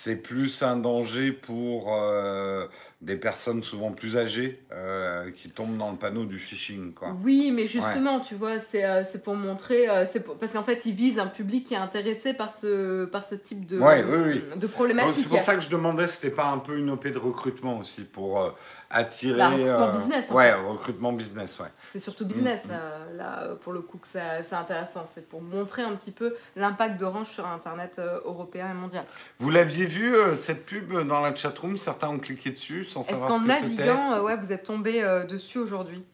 C'est 0.00 0.14
plus 0.14 0.62
un 0.62 0.76
danger 0.76 1.32
pour 1.32 1.92
euh, 1.92 2.68
des 3.00 3.16
personnes 3.16 3.64
souvent 3.64 3.90
plus 3.90 4.16
âgées 4.16 4.62
euh, 4.70 5.32
qui 5.32 5.50
tombent 5.50 5.76
dans 5.76 5.90
le 5.90 5.96
panneau 5.96 6.24
du 6.24 6.38
phishing, 6.38 6.94
quoi. 6.94 7.16
Oui, 7.24 7.50
mais 7.50 7.66
justement, 7.66 8.20
tu 8.20 8.36
vois, 8.36 8.60
c'est 8.60 8.84
euh, 8.84 9.02
pour 9.24 9.34
montrer, 9.34 9.88
pour- 10.24 10.36
parce 10.38 10.52
qu'en 10.52 10.62
fait, 10.62 10.86
ils 10.86 10.94
visent 10.94 11.18
un 11.18 11.26
public 11.26 11.66
qui 11.66 11.74
est 11.74 11.78
intéressé 11.78 12.32
par 12.32 12.56
ce, 12.56 13.06
par 13.06 13.24
ce 13.24 13.34
type 13.34 13.66
de, 13.66 13.80
Ouais, 13.80 14.04
oui, 14.08 14.18
oui. 14.52 14.58
de 14.60 14.66
problématique. 14.68 15.14
C'est 15.24 15.28
pour 15.28 15.40
ça 15.40 15.56
que 15.56 15.62
je 15.62 15.68
demandais, 15.68 16.06
si 16.06 16.14
c'était 16.14 16.30
pas 16.30 16.46
un 16.46 16.58
peu 16.58 16.78
une 16.78 16.90
OP 16.90 17.08
de 17.08 17.18
recrutement 17.18 17.78
aussi 17.78 18.04
pour 18.04 18.54
attirer. 18.90 19.42
Recrutement 19.42 19.88
euh, 19.88 19.92
business, 19.92 20.30
en 20.30 20.34
Ouais, 20.34 20.50
fait. 20.50 20.54
recrutement 20.54 21.12
business, 21.12 21.58
ouais. 21.60 21.66
C'est 21.92 21.98
surtout 21.98 22.24
business, 22.24 22.64
Mm, 22.64 22.68
mm. 22.68 22.72
euh, 22.72 23.16
là, 23.16 23.42
euh, 23.42 23.54
pour 23.56 23.72
le 23.72 23.80
coup, 23.80 23.98
que 23.98 24.08
c'est 24.08 24.52
intéressant. 24.54 25.04
C'est 25.06 25.28
pour 25.28 25.42
montrer 25.42 25.82
un 25.82 25.94
petit 25.96 26.10
peu 26.10 26.34
l'impact 26.56 26.96
d'Orange 26.98 27.28
sur 27.28 27.46
Internet 27.46 28.00
européen 28.24 28.70
et 28.70 28.74
mondial. 28.74 29.04
Vous 29.38 29.50
l'aviez 29.50 29.86
vu 29.86 30.14
cette 30.36 30.64
pub 30.64 30.92
dans 31.06 31.20
la 31.20 31.34
chatroom? 31.34 31.76
Certains 31.76 32.08
ont 32.08 32.18
cliqué 32.18 32.50
dessus 32.50 32.84
sans 32.84 33.00
Est-ce 33.02 33.10
savoir 33.10 33.28
qu'en 33.28 33.38
ce 33.40 33.44
que 33.44 33.52
c'était. 33.52 33.84
naviguant, 33.84 34.12
euh, 34.14 34.22
ouais, 34.22 34.36
vous 34.36 34.52
êtes 34.52 34.64
tombé 34.64 35.02
dessus 35.28 35.58
aujourd'hui? 35.58 36.04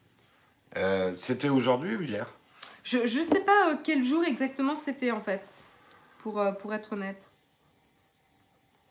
Euh, 0.77 1.13
c'était 1.15 1.49
aujourd'hui 1.49 1.95
ou 1.95 2.01
hier? 2.01 2.27
Je 2.83 2.97
ne 2.99 3.07
sais 3.25 3.39
pas 3.41 3.75
quel 3.83 4.03
jour 4.03 4.23
exactement 4.25 4.75
c'était, 4.75 5.11
en 5.11 5.21
fait, 5.21 5.41
pour, 6.19 6.43
pour 6.59 6.73
être 6.73 6.93
honnête. 6.93 7.29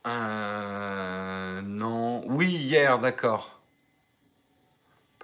euh, 0.07 1.61
Non. 1.61 2.23
Oui, 2.27 2.47
hier, 2.47 2.99
d'accord. 2.99 3.54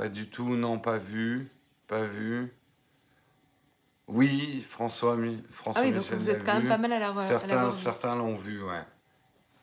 Pas 0.02 0.10
du 0.10 0.28
tout, 0.28 0.56
non, 0.56 0.80
pas 0.80 0.98
vu. 0.98 1.52
Pas 1.88 2.06
vu. 2.06 2.52
Oui, 4.08 4.66
François, 4.68 5.14
Ah 5.14 5.82
oui, 5.84 5.92
donc 5.92 6.06
Michel 6.06 6.18
vous 6.18 6.30
êtes 6.32 6.44
quand 6.44 6.56
même 6.56 6.70
pas 6.70 6.80
mal 6.80 6.94
à 6.94 6.98
la 6.98 7.16
Certains, 7.16 7.70
certains 7.70 8.16
l'ont 8.16 8.36
vu, 8.36 8.64
ouais. 8.64 8.82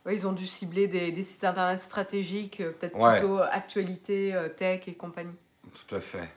Ouais, 0.06 0.14
ils 0.14 0.28
ont 0.28 0.32
dû 0.32 0.46
cibler 0.46 0.86
des, 0.86 1.10
des 1.10 1.22
sites 1.24 1.42
internet 1.42 1.80
stratégiques, 1.80 2.60
euh, 2.60 2.70
peut-être 2.70 2.96
Ouais. 2.96 3.18
plutôt 3.18 3.38
actualité, 3.40 4.32
euh, 4.32 4.48
tech 4.48 4.86
et 4.86 4.94
compagnie. 4.94 5.34
Tout 5.74 5.96
à 5.96 5.98
fait. 5.98 6.32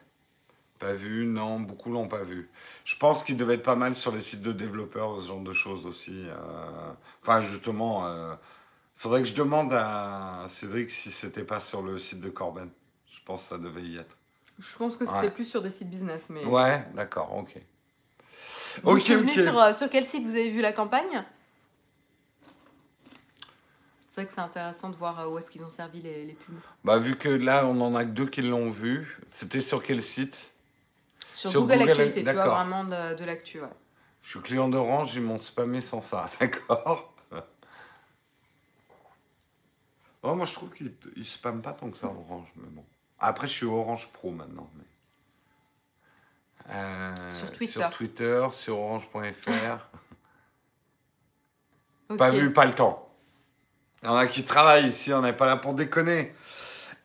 Pas 0.79 0.93
vu, 0.93 1.27
non, 1.27 1.59
beaucoup 1.59 1.91
l'ont 1.91 2.07
pas 2.07 2.23
vu. 2.23 2.49
Je 2.85 2.95
pense 2.95 3.23
qu'il 3.23 3.37
devait 3.37 3.53
être 3.53 3.61
pas 3.63 3.75
mal 3.75 3.93
sur 3.93 4.11
les 4.11 4.21
sites 4.21 4.41
de 4.41 4.51
développeurs, 4.51 5.21
ce 5.21 5.27
genre 5.27 5.41
de 5.41 5.53
choses 5.53 5.85
aussi. 5.85 6.25
euh. 6.27 6.91
Enfin, 7.21 7.41
justement, 7.41 8.07
euh, 8.07 8.33
faudrait 8.95 9.21
que 9.21 9.27
je 9.27 9.35
demande 9.35 9.71
à 9.73 10.47
Cédric 10.49 10.89
si 10.89 11.11
c'était 11.11 11.43
pas 11.43 11.59
sur 11.59 11.83
le 11.83 11.99
site 11.99 12.19
de 12.19 12.31
Corben. 12.31 12.71
Je 13.21 13.25
pense 13.25 13.43
que 13.43 13.49
ça 13.49 13.57
devait 13.57 13.83
y 13.83 13.97
être. 13.97 14.17
Je 14.59 14.75
pense 14.77 14.97
que 14.97 15.05
c'était 15.05 15.17
Ouais. 15.19 15.29
plus 15.29 15.45
sur 15.45 15.61
des 15.61 15.71
sites 15.71 15.89
business. 15.89 16.23
Mais... 16.29 16.43
Ouais, 16.45 16.83
d'accord, 16.93 17.35
ok. 17.35 17.55
Vous 18.83 18.91
Ok, 18.97 19.09
ok. 19.09 19.29
sur, 19.31 19.59
euh, 19.59 19.73
sur 19.73 19.89
quel 19.89 20.05
site 20.05 20.23
vous 20.23 20.35
avez 20.35 20.49
vu 20.49 20.61
la 20.61 20.73
campagne? 20.73 21.23
C'est 24.09 24.21
vrai 24.21 24.27
que 24.27 24.33
c'est 24.33 24.41
intéressant 24.41 24.89
de 24.89 24.95
voir 24.97 25.19
euh, 25.21 25.27
où 25.27 25.37
est-ce 25.37 25.49
qu'ils 25.49 25.63
ont 25.63 25.69
servi 25.69 26.01
les, 26.01 26.25
les 26.25 26.33
pubs. 26.33 26.55
Bah, 26.83 26.97
vu 26.99 27.15
que 27.17 27.29
là, 27.29 27.65
on 27.65 27.79
en 27.81 27.95
a 27.95 28.03
que 28.03 28.09
deux 28.09 28.27
qui 28.27 28.41
l'ont 28.41 28.69
vu, 28.69 29.17
c'était 29.29 29.61
sur 29.61 29.81
quel 29.81 30.01
site? 30.01 30.51
Sur, 31.33 31.49
Sur 31.49 31.61
Google, 31.61 31.77
Google, 31.79 31.89
Actualité, 31.91 32.23
tu 32.25 32.31
vois, 32.33 32.47
vraiment 32.47 32.83
de, 32.83 33.15
de 33.15 33.23
l'actu. 33.23 33.61
Ouais. 33.61 33.69
Je 34.21 34.29
suis 34.31 34.41
client 34.41 34.67
d'Orange, 34.67 35.15
ils 35.15 35.21
m'ont 35.21 35.37
spammé 35.39 35.79
sans 35.81 36.01
ça, 36.01 36.29
d'accord 36.39 37.07
Oh, 40.23 40.35
moi, 40.35 40.45
je 40.45 40.53
trouve 40.53 40.69
qu'ils 40.71 40.93
ils 41.15 41.25
spamment 41.25 41.61
pas 41.61 41.73
tant 41.73 41.89
que 41.89 41.97
ça, 41.97 42.07
Orange, 42.07 42.47
mais 42.55 42.69
bon. 42.69 42.83
Après, 43.21 43.47
je 43.47 43.53
suis 43.53 43.65
Orange 43.65 44.09
Pro 44.13 44.31
maintenant. 44.31 44.69
mais- 44.77 44.83
Euh, 46.73 47.13
Sur 47.29 47.51
Twitter. 47.51 47.73
Sur 47.79 47.89
Twitter, 47.89 48.47
sur 48.51 48.79
orange.fr. 48.79 49.87
Pas 52.17 52.29
vu, 52.29 52.51
pas 52.53 52.65
le 52.65 52.73
temps. 52.73 53.09
Il 54.03 54.07
y 54.07 54.09
en 54.09 54.15
a 54.15 54.25
qui 54.27 54.43
travaillent 54.43 54.87
ici, 54.87 55.13
on 55.13 55.21
n'est 55.21 55.33
pas 55.33 55.45
là 55.45 55.55
pour 55.57 55.73
déconner. 55.73 56.33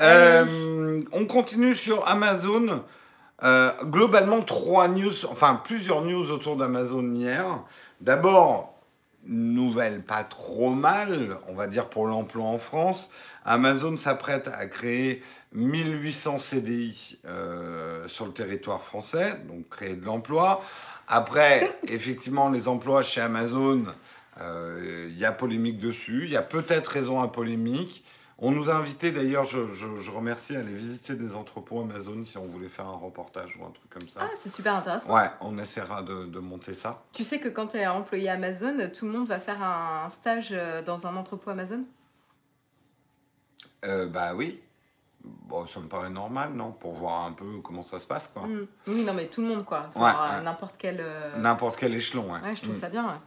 Euh, 0.00 1.02
on 1.12 1.26
continue 1.26 1.74
sur 1.74 2.06
Amazon. 2.08 2.84
Euh, 3.42 3.72
globalement, 3.84 4.40
trois 4.42 4.88
news, 4.88 5.26
enfin 5.26 5.60
plusieurs 5.62 6.02
news 6.02 6.30
autour 6.30 6.56
d'Amazon 6.56 7.14
hier. 7.14 7.44
D'abord, 8.00 8.74
nouvelle 9.24 10.02
pas 10.02 10.24
trop 10.24 10.70
mal, 10.70 11.38
on 11.48 11.54
va 11.54 11.66
dire 11.66 11.88
pour 11.88 12.06
l'emploi 12.06 12.44
en 12.46 12.58
France. 12.58 13.10
Amazon 13.46 13.96
s'apprête 13.96 14.48
à 14.48 14.66
créer 14.66 15.22
1800 15.52 16.38
CDI 16.38 17.18
euh, 17.26 18.06
sur 18.08 18.26
le 18.26 18.32
territoire 18.32 18.82
français, 18.82 19.38
donc 19.48 19.68
créer 19.68 19.94
de 19.94 20.04
l'emploi. 20.04 20.62
Après, 21.08 21.72
effectivement, 21.88 22.50
les 22.50 22.68
emplois 22.68 23.02
chez 23.02 23.20
Amazon, 23.20 23.84
euh, 24.40 25.06
il 25.08 25.18
y 25.18 25.24
a 25.24 25.32
polémique 25.32 25.78
dessus, 25.78 26.24
il 26.24 26.30
y 26.30 26.36
a 26.36 26.42
peut-être 26.42 26.88
raison 26.88 27.22
à 27.22 27.28
polémique. 27.28 28.04
On 28.38 28.50
nous 28.50 28.68
a 28.68 28.74
invités 28.74 29.12
d'ailleurs, 29.12 29.44
je, 29.44 29.66
je- 29.72 29.96
je 30.02 30.10
remercie, 30.10 30.56
à 30.56 30.58
aller 30.58 30.74
visiter 30.74 31.14
des 31.14 31.34
entrepôts 31.36 31.80
Amazon 31.80 32.22
si 32.22 32.36
on 32.36 32.44
voulait 32.44 32.68
faire 32.68 32.86
un 32.86 32.96
reportage 32.98 33.56
ou 33.56 33.64
un 33.64 33.70
truc 33.70 33.88
comme 33.88 34.06
ça. 34.06 34.20
Ah, 34.24 34.28
c'est 34.36 34.50
super 34.50 34.74
intéressant. 34.74 35.14
Ouais, 35.14 35.30
on 35.40 35.56
essaiera 35.56 36.02
de, 36.02 36.26
de 36.26 36.38
monter 36.38 36.74
ça. 36.74 37.02
Tu 37.14 37.24
sais 37.24 37.38
que 37.40 37.48
quand 37.48 37.68
tu 37.68 37.78
es 37.78 37.86
employé 37.86 38.28
Amazon, 38.28 38.90
tout 38.92 39.06
le 39.06 39.12
monde 39.12 39.26
va 39.28 39.40
faire 39.40 39.62
un 39.62 40.10
stage 40.10 40.50
euh, 40.52 40.82
dans 40.82 41.06
un 41.06 41.16
entrepôt 41.16 41.48
Amazon? 41.48 41.82
Euh, 43.86 44.06
bah 44.06 44.32
oui. 44.34 44.60
Bon, 45.24 45.66
ça 45.66 45.80
me 45.80 45.88
paraît 45.88 46.10
normal, 46.10 46.50
non 46.54 46.70
Pour 46.72 46.92
voir 46.94 47.24
un 47.26 47.32
peu 47.32 47.44
comment 47.62 47.82
ça 47.82 47.98
se 47.98 48.06
passe, 48.06 48.28
quoi. 48.28 48.42
Mm. 48.46 48.66
Oui, 48.86 49.04
non, 49.04 49.12
mais 49.14 49.26
tout 49.26 49.40
le 49.42 49.48
monde, 49.48 49.64
quoi. 49.64 49.90
Ouais. 49.96 50.10
N'importe 50.44 50.74
quel. 50.78 50.98
euh, 51.00 51.36
N'importe 51.38 51.76
quel 51.78 51.94
échelon, 51.94 52.32
ouais. 52.32 52.40
Ouais, 52.40 52.54
je 52.56 52.62
trouve 52.62 52.76
Mm. 52.76 52.80
ça 52.80 52.88
bien. 52.88 53.20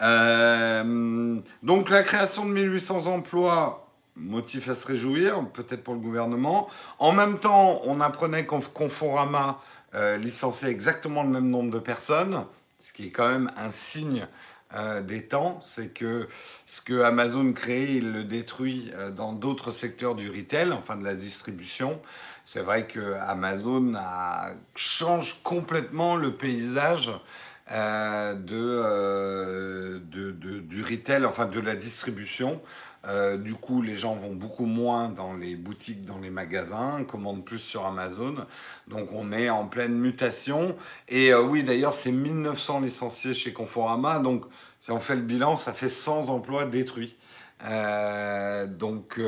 Euh, 0.00 1.38
donc 1.62 1.90
la 1.90 2.02
création 2.02 2.44
de 2.46 2.52
1800 2.52 3.06
emplois, 3.06 3.88
motif 4.16 4.68
à 4.68 4.74
se 4.74 4.86
réjouir, 4.86 5.44
peut-être 5.52 5.82
pour 5.84 5.94
le 5.94 6.00
gouvernement. 6.00 6.68
En 6.98 7.12
même 7.12 7.38
temps, 7.38 7.80
on 7.84 8.00
apprenait 8.00 8.46
qu'en 8.46 8.60
Conforama 8.60 9.60
euh, 9.94 10.16
licenciait 10.16 10.70
exactement 10.70 11.22
le 11.22 11.28
même 11.30 11.48
nombre 11.50 11.70
de 11.72 11.78
personnes, 11.78 12.44
ce 12.78 12.92
qui 12.92 13.06
est 13.06 13.10
quand 13.10 13.28
même 13.28 13.50
un 13.56 13.70
signe 13.70 14.26
euh, 14.74 15.00
des 15.00 15.24
temps. 15.26 15.60
C'est 15.62 15.88
que 15.88 16.28
ce 16.66 16.80
que 16.80 17.00
Amazon 17.02 17.52
crée, 17.52 17.94
il 17.94 18.12
le 18.12 18.24
détruit 18.24 18.90
euh, 18.94 19.10
dans 19.10 19.32
d'autres 19.32 19.70
secteurs 19.70 20.14
du 20.14 20.28
retail, 20.30 20.72
enfin 20.72 20.96
de 20.96 21.04
la 21.04 21.14
distribution. 21.14 22.00
C'est 22.44 22.60
vrai 22.62 22.86
que 22.86 23.14
Amazon 23.14 23.94
change 24.74 25.42
complètement 25.42 26.16
le 26.16 26.34
paysage 26.34 27.12
euh, 27.70 28.34
de- 28.34 30.00
du 30.60 30.82
retail, 30.82 31.24
enfin 31.26 31.46
de 31.46 31.60
la 31.60 31.74
distribution. 31.74 32.60
Euh, 33.08 33.38
du 33.38 33.54
coup, 33.54 33.80
les 33.80 33.96
gens 33.96 34.14
vont 34.16 34.34
beaucoup 34.34 34.66
moins 34.66 35.08
dans 35.08 35.34
les 35.34 35.56
boutiques, 35.56 36.04
dans 36.04 36.18
les 36.18 36.30
magasins, 36.30 37.04
commandent 37.04 37.44
plus 37.44 37.58
sur 37.58 37.86
Amazon. 37.86 38.34
Donc, 38.86 39.08
on 39.12 39.32
est 39.32 39.48
en 39.48 39.66
pleine 39.66 39.94
mutation. 39.94 40.76
Et 41.08 41.32
euh, 41.32 41.42
oui, 41.42 41.64
d'ailleurs, 41.64 41.94
c'est 41.94 42.12
1900 42.12 42.80
licenciés 42.80 43.34
chez 43.34 43.52
Conforama. 43.52 44.18
Donc, 44.18 44.44
si 44.80 44.90
on 44.90 45.00
fait 45.00 45.16
le 45.16 45.22
bilan, 45.22 45.56
ça 45.56 45.72
fait 45.72 45.88
100 45.88 46.28
emplois 46.28 46.66
détruits. 46.66 47.16
Euh, 47.64 48.66
donc, 48.66 49.18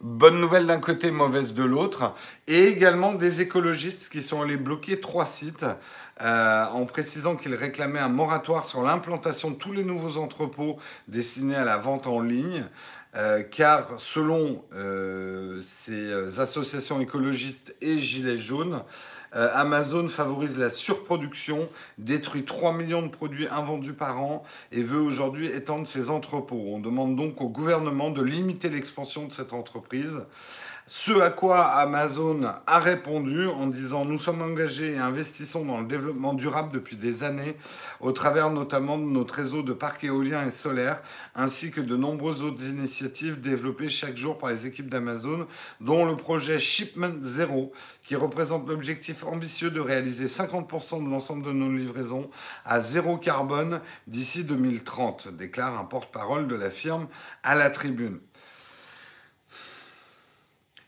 bonne 0.00 0.40
nouvelle 0.40 0.66
d'un 0.66 0.80
côté, 0.80 1.10
mauvaise 1.12 1.54
de 1.54 1.62
l'autre. 1.62 2.14
Et 2.48 2.64
également 2.64 3.14
des 3.14 3.40
écologistes 3.40 4.10
qui 4.10 4.20
sont 4.20 4.42
allés 4.42 4.56
bloquer 4.56 5.00
trois 5.00 5.26
sites 5.26 5.64
euh, 6.20 6.64
en 6.66 6.84
précisant 6.84 7.36
qu'ils 7.36 7.54
réclamaient 7.54 8.00
un 8.00 8.08
moratoire 8.08 8.64
sur 8.64 8.82
l'implantation 8.82 9.50
de 9.50 9.56
tous 9.56 9.72
les 9.72 9.84
nouveaux 9.84 10.16
entrepôts 10.16 10.78
destinés 11.06 11.54
à 11.54 11.64
la 11.64 11.78
vente 11.78 12.06
en 12.06 12.20
ligne. 12.20 12.64
Euh, 13.16 13.42
car 13.42 13.88
selon 13.98 14.62
euh, 14.74 15.60
ces 15.62 16.38
associations 16.38 17.00
écologistes 17.00 17.74
et 17.80 17.98
Gilets 17.98 18.38
jaunes, 18.38 18.82
Amazon 19.32 20.08
favorise 20.08 20.56
la 20.56 20.70
surproduction, 20.70 21.68
détruit 21.98 22.46
3 22.46 22.72
millions 22.72 23.02
de 23.02 23.08
produits 23.08 23.46
invendus 23.46 23.92
par 23.92 24.22
an 24.22 24.42
et 24.72 24.82
veut 24.82 25.00
aujourd'hui 25.00 25.48
étendre 25.48 25.86
ses 25.86 26.08
entrepôts. 26.08 26.64
On 26.68 26.78
demande 26.78 27.14
donc 27.14 27.42
au 27.42 27.48
gouvernement 27.50 28.10
de 28.10 28.22
limiter 28.22 28.70
l'expansion 28.70 29.26
de 29.26 29.32
cette 29.34 29.52
entreprise. 29.52 30.22
Ce 30.90 31.12
à 31.20 31.28
quoi 31.28 31.66
Amazon 31.66 32.44
a 32.66 32.78
répondu 32.78 33.46
en 33.46 33.66
disant 33.66 34.06
nous 34.06 34.18
sommes 34.18 34.40
engagés 34.40 34.92
et 34.92 34.98
investissons 34.98 35.66
dans 35.66 35.82
le 35.82 35.86
développement 35.86 36.32
durable 36.32 36.72
depuis 36.72 36.96
des 36.96 37.24
années, 37.24 37.58
au 38.00 38.10
travers 38.10 38.48
notamment 38.48 38.96
de 38.96 39.04
notre 39.04 39.34
réseau 39.34 39.62
de 39.62 39.74
parcs 39.74 40.04
éoliens 40.04 40.46
et 40.46 40.50
solaires, 40.50 41.02
ainsi 41.34 41.70
que 41.70 41.82
de 41.82 41.94
nombreuses 41.94 42.42
autres 42.42 42.64
initiatives 42.64 43.38
développées 43.38 43.90
chaque 43.90 44.16
jour 44.16 44.38
par 44.38 44.48
les 44.48 44.66
équipes 44.66 44.88
d'Amazon, 44.88 45.46
dont 45.82 46.06
le 46.06 46.16
projet 46.16 46.58
Shipment 46.58 47.20
Zero, 47.20 47.70
qui 48.02 48.16
représente 48.16 48.66
l'objectif 48.66 49.24
ambitieux 49.24 49.70
de 49.70 49.80
réaliser 49.80 50.24
50% 50.24 51.04
de 51.04 51.10
l'ensemble 51.10 51.44
de 51.44 51.52
nos 51.52 51.70
livraisons 51.70 52.30
à 52.64 52.80
zéro 52.80 53.18
carbone 53.18 53.82
d'ici 54.06 54.42
2030, 54.42 55.36
déclare 55.36 55.78
un 55.78 55.84
porte-parole 55.84 56.48
de 56.48 56.54
la 56.54 56.70
firme 56.70 57.08
à 57.42 57.54
la 57.54 57.68
tribune. 57.68 58.20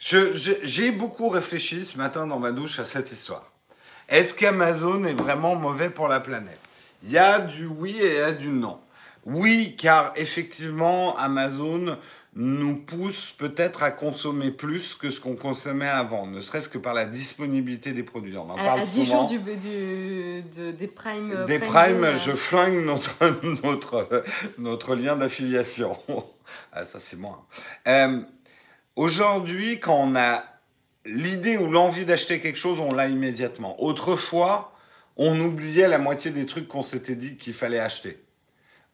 J'ai 0.00 0.90
beaucoup 0.92 1.28
réfléchi 1.28 1.84
ce 1.84 1.98
matin 1.98 2.26
dans 2.26 2.38
ma 2.38 2.52
douche 2.52 2.78
à 2.78 2.84
cette 2.84 3.12
histoire. 3.12 3.52
Est-ce 4.08 4.34
qu'Amazon 4.34 5.04
est 5.04 5.12
vraiment 5.12 5.54
mauvais 5.54 5.90
pour 5.90 6.08
la 6.08 6.20
planète? 6.20 6.58
Il 7.04 7.10
y 7.10 7.18
a 7.18 7.38
du 7.38 7.66
oui 7.66 7.96
et 8.00 8.14
il 8.14 8.16
y 8.16 8.20
a 8.20 8.32
du 8.32 8.48
non. 8.48 8.80
Oui, 9.26 9.76
car 9.78 10.12
effectivement, 10.16 11.14
Amazon 11.16 11.98
nous 12.34 12.76
pousse 12.76 13.34
peut-être 13.36 13.82
à 13.82 13.90
consommer 13.90 14.50
plus 14.50 14.94
que 14.94 15.10
ce 15.10 15.20
qu'on 15.20 15.34
consommait 15.34 15.88
avant, 15.88 16.26
ne 16.26 16.40
serait-ce 16.40 16.68
que 16.68 16.78
par 16.78 16.94
la 16.94 17.04
disponibilité 17.04 17.92
des 17.92 18.04
produits. 18.04 18.36
On 18.36 18.48
en 18.48 18.56
à, 18.56 18.64
parle 18.64 18.80
à 18.80 18.86
10 18.86 19.04
jours 19.04 19.26
du, 19.26 19.38
du, 19.38 20.42
de, 20.42 20.70
des 20.70 20.86
primes. 20.86 21.44
Des 21.46 21.58
primes, 21.58 22.04
euh. 22.04 22.16
je 22.16 22.32
flingue 22.32 22.84
notre, 22.84 23.16
notre, 23.64 24.24
notre 24.58 24.94
lien 24.94 25.16
d'affiliation. 25.16 25.98
ah, 26.72 26.84
ça, 26.84 27.00
c'est 27.00 27.16
moi. 27.16 27.44
Euh, 27.88 28.20
Aujourd'hui, 28.96 29.80
quand 29.80 29.96
on 29.96 30.16
a 30.16 30.42
l'idée 31.06 31.56
ou 31.56 31.70
l'envie 31.70 32.04
d'acheter 32.04 32.40
quelque 32.40 32.58
chose, 32.58 32.80
on 32.80 32.94
l'a 32.94 33.08
immédiatement. 33.08 33.80
Autrefois, 33.82 34.74
on 35.16 35.40
oubliait 35.40 35.88
la 35.88 35.98
moitié 35.98 36.30
des 36.30 36.46
trucs 36.46 36.68
qu'on 36.68 36.82
s'était 36.82 37.14
dit 37.14 37.36
qu'il 37.36 37.54
fallait 37.54 37.78
acheter. 37.78 38.22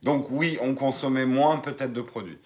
Donc 0.03 0.31
oui, 0.31 0.59
on 0.61 0.75
consommait 0.75 1.27
moins 1.27 1.59
peut-être 1.59 1.93
de 1.93 2.03
produits. 2.03 2.39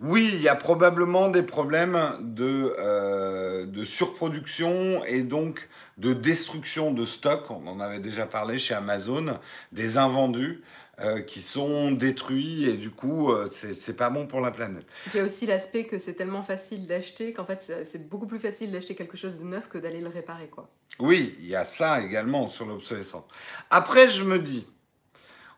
Oui, 0.00 0.30
il 0.32 0.40
y 0.40 0.48
a 0.48 0.54
probablement 0.54 1.28
des 1.28 1.42
problèmes 1.42 1.98
de, 2.20 2.74
euh, 2.78 3.84
surproduction 3.84 5.04
et 5.04 5.22
donc 5.22 5.68
de 5.96 6.12
destruction 6.12 6.92
de 6.92 7.04
stock. 7.04 7.50
On 7.50 7.66
en 7.66 7.80
avait 7.80 7.98
déjà 7.98 8.26
parlé 8.26 8.58
chez 8.58 8.74
Amazon, 8.74 9.38
des 9.72 9.96
invendus. 9.96 10.62
Euh, 11.00 11.20
qui 11.20 11.42
sont 11.42 11.92
détruits 11.92 12.64
et 12.64 12.76
du 12.76 12.90
coup, 12.90 13.30
euh, 13.30 13.48
c'est 13.48 13.96
pas 13.96 14.10
bon 14.10 14.26
pour 14.26 14.40
la 14.40 14.50
planète. 14.50 14.84
Il 15.14 15.18
y 15.18 15.20
a 15.20 15.24
aussi 15.24 15.46
l'aspect 15.46 15.84
que 15.84 15.96
c'est 15.96 16.14
tellement 16.14 16.42
facile 16.42 16.88
d'acheter 16.88 17.32
qu'en 17.32 17.44
fait, 17.44 17.72
c'est 17.84 18.08
beaucoup 18.08 18.26
plus 18.26 18.40
facile 18.40 18.72
d'acheter 18.72 18.96
quelque 18.96 19.16
chose 19.16 19.38
de 19.38 19.44
neuf 19.44 19.68
que 19.68 19.78
d'aller 19.78 20.00
le 20.00 20.08
réparer. 20.08 20.48
quoi. 20.48 20.68
Oui, 20.98 21.36
il 21.38 21.46
y 21.46 21.54
a 21.54 21.64
ça 21.64 22.02
également 22.02 22.48
sur 22.48 22.66
l'obsolescence. 22.66 23.22
Après, 23.70 24.10
je 24.10 24.24
me 24.24 24.40
dis, 24.40 24.66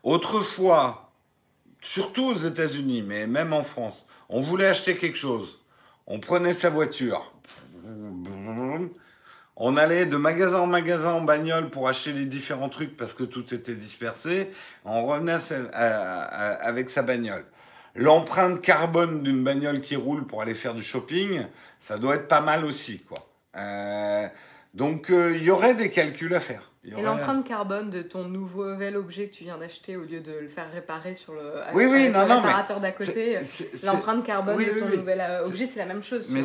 autrefois, 0.03 1.11
surtout 1.81 2.25
aux 2.25 2.37
États-Unis, 2.37 3.01
mais 3.01 3.25
même 3.25 3.51
en 3.51 3.63
France, 3.63 4.05
on 4.29 4.41
voulait 4.41 4.67
acheter 4.67 4.95
quelque 4.95 5.17
chose. 5.17 5.59
On 6.05 6.19
prenait 6.19 6.53
sa 6.53 6.69
voiture. 6.69 7.33
On 9.57 9.77
allait 9.77 10.05
de 10.05 10.17
magasin 10.17 10.59
en 10.59 10.67
magasin 10.67 11.13
en 11.13 11.21
bagnole 11.21 11.69
pour 11.69 11.87
acheter 11.87 12.13
les 12.13 12.25
différents 12.25 12.69
trucs 12.69 12.95
parce 12.97 13.13
que 13.13 13.23
tout 13.23 13.53
était 13.53 13.75
dispersé. 13.75 14.51
On 14.85 15.05
revenait 15.05 15.37
avec 15.73 16.89
sa 16.89 17.01
bagnole. 17.01 17.45
L'empreinte 17.95 18.61
carbone 18.61 19.21
d'une 19.21 19.43
bagnole 19.43 19.81
qui 19.81 19.95
roule 19.95 20.25
pour 20.25 20.41
aller 20.41 20.55
faire 20.55 20.73
du 20.73 20.81
shopping, 20.81 21.45
ça 21.79 21.97
doit 21.97 22.15
être 22.15 22.27
pas 22.27 22.39
mal 22.39 22.63
aussi, 22.63 22.99
quoi. 22.99 23.27
Euh, 23.57 24.27
donc 24.73 25.09
euh, 25.09 25.35
il 25.35 25.43
y 25.43 25.51
aurait 25.51 25.75
des 25.75 25.91
calculs 25.91 26.33
à 26.33 26.39
faire. 26.39 26.71
Et 26.83 26.99
l'empreinte 26.99 27.47
carbone 27.47 27.91
de 27.91 28.01
ton 28.01 28.27
nouvel 28.27 28.97
objet 28.97 29.27
que 29.27 29.35
tu 29.35 29.43
viens 29.43 29.59
d'acheter, 29.59 29.97
au 29.97 30.01
lieu 30.01 30.19
de 30.19 30.31
le 30.31 30.47
faire 30.47 30.71
réparer 30.71 31.13
sur 31.13 31.33
le 31.35 31.61
oui, 31.75 31.85
oui, 31.85 32.09
non, 32.09 32.25
non, 32.25 32.41
réparateur 32.41 32.79
d'à 32.79 32.91
côté, 32.91 33.37
l'empreinte 33.83 34.25
carbone 34.25 34.57
de 34.57 34.79
ton 34.79 34.87
nouvel 34.87 35.21
euh, 35.21 35.45
objet, 35.45 35.67
c'est 35.67 35.77
la 35.77 35.85
même 35.85 36.01
chose. 36.01 36.25
Mais 36.29 36.41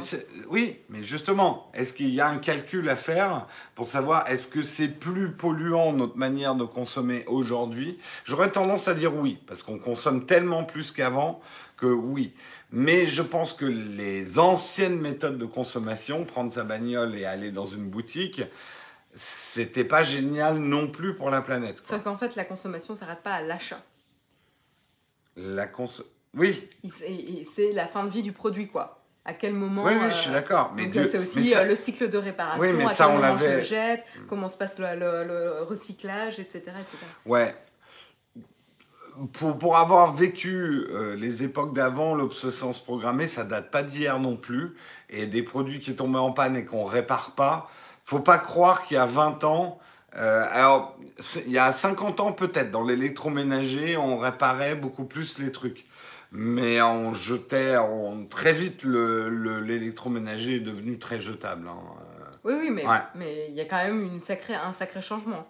oui, 0.50 0.80
mais 0.90 1.02
justement, 1.02 1.70
est-ce 1.72 1.94
qu'il 1.94 2.10
y 2.10 2.20
a 2.20 2.28
un 2.28 2.36
calcul 2.36 2.86
à 2.90 2.96
faire 2.96 3.46
pour 3.74 3.86
savoir 3.86 4.28
est-ce 4.28 4.46
que 4.46 4.62
c'est 4.62 4.88
plus 4.88 5.32
polluant 5.32 5.94
notre 5.94 6.18
manière 6.18 6.54
de 6.54 6.64
consommer 6.64 7.24
aujourd'hui? 7.28 7.98
J'aurais 8.24 8.50
tendance 8.50 8.88
à 8.88 8.94
dire 8.94 9.16
oui, 9.16 9.38
parce 9.46 9.62
qu'on 9.62 9.78
consomme 9.78 10.26
tellement 10.26 10.64
plus 10.64 10.92
qu'avant 10.92 11.40
que 11.78 11.86
oui. 11.86 12.34
Mais 12.70 13.06
je 13.06 13.22
pense 13.22 13.52
que 13.52 13.64
les 13.64 14.38
anciennes 14.38 15.00
méthodes 15.00 15.38
de 15.38 15.46
consommation, 15.46 16.24
prendre 16.24 16.52
sa 16.52 16.64
bagnole 16.64 17.16
et 17.16 17.24
aller 17.24 17.50
dans 17.50 17.66
une 17.66 17.88
boutique, 17.88 18.42
c'était 19.14 19.84
pas 19.84 20.02
génial 20.02 20.58
non 20.58 20.88
plus 20.88 21.14
pour 21.14 21.30
la 21.30 21.40
planète. 21.40 21.78
Sauf 21.84 22.02
qu'en 22.02 22.16
fait, 22.16 22.36
la 22.36 22.44
consommation 22.44 22.94
ne 22.94 22.98
s'arrête 22.98 23.22
pas 23.22 23.32
à 23.32 23.42
l'achat. 23.42 23.82
La 25.36 25.66
cons... 25.66 25.88
Oui. 26.34 26.68
C'est 27.44 27.72
la 27.72 27.86
fin 27.86 28.04
de 28.04 28.10
vie 28.10 28.22
du 28.22 28.32
produit, 28.32 28.68
quoi. 28.68 29.02
À 29.24 29.34
quel 29.34 29.54
moment. 29.54 29.82
Oui, 29.84 29.92
oui, 29.98 30.06
je 30.10 30.14
suis 30.14 30.30
euh, 30.30 30.34
d'accord. 30.34 30.72
Mais 30.76 30.88
c'est 30.92 31.18
aussi 31.18 31.52
euh, 31.56 31.64
le 31.64 31.74
cycle 31.74 32.08
de 32.08 32.18
réparation. 32.18 32.62
Oui, 32.62 32.72
mais 32.72 32.84
à 32.84 32.88
ça, 32.88 33.06
quel 33.06 33.16
on 33.16 33.18
l'avait. 33.18 33.52
Je 33.52 33.56
le 33.56 33.62
jette, 33.64 34.04
comment 34.28 34.46
se 34.46 34.56
passe 34.56 34.78
le, 34.78 35.62
recyclage, 35.62 36.38
etc., 36.38 36.58
etc. 36.58 36.96
Ouais. 37.24 37.54
Pour, 39.32 39.58
pour 39.58 39.76
avoir 39.76 40.12
vécu 40.12 40.86
euh, 40.90 41.16
les 41.16 41.42
époques 41.42 41.74
d'avant, 41.74 42.14
l'obsolescence 42.14 42.78
programmée, 42.78 43.26
ça 43.26 43.44
date 43.44 43.70
pas 43.70 43.82
d'hier 43.82 44.18
non 44.20 44.36
plus. 44.36 44.74
Et 45.10 45.26
des 45.26 45.42
produits 45.42 45.80
qui 45.80 45.94
tombent 45.94 46.16
en 46.16 46.32
panne 46.32 46.56
et 46.56 46.64
qu'on 46.64 46.84
répare 46.84 47.32
pas, 47.32 47.70
faut 48.04 48.20
pas 48.20 48.38
croire 48.38 48.84
qu'il 48.84 48.96
y 48.96 49.00
a 49.00 49.06
20 49.06 49.44
ans, 49.44 49.78
euh, 50.16 50.44
alors 50.50 50.96
il 51.46 51.52
y 51.52 51.58
a 51.58 51.72
50 51.72 52.20
ans 52.20 52.32
peut-être, 52.32 52.70
dans 52.70 52.84
l'électroménager, 52.84 53.96
on 53.96 54.18
réparait 54.18 54.74
beaucoup 54.74 55.04
plus 55.04 55.38
les 55.38 55.52
trucs. 55.52 55.86
Mais 56.32 56.82
on 56.82 57.14
jetait 57.14 57.76
très 58.30 58.52
vite 58.52 58.84
l'électroménager 58.84 60.50
le, 60.50 60.56
est 60.56 60.60
devenu 60.60 60.98
très 60.98 61.20
jetable. 61.20 61.68
Hein. 61.68 61.78
Oui, 62.44 62.54
oui, 62.58 62.70
mais 62.70 62.84
mais 63.14 63.46
il 63.48 63.54
y 63.54 63.60
a 63.60 63.64
quand 63.64 63.82
même 63.82 64.02
une 64.02 64.20
sacrée, 64.20 64.54
un 64.54 64.72
sacré 64.72 65.02
changement. 65.02 65.46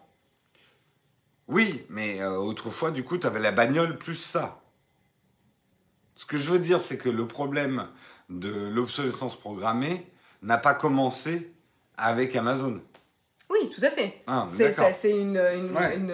Oui, 1.48 1.84
mais 1.88 2.20
euh, 2.20 2.36
autrefois, 2.36 2.90
du 2.90 3.04
coup, 3.04 3.18
tu 3.18 3.26
avais 3.26 3.40
la 3.40 3.52
bagnole 3.52 3.98
plus 3.98 4.16
ça. 4.16 4.60
Ce 6.16 6.24
que 6.24 6.38
je 6.38 6.50
veux 6.50 6.58
dire, 6.58 6.80
c'est 6.80 6.98
que 6.98 7.08
le 7.08 7.26
problème 7.26 7.88
de 8.30 8.50
l'obsolescence 8.50 9.38
programmée 9.38 10.10
n'a 10.42 10.58
pas 10.58 10.74
commencé 10.74 11.52
avec 11.96 12.34
Amazon. 12.34 12.80
Oui, 13.48 13.70
tout 13.74 13.84
à 13.84 13.90
fait. 13.90 14.22
Ah, 14.26 14.48
c'est 14.50 15.10
une, 15.10 15.36
une, 15.36 15.76
une, 15.94 16.12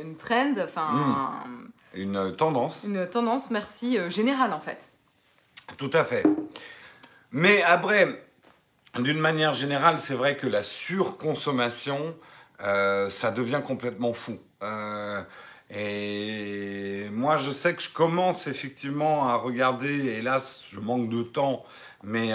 une, 0.00 0.16
trend, 0.16 0.52
enfin... 0.58 1.42
Hmm. 1.46 1.70
Une 1.94 2.36
tendance. 2.36 2.84
Une 2.84 3.06
tendance, 3.06 3.50
merci, 3.50 3.98
euh, 3.98 4.08
générale 4.08 4.52
en 4.52 4.60
fait. 4.60 4.88
Tout 5.76 5.90
à 5.92 6.04
fait. 6.04 6.24
Mais 7.30 7.62
après, 7.62 8.24
d'une 8.98 9.18
manière 9.18 9.52
générale, 9.52 9.98
c'est 9.98 10.14
vrai 10.14 10.36
que 10.36 10.46
la 10.46 10.62
surconsommation, 10.62 12.14
euh, 12.62 13.10
ça 13.10 13.30
devient 13.30 13.60
complètement 13.64 14.12
fou. 14.12 14.38
Euh, 14.62 15.22
et 15.70 17.08
moi, 17.10 17.36
je 17.38 17.50
sais 17.50 17.74
que 17.74 17.82
je 17.82 17.90
commence 17.90 18.46
effectivement 18.46 19.28
à 19.28 19.34
regarder, 19.36 20.06
hélas, 20.18 20.60
je 20.68 20.78
manque 20.80 21.08
de 21.08 21.22
temps, 21.22 21.64
mais 22.02 22.30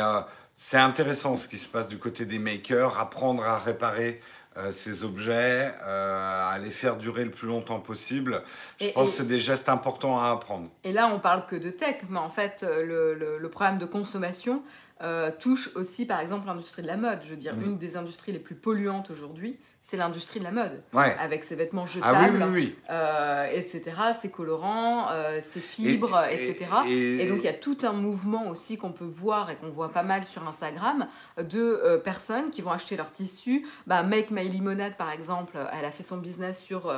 c'est 0.55 0.77
intéressant 0.77 1.35
ce 1.37 1.47
qui 1.47 1.57
se 1.57 1.67
passe 1.67 1.87
du 1.87 1.97
côté 1.99 2.25
des 2.25 2.39
makers, 2.39 2.97
apprendre 2.99 3.43
à 3.43 3.59
réparer 3.59 4.21
euh, 4.57 4.71
ces 4.71 5.03
objets, 5.03 5.71
euh, 5.83 6.49
à 6.49 6.57
les 6.57 6.71
faire 6.71 6.97
durer 6.97 7.23
le 7.23 7.29
plus 7.29 7.47
longtemps 7.47 7.79
possible. 7.79 8.41
Je 8.81 8.87
Et- 8.87 8.91
pense 8.91 9.09
et- 9.09 9.11
que 9.11 9.17
c'est 9.17 9.27
des 9.27 9.39
gestes 9.39 9.69
importants 9.69 10.19
à 10.19 10.31
apprendre. 10.31 10.71
Et 10.83 10.91
là, 10.93 11.11
on 11.13 11.19
parle 11.19 11.45
que 11.45 11.55
de 11.55 11.69
tech, 11.69 11.97
mais 12.09 12.17
en 12.17 12.31
fait, 12.31 12.63
euh, 12.67 12.83
le, 12.83 13.13
le- 13.13 13.37
le 13.37 13.49
problème 13.49 13.77
de 13.77 13.85
consommation 13.85 14.63
euh, 15.03 15.29
touche 15.39 15.69
aussi, 15.75 16.07
par 16.07 16.19
exemple, 16.21 16.47
l'industrie 16.47 16.81
de 16.81 16.87
la 16.87 16.97
mode. 16.97 17.19
Je 17.23 17.29
veux 17.29 17.35
dire, 17.37 17.55
Mm. 17.55 17.65
une 17.65 17.77
des 17.77 17.97
industries 17.97 18.31
les 18.31 18.39
plus 18.39 18.55
polluantes 18.55 19.11
aujourd'hui, 19.11 19.59
c'est 19.81 19.95
l'industrie 19.97 20.39
de 20.39 20.43
la 20.43 20.51
mode, 20.51 20.81
Ouais. 20.93 21.15
avec 21.19 21.45
ses 21.45 21.55
vêtements 21.55 21.83
Ah 21.85 21.87
jetables, 21.87 22.43
oui, 22.43 22.49
oui, 22.49 22.53
oui. 22.53 22.75
euh, 22.89 23.45
etc., 23.53 23.81
ses 24.19 24.29
colorants, 24.29 25.09
euh, 25.11 25.39
ses 25.41 25.61
fibres, 25.61 26.25
Et- 26.29 26.49
etc. 26.49 26.65
et- 26.89 27.23
Et 27.23 27.27
donc 27.29 27.37
il 27.39 27.45
y 27.45 27.47
a 27.47 27.53
tout 27.53 27.77
un 27.83 27.93
mouvement 27.93 28.49
aussi 28.49 28.77
qu'on 28.77 28.91
peut 28.91 29.05
voir 29.05 29.49
et 29.49 29.55
qu'on 29.55 29.69
voit 29.69 29.89
pas 29.93 30.03
mal 30.03 30.25
sur 30.25 30.45
Instagram 30.47 31.07
de 31.37 31.59
euh, 31.61 31.97
personnes 31.97 32.49
qui 32.49 32.61
vont 32.61 32.71
acheter 32.71 32.97
leurs 32.97 33.11
tissus. 33.13 33.65
Bah, 33.87 34.03
Make 34.03 34.29
My 34.31 34.47
Limonade 34.49 34.97
par 34.97 35.11
exemple, 35.11 35.57
elle 35.71 35.85
a 35.85 35.91
fait 35.91 36.03
son 36.03 36.17
business 36.17 36.59
sur 36.59 36.93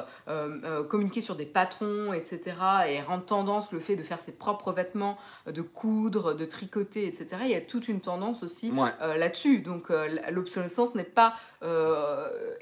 communiquer 0.90 1.22
sur 1.22 1.36
des 1.36 1.46
patrons, 1.46 2.14
etc. 2.14 2.56
et 2.88 3.02
rendre 3.02 3.26
tendance 3.26 3.72
le 3.72 3.80
fait 3.80 3.96
de 3.96 4.04
faire 4.04 4.20
ses 4.22 4.32
propres 4.32 4.72
vêtements, 4.72 5.18
de 5.46 5.62
coudre, 5.62 6.34
de 6.34 6.46
tricoter, 6.46 7.06
etc. 7.06 7.28
Il 7.44 7.50
y 7.52 7.56
a 7.56 7.62
toute 7.62 7.88
une 7.88 8.02
tendance 8.02 8.42
aussi 8.44 8.72
Ouais. 8.72 8.90
là-dessus. 9.18 9.60
Donc 9.60 9.90
l'obsolescence 10.32 10.96
n'est 10.96 11.04
pas 11.04 11.34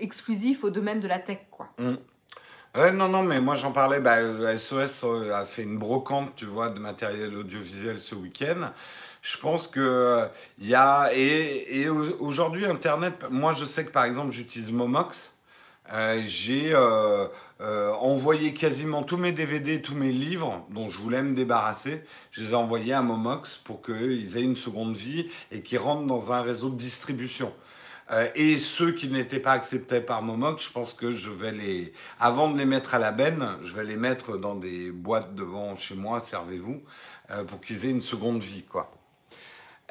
exclusif 0.07 0.63
au 0.63 0.69
domaine 0.71 0.99
de 1.01 1.07
la 1.07 1.19
tech, 1.19 1.39
quoi. 1.51 1.67
Ouais, 2.75 2.91
non, 2.91 3.07
non, 3.09 3.23
mais 3.23 3.39
moi 3.41 3.55
j'en 3.55 3.71
parlais. 3.71 3.99
Bah, 3.99 4.17
euh, 4.17 4.57
SOS 4.57 5.03
euh, 5.03 5.33
a 5.33 5.45
fait 5.45 5.63
une 5.63 5.77
brocante, 5.77 6.33
tu 6.35 6.45
vois, 6.45 6.69
de 6.69 6.79
matériel 6.79 7.35
audiovisuel 7.35 7.99
ce 7.99 8.13
week-end. 8.15 8.71
Je 9.21 9.37
pense 9.37 9.67
que 9.67 9.79
euh, 9.79 10.27
il 10.59 10.67
y 10.67 10.75
a 10.75 11.09
et, 11.13 11.81
et 11.81 11.89
au- 11.89 12.15
aujourd'hui 12.19 12.65
Internet. 12.65 13.13
Moi, 13.31 13.53
je 13.53 13.65
sais 13.65 13.83
que 13.85 13.91
par 13.91 14.05
exemple, 14.05 14.31
j'utilise 14.31 14.71
Momox. 14.71 15.33
J'ai 16.25 16.75
envoyé 17.59 18.53
quasiment 18.53 19.03
tous 19.03 19.17
mes 19.17 19.31
DVD, 19.31 19.81
tous 19.81 19.95
mes 19.95 20.11
livres 20.11 20.65
dont 20.69 20.89
je 20.89 20.97
voulais 20.99 21.23
me 21.23 21.33
débarrasser. 21.33 22.03
Je 22.31 22.41
les 22.43 22.51
ai 22.51 22.55
envoyés 22.55 22.93
à 22.93 23.01
Momox 23.01 23.55
pour 23.63 23.81
qu'ils 23.81 24.37
aient 24.37 24.43
une 24.43 24.57
seconde 24.57 24.95
vie 24.97 25.29
et 25.51 25.61
qu'ils 25.61 25.79
rentrent 25.79 26.05
dans 26.05 26.31
un 26.33 26.41
réseau 26.41 26.69
de 26.69 26.75
distribution. 26.77 27.51
Euh, 28.11 28.27
et 28.35 28.57
ceux 28.57 28.91
qui 28.91 29.09
n'étaient 29.09 29.39
pas 29.39 29.51
acceptés 29.51 29.99
par 29.99 30.21
Momox, 30.23 30.63
je 30.63 30.71
pense 30.71 30.93
que 30.93 31.11
je 31.11 31.29
vais 31.29 31.51
les, 31.51 31.93
avant 32.19 32.49
de 32.49 32.57
les 32.57 32.65
mettre 32.65 32.95
à 32.95 32.99
la 32.99 33.11
benne, 33.11 33.57
je 33.63 33.73
vais 33.73 33.83
les 33.83 33.97
mettre 33.97 34.37
dans 34.37 34.55
des 34.55 34.91
boîtes 34.91 35.35
devant 35.35 35.75
chez 35.75 35.95
moi, 35.95 36.21
servez-vous, 36.21 36.81
euh, 37.31 37.43
pour 37.43 37.59
qu'ils 37.59 37.85
aient 37.85 37.89
une 37.91 38.01
seconde 38.01 38.41
vie, 38.41 38.63
quoi. 38.63 38.91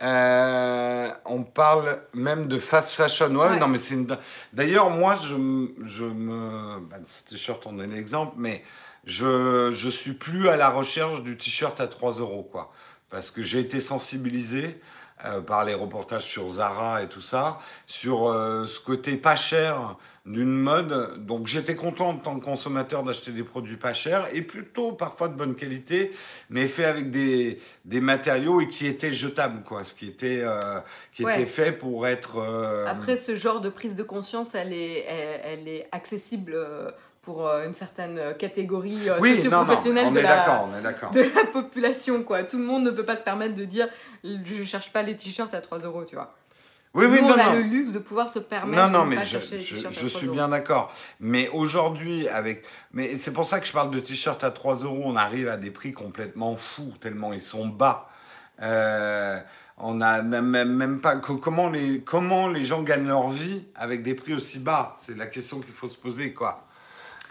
Euh, 0.03 1.11
on 1.25 1.43
parle 1.43 2.03
même 2.13 2.49
de 2.49 2.59
fast 2.59 2.93
fashion. 2.93 3.35
Ouais, 3.35 3.49
Ouais. 3.49 3.59
non, 3.59 3.69
mais 3.69 3.79
c'est 3.79 3.95
une... 3.95 4.19
D'ailleurs, 4.53 4.91
moi, 4.91 5.17
je, 5.17 5.35
me. 5.35 6.81
Bah, 6.81 6.97
ce 7.07 7.31
t-shirt, 7.31 7.63
on 7.67 7.79
est 7.81 7.87
l'exemple, 7.87 8.35
mais 8.37 8.63
je, 9.05 9.73
je 9.75 9.89
suis 9.89 10.13
plus 10.13 10.49
à 10.49 10.57
la 10.57 10.69
recherche 10.69 11.23
du 11.23 11.37
t-shirt 11.39 11.81
à 11.81 11.87
3 11.87 12.15
euros, 12.15 12.43
quoi. 12.51 12.73
Parce 13.09 13.31
que 13.31 13.43
j'ai 13.43 13.61
été 13.61 13.81
sensibilisé 13.81 14.81
euh, 15.25 15.41
par 15.41 15.65
les 15.65 15.75
reportages 15.75 16.25
sur 16.25 16.49
Zara 16.49 17.03
et 17.03 17.09
tout 17.09 17.23
ça, 17.23 17.59
sur 17.87 18.29
euh, 18.29 18.67
ce 18.67 18.81
côté 18.81 19.17
pas 19.17 19.37
cher 19.37 19.97
d'une 20.27 20.53
mode. 20.53 21.25
Donc 21.25 21.47
j'étais 21.47 21.77
content 21.77 22.09
en 22.11 22.17
tant 22.17 22.39
que 22.39 22.45
consommateur 22.45 23.03
d'acheter 23.05 23.31
des 23.31 23.45
produits 23.45 23.77
pas 23.77 23.93
chers 23.95 24.27
et 24.35 24.43
plutôt 24.43 24.93
parfois 24.93 25.29
de 25.29 25.35
bonne 25.35 25.55
qualité, 25.55 26.13
mais 26.51 26.67
fait 26.67 26.85
avec 26.85 27.11
des, 27.13 27.59
des 27.85 28.01
matériaux 28.01 28.61
et 28.61 28.69
qui 28.69 28.87
étaient 28.87 29.13
jetables, 29.13 29.63
quoi. 29.63 29.85
Ce 29.85 29.95
qui 29.95 30.07
était, 30.09 30.41
euh, 30.43 30.81
qui 31.15 31.25
Ouais. 31.25 31.35
était 31.41 31.47
fait 31.47 31.73
pour 31.73 32.07
être. 32.09 32.39
Après, 32.87 33.17
ce 33.17 33.37
genre 33.37 33.61
de 33.61 33.69
prise 33.69 33.95
de 33.95 34.03
conscience, 34.03 34.55
elle 34.55 34.73
est, 34.73 35.05
elle, 35.07 35.41
elle 35.45 35.69
est 35.69 35.89
accessible 35.93 36.57
pour 37.27 37.47
euh, 37.47 37.67
une 37.67 37.75
certaine 37.75 38.35
catégorie 38.39 39.11
euh, 39.11 39.19
oui, 39.21 39.37
socio-professionnelle 39.37 40.07
on 40.07 40.13
de, 40.13 40.21
de 40.21 41.35
la 41.35 41.45
population. 41.53 42.23
Quoi. 42.23 42.45
Tout 42.45 42.57
le 42.59 42.65
monde 42.65 42.85
ne 42.85 42.91
peut 42.93 43.05
pas 43.05 43.17
se 43.17 43.23
permettre 43.23 43.55
de 43.57 43.65
dire 43.65 43.89
je 44.25 44.63
cherche 44.65 44.93
pas 44.93 45.03
les 45.03 45.17
t-shirts 45.17 45.53
à 45.53 45.61
3 45.61 45.81
euros, 45.81 46.05
tu 46.05 46.15
vois. 46.15 46.35
Oui, 46.95 47.05
oui, 47.11 47.21
non, 47.21 47.35
on 47.35 47.39
a 47.39 47.47
non. 47.47 47.53
le 47.57 47.61
luxe 47.63 47.91
de 47.93 47.99
pouvoir 47.99 48.31
se 48.31 48.39
permettre 48.39 48.81
Non, 48.81 48.89
non, 49.01 49.05
de 49.05 49.11
mais 49.11 49.17
pas 49.17 49.23
je, 49.25 49.29
chercher 49.29 49.59
les 49.59 49.63
je- 49.63 49.77
je 49.77 49.83
3 50.07 50.09
suis 50.09 50.27
euros. 50.29 50.35
bien 50.37 50.49
d'accord. 50.49 50.95
Mais 51.21 51.49
aujourd'hui, 51.49 52.29
avec. 52.29 52.63
Mais 52.93 53.17
c'est 53.17 53.33
pour 53.33 53.45
ça 53.45 53.59
que 53.61 53.67
je 53.67 53.73
parle 53.73 53.91
de 53.91 53.99
t-shirts 54.01 54.43
à 54.45 54.51
3 54.53 54.77
euros. 54.77 55.03
On 55.05 55.17
arrive 55.17 55.49
à 55.49 55.57
des 55.59 55.71
prix 55.73 55.93
complètement 55.93 56.57
fous, 56.57 56.95
tellement 57.01 57.33
ils 57.35 57.43
sont 57.43 57.67
bas. 57.67 58.09
Euh, 58.63 59.39
on 59.79 60.01
a 60.01 60.23
même, 60.23 60.73
même 60.73 61.01
pas. 61.01 61.17
co- 61.17 61.37
Comment 61.39 61.69
les, 61.69 62.01
comment 62.01 62.49
les 62.49 62.65
gens 62.65 62.83
gagnent 62.83 63.09
leur 63.09 63.29
vie 63.29 63.65
avec 63.75 64.03
des 64.05 64.15
prix 64.15 64.33
aussi 64.33 64.59
bas? 64.61 64.95
C'est 64.97 65.17
la 65.19 65.27
question 65.27 65.59
qu'il 65.61 65.75
faut 65.75 65.89
se 65.89 65.99
poser, 65.99 66.33
quoi. 66.33 66.66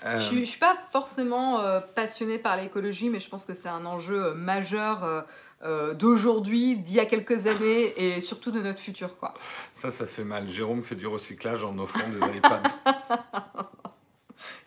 Euh, 0.06 0.20
Je 0.20 0.40
je 0.40 0.44
suis 0.46 0.60
pas 0.60 0.76
forcément 0.92 1.62
euh, 1.62 1.80
passionnée 1.80 2.38
par 2.38 2.58
l'écologie, 2.58 3.10
mais 3.10 3.20
je 3.20 3.30
pense 3.30 3.46
que 3.46 3.54
c'est 3.54 3.70
un 3.70 3.86
enjeu 3.86 4.26
euh, 4.28 4.34
majeur 4.36 5.26
euh, 5.64 5.94
d'aujourd'hui, 5.94 6.76
d'il 6.76 6.96
y 6.96 7.00
a 7.00 7.06
quelques 7.06 7.48
années 7.48 7.94
et 8.18 8.22
surtout 8.22 8.52
de 8.52 8.62
notre 8.62 8.80
futur. 8.80 9.18
Quoi. 9.18 9.34
Ça, 9.74 9.92
ça 9.92 10.06
fait 10.06 10.24
mal. 10.24 10.48
Jérôme 10.48 10.84
fait 10.84 10.96
du 10.96 11.08
recyclage 11.08 11.64
en 11.64 11.78
offrant 11.80 12.08
des 12.10 12.38
iPads. 12.38 12.62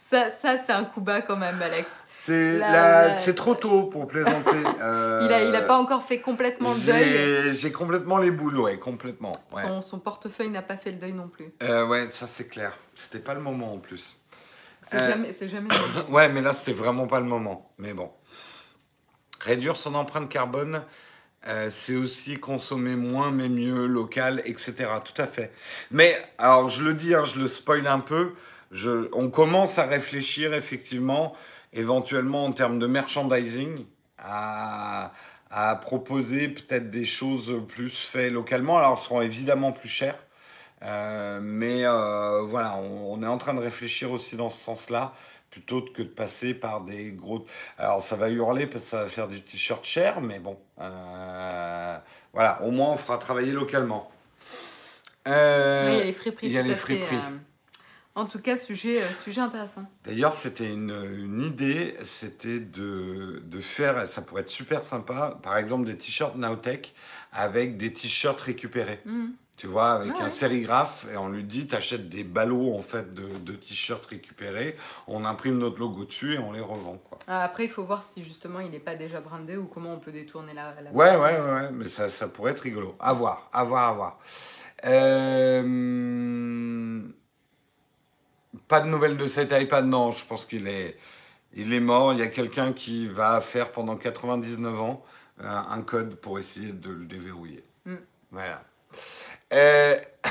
Ça, 0.01 0.31
ça 0.31 0.57
c'est 0.57 0.73
un 0.73 0.85
coup 0.85 1.03
bas 1.03 1.21
quand 1.21 1.37
même, 1.37 1.61
Alex. 1.61 1.93
C'est 2.15 2.59
La- 2.59 3.15
trop 3.35 3.55
tôt 3.55 3.85
pour 3.85 4.07
plaisanter. 4.09 4.57
Euh, 4.81 5.23
Il 5.27 5.33
a, 5.33 5.43
il 5.45 5.55
a 5.55 5.63
pas 5.63 5.77
encore 5.77 6.03
fait 6.05 6.21
complètement 6.21 6.73
le 6.73 6.81
deuil. 6.81 7.05
J'ai 7.05 7.53
j'ai 7.55 7.73
complètement 7.73 8.17
les 8.19 8.31
boules, 8.31 8.59
ouais, 8.59 8.79
complètement. 8.79 9.33
Ouais. 9.53 9.63
Son, 9.63 9.83
son 9.83 9.99
portefeuille 9.99 10.49
n'a 10.51 10.63
pas 10.63 10.77
fait 10.77 10.93
le 10.93 10.99
deuil 10.99 11.13
non 11.13 11.29
plus. 11.29 11.53
Euh, 11.63 11.87
ouais, 11.87 12.09
ça 12.11 12.27
c'est 12.27 12.49
clair. 12.49 12.73
C'était 12.95 13.19
pas 13.19 13.35
le 13.35 13.41
moment 13.41 13.75
en 13.75 13.79
plus. 13.79 14.17
C'est 14.91 15.01
Euh. 15.01 15.11
jamais, 15.11 15.33
c'est 15.33 15.49
jamais. 15.49 15.69
Ouais, 16.11 16.29
mais 16.29 16.41
là 16.41 16.53
c'était 16.53 16.73
vraiment 16.73 17.07
pas 17.07 17.21
le 17.21 17.27
moment. 17.27 17.73
Mais 17.79 17.95
bon. 17.95 18.11
Réduire 19.41 19.77
son 19.77 19.95
empreinte 19.95 20.29
carbone, 20.29 20.83
euh, 21.47 21.69
c'est 21.71 21.95
aussi 21.95 22.39
consommer 22.39 22.97
moins 22.97 23.31
mais 23.31 23.49
mieux, 23.49 23.87
local, 23.87 24.43
etc. 24.45 24.75
Tout 25.05 25.21
à 25.23 25.27
fait. 25.27 25.53
Mais 25.91 26.17
alors 26.39 26.69
je 26.69 26.83
le 26.83 26.95
dis, 26.95 27.15
hein, 27.15 27.25
je 27.25 27.39
le 27.41 27.49
spoil 27.49 27.87
un 27.87 28.01
peu. 28.01 28.35
Je, 28.71 29.09
on 29.13 29.31
commence 29.31 29.79
à 29.79 29.85
réfléchir 29.87 30.53
effectivement, 30.55 31.35
éventuellement 31.73 32.45
en 32.45 32.53
termes 32.53 32.79
de 32.79 32.87
merchandising, 32.87 33.87
à, 34.19 35.13
à 35.51 35.77
proposer 35.77 36.49
peut-être 36.49 36.91
des 36.91 37.07
choses 37.07 37.63
plus 37.69 37.91
faites 37.97 38.33
localement. 38.33 38.77
Alors, 38.79 38.97
elles 38.99 39.05
seront 39.05 39.23
évidemment 39.23 39.73
plus 39.73 39.89
chères. 39.89 40.19
Euh, 40.83 41.41
mais 41.43 41.85
euh, 41.87 42.43
voilà, 42.43 42.77
on, 42.77 43.13
on 43.15 43.23
est 43.23 43.27
en 43.27 43.39
train 43.39 43.55
de 43.55 43.61
réfléchir 43.61 44.13
aussi 44.13 44.37
dans 44.37 44.49
ce 44.51 44.63
sens-là, 44.63 45.13
plutôt 45.51 45.83
que 45.83 46.03
de 46.03 46.09
passer 46.09 46.55
par 46.55 46.83
des 46.83 47.11
gros. 47.11 47.47
Alors 47.79 48.03
ça 48.03 48.17
va 48.17 48.29
hurler 48.31 48.67
parce 48.67 48.85
que 48.85 48.91
ça 48.91 49.03
va 49.03 49.09
faire 49.09 49.29
du 49.29 49.43
t-shirt 49.43 49.85
cher, 49.85 50.21
mais 50.21 50.39
bon, 50.39 50.59
euh, 50.81 51.99
voilà, 52.33 52.63
au 52.63 52.71
moins 52.71 52.93
on 52.93 52.97
fera 52.97 53.19
travailler 53.19 53.53
localement. 53.53 54.11
Oui, 55.27 55.33
il 55.33 55.97
y 55.97 56.01
a 56.01 56.05
les 56.05 56.13
friperies. 56.13 56.47
il 56.47 56.53
y 56.53 56.59
a 56.59 56.63
tout 56.63 56.67
les 56.69 56.73
à 56.73 56.77
fait, 56.77 56.81
friperies. 56.81 57.17
En 58.15 58.25
tout 58.25 58.41
cas, 58.41 58.57
sujet, 58.57 59.01
sujet 59.23 59.41
intéressant. 59.41 59.85
D'ailleurs, 60.05 60.33
c'était 60.33 60.73
une, 60.73 60.91
une 60.91 61.41
idée, 61.41 61.97
c'était 62.03 62.59
de, 62.59 63.43
de 63.45 63.61
faire, 63.61 64.09
ça 64.09 64.23
pourrait 64.23 64.43
être 64.43 64.49
super 64.49 64.83
sympa, 64.83 65.39
par 65.43 65.57
exemple 65.57 65.87
des 65.87 65.97
t-shirts 65.97 66.35
Nowtech 66.37 66.95
avec 67.33 67.77
des 67.77 67.93
t-shirts 67.93 68.41
récupérés. 68.41 69.01
Mhm. 69.05 69.35
Tu 69.59 69.67
vois, 69.67 69.91
avec 69.91 70.15
Ouais, 70.15 70.23
un 70.23 70.29
sérigraphe, 70.29 71.05
et 71.13 71.17
on 71.17 71.29
lui 71.29 71.43
dit, 71.43 71.67
t'achètes 71.67 72.09
des 72.09 72.23
ballots 72.23 72.75
en 72.75 72.81
fait 72.81 73.13
de, 73.13 73.27
de 73.41 73.53
t-shirts 73.55 74.07
récupérés, 74.07 74.77
on 75.09 75.25
imprime 75.25 75.59
notre 75.59 75.81
logo 75.81 76.05
dessus 76.05 76.35
et 76.35 76.39
on 76.39 76.53
les 76.53 76.61
revend, 76.61 76.97
quoi. 76.99 77.19
Ah, 77.27 77.43
Après, 77.43 77.65
il 77.65 77.71
faut 77.71 77.83
voir 77.83 78.05
si 78.05 78.23
justement 78.23 78.61
il 78.61 78.71
n'est 78.71 78.79
pas 78.79 78.95
déjà 78.95 79.21
brandé 79.21 79.57
ou 79.57 79.67
comment 79.67 79.93
on 79.93 79.99
peut 79.99 80.13
détourner 80.13 80.55
la. 80.55 80.75
la 80.81 80.93
Ouais, 80.93 81.11
ouais, 81.17 81.41
ouais, 81.41 81.53
ouais, 81.55 81.71
mais 81.73 81.89
ça, 81.89 82.09
ça 82.09 82.29
pourrait 82.29 82.53
être 82.53 82.61
rigolo. 82.61 82.95
À 83.01 83.13
voir, 83.13 83.51
à 83.53 83.65
voir, 83.65 83.89
à 83.89 83.93
voir. 83.95 84.19
Euh, 84.87 85.63
Pas 88.69 88.81
de 88.81 88.87
nouvelles 88.87 89.17
de 89.17 89.27
cet 89.27 89.51
iPad, 89.53 89.87
non, 89.87 90.13
je 90.13 90.25
pense 90.25 90.47
qu'il 90.47 90.69
est, 90.69 90.97
il 91.53 91.73
est 91.73 91.81
mort. 91.81 92.13
Il 92.13 92.21
y 92.21 92.23
a 92.23 92.29
quelqu'un 92.29 92.73
qui 92.73 93.09
va 93.09 93.41
faire 93.41 93.73
pendant 93.73 93.97
99 93.97 94.81
ans 94.81 95.05
un 95.41 95.83
code 95.83 96.15
pour 96.17 96.39
essayer 96.39 96.73
de 96.73 96.91
le 96.91 97.05
déverrouiller. 97.07 97.65
Mm. 97.87 97.95
Voilà. 98.31 98.63
Euh, 99.53 99.97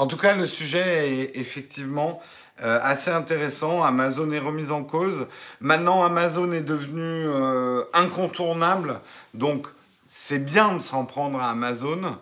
En 0.00 0.06
tout 0.06 0.16
cas, 0.16 0.34
le 0.34 0.46
sujet 0.46 1.10
est 1.10 1.36
effectivement 1.36 2.22
euh, 2.62 2.78
assez 2.82 3.10
intéressant. 3.10 3.82
Amazon 3.82 4.32
est 4.32 4.38
remise 4.38 4.72
en 4.72 4.82
cause. 4.82 5.26
Maintenant, 5.60 6.02
Amazon 6.02 6.52
est 6.52 6.62
devenu 6.62 7.26
euh, 7.26 7.82
incontournable. 7.92 9.02
Donc, 9.34 9.66
c'est 10.06 10.42
bien 10.42 10.74
de 10.74 10.80
s'en 10.80 11.04
prendre 11.04 11.38
à 11.38 11.50
Amazon. 11.50 12.16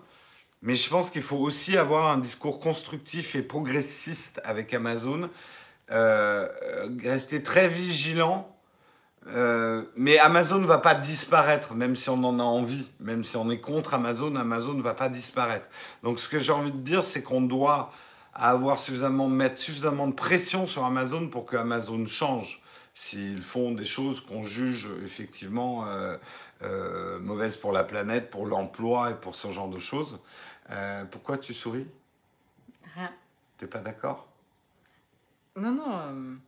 Mais 0.63 0.75
je 0.75 0.89
pense 0.91 1.11
qu'il 1.11 1.23
faut 1.23 1.37
aussi 1.37 1.77
avoir 1.77 2.09
un 2.09 2.19
discours 2.19 2.59
constructif 2.59 3.37
et 3.37 3.43
progressiste 3.43 4.41
avec 4.43 4.75
Amazon. 4.75 5.31
Euh, 5.93 6.49
rester 7.05 7.45
très 7.45 7.69
vigilant. 7.69 8.58
Euh, 9.31 9.85
mais 9.95 10.19
Amazon 10.19 10.59
ne 10.59 10.67
va 10.67 10.79
pas 10.79 10.95
disparaître, 10.95 11.75
même 11.75 11.97
si 11.97 12.09
on 12.09 12.23
en 12.25 12.41
a 12.41 12.43
envie, 12.43 12.89
même 13.01 13.25
si 13.25 13.37
on 13.37 13.51
est 13.51 13.61
contre 13.61 13.95
Amazon, 13.95 14.37
Amazon 14.37 14.75
ne 14.75 14.83
va 14.83 14.95
pas 14.95 15.09
disparaître. 15.09 15.69
Donc 16.03 16.19
ce 16.19 16.29
que 16.29 16.39
j'ai 16.39 16.53
envie 16.53 16.73
de 16.73 16.79
dire, 16.79 17.03
c'est 17.03 17.23
qu'on 17.23 17.43
doit 17.43 17.93
avoir 18.33 18.79
suffisamment, 18.79 19.29
mettre 19.29 19.59
suffisamment 19.59 20.07
de 20.07 20.15
pression 20.15 20.67
sur 20.67 20.85
Amazon 20.85 21.29
pour 21.29 21.45
que 21.45 21.57
Amazon 21.57 22.07
change 22.07 22.63
s'ils 22.95 23.43
font 23.43 23.73
des 23.73 23.85
choses 23.85 24.21
qu'on 24.21 24.45
juge 24.45 24.89
effectivement 25.05 25.87
euh, 25.87 26.17
euh, 26.63 27.21
mauvaises 27.21 27.57
pour 27.57 27.73
la 27.73 27.85
planète, 27.85 28.31
pour 28.31 28.47
l'emploi 28.47 29.11
et 29.11 29.15
pour 29.15 29.35
ce 29.35 29.53
genre 29.53 29.69
de 29.69 29.79
choses. 29.79 30.19
Pourquoi 31.11 31.39
tu 31.39 31.55
souris? 31.55 31.87
Rien. 32.95 33.11
T'es 33.57 33.67
pas 33.67 33.79
d'accord? 33.79 34.29
Non, 35.57 35.73
non. 35.73 36.39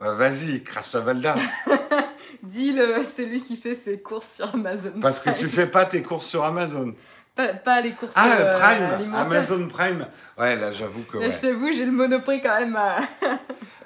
Bah, 0.00 0.12
Vas-y, 0.14 0.62
crache 0.62 0.90
ta 0.92 1.00
valda. 1.00 1.34
Dis 2.42 2.72
le, 2.72 3.04
celui 3.04 3.42
qui 3.42 3.56
fait 3.56 3.74
ses 3.74 4.00
courses 4.00 4.36
sur 4.36 4.54
Amazon. 4.54 4.92
Parce 5.00 5.20
que 5.20 5.30
tu 5.30 5.48
fais 5.48 5.66
pas 5.66 5.84
tes 5.84 6.02
courses 6.02 6.26
sur 6.26 6.44
Amazon. 6.44 6.94
Pas, 7.34 7.48
pas 7.48 7.80
les 7.80 7.92
courses 7.92 8.12
Ah, 8.16 8.36
euh, 8.38 8.58
Prime. 8.58 9.14
Amazon 9.14 9.68
Prime. 9.68 10.06
Ouais, 10.38 10.56
là, 10.56 10.72
j'avoue 10.72 11.02
que. 11.02 11.18
Là, 11.18 11.26
Ouais. 11.26 11.32
je 11.32 11.40
t'avoue, 11.40 11.72
j'ai 11.72 11.84
le 11.84 11.92
monoprix 11.92 12.40
quand 12.40 12.58
même. 12.58 12.76
à- 12.76 12.98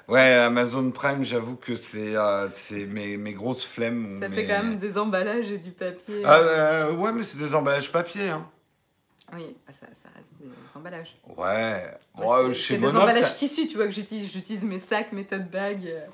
Ouais, 0.07 0.33
Amazon 0.33 0.91
Prime, 0.91 1.23
j'avoue 1.23 1.55
que 1.55 1.75
c'est 1.75 2.15
euh, 2.15 2.47
mes, 2.89 3.15
mes 3.17 3.33
grosses 3.33 3.65
flemmes. 3.65 4.17
Ça 4.19 4.27
mes- 4.27 4.35
fait 4.35 4.45
quand 4.47 4.61
même 4.63 4.75
des 4.77 4.97
emballages 4.97 5.49
et 5.51 5.57
du 5.57 5.71
papier. 5.71 6.21
Ah, 6.25 6.37
euh, 6.39 6.93
ouais, 6.93 7.11
mais 7.13 7.23
c'est 7.23 7.37
des 7.37 7.55
emballages 7.55 7.91
papier. 7.91 8.29
Hein. 8.29 8.45
Oui, 9.33 9.55
bah, 9.65 9.73
ça, 9.79 9.87
ça 9.93 10.09
reste 10.15 10.29
des 10.39 10.47
emballages. 10.75 11.15
Ouais. 11.37 11.97
Chez 12.53 12.73
c'est 12.75 12.79
des 12.79 12.87
emballages 12.87 13.35
tissus, 13.35 13.67
tu 13.67 13.75
vois, 13.77 13.85
que 13.87 13.91
j'utilise. 13.93 14.31
J'utilise 14.31 14.63
mes 14.63 14.79
sacs, 14.79 15.11
mes 15.11 15.23
tote 15.25 15.49
bags. 15.49 15.85
euh. 15.87 16.05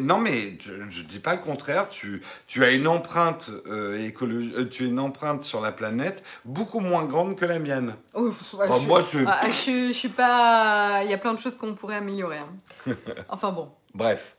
Non, 0.00 0.18
mais 0.18 0.56
je, 0.60 0.72
je 0.88 1.02
dis 1.04 1.20
pas 1.20 1.36
le 1.36 1.40
contraire. 1.42 1.88
Tu, 1.88 2.22
tu 2.48 2.64
as 2.64 2.72
une 2.72 2.88
empreinte 2.88 3.50
euh, 3.66 4.04
écologique, 4.04 4.52
euh, 4.56 4.68
tu 4.68 4.82
as 4.82 4.86
une 4.86 4.98
empreinte 4.98 5.44
sur 5.44 5.60
la 5.60 5.70
planète 5.70 6.24
beaucoup 6.44 6.80
moins 6.80 7.04
grande 7.04 7.36
que 7.36 7.44
la 7.44 7.60
mienne. 7.60 7.94
Oh, 8.14 8.30
ouais, 8.54 8.66
je, 8.80 8.86
moi, 8.88 9.00
je- 9.00 9.24
ah, 9.28 9.40
je, 9.46 9.52
suis- 9.52 9.88
je 9.92 9.92
suis 9.98 10.08
pas. 10.08 11.02
Il 11.04 11.10
y 11.10 11.14
a 11.14 11.18
plein 11.18 11.34
de 11.34 11.38
choses 11.38 11.56
qu'on 11.56 11.74
pourrait 11.76 11.96
améliorer. 11.96 12.38
hein. 12.38 12.94
enfin 13.28 13.52
bon. 13.52 13.70
Bref. 13.94 14.36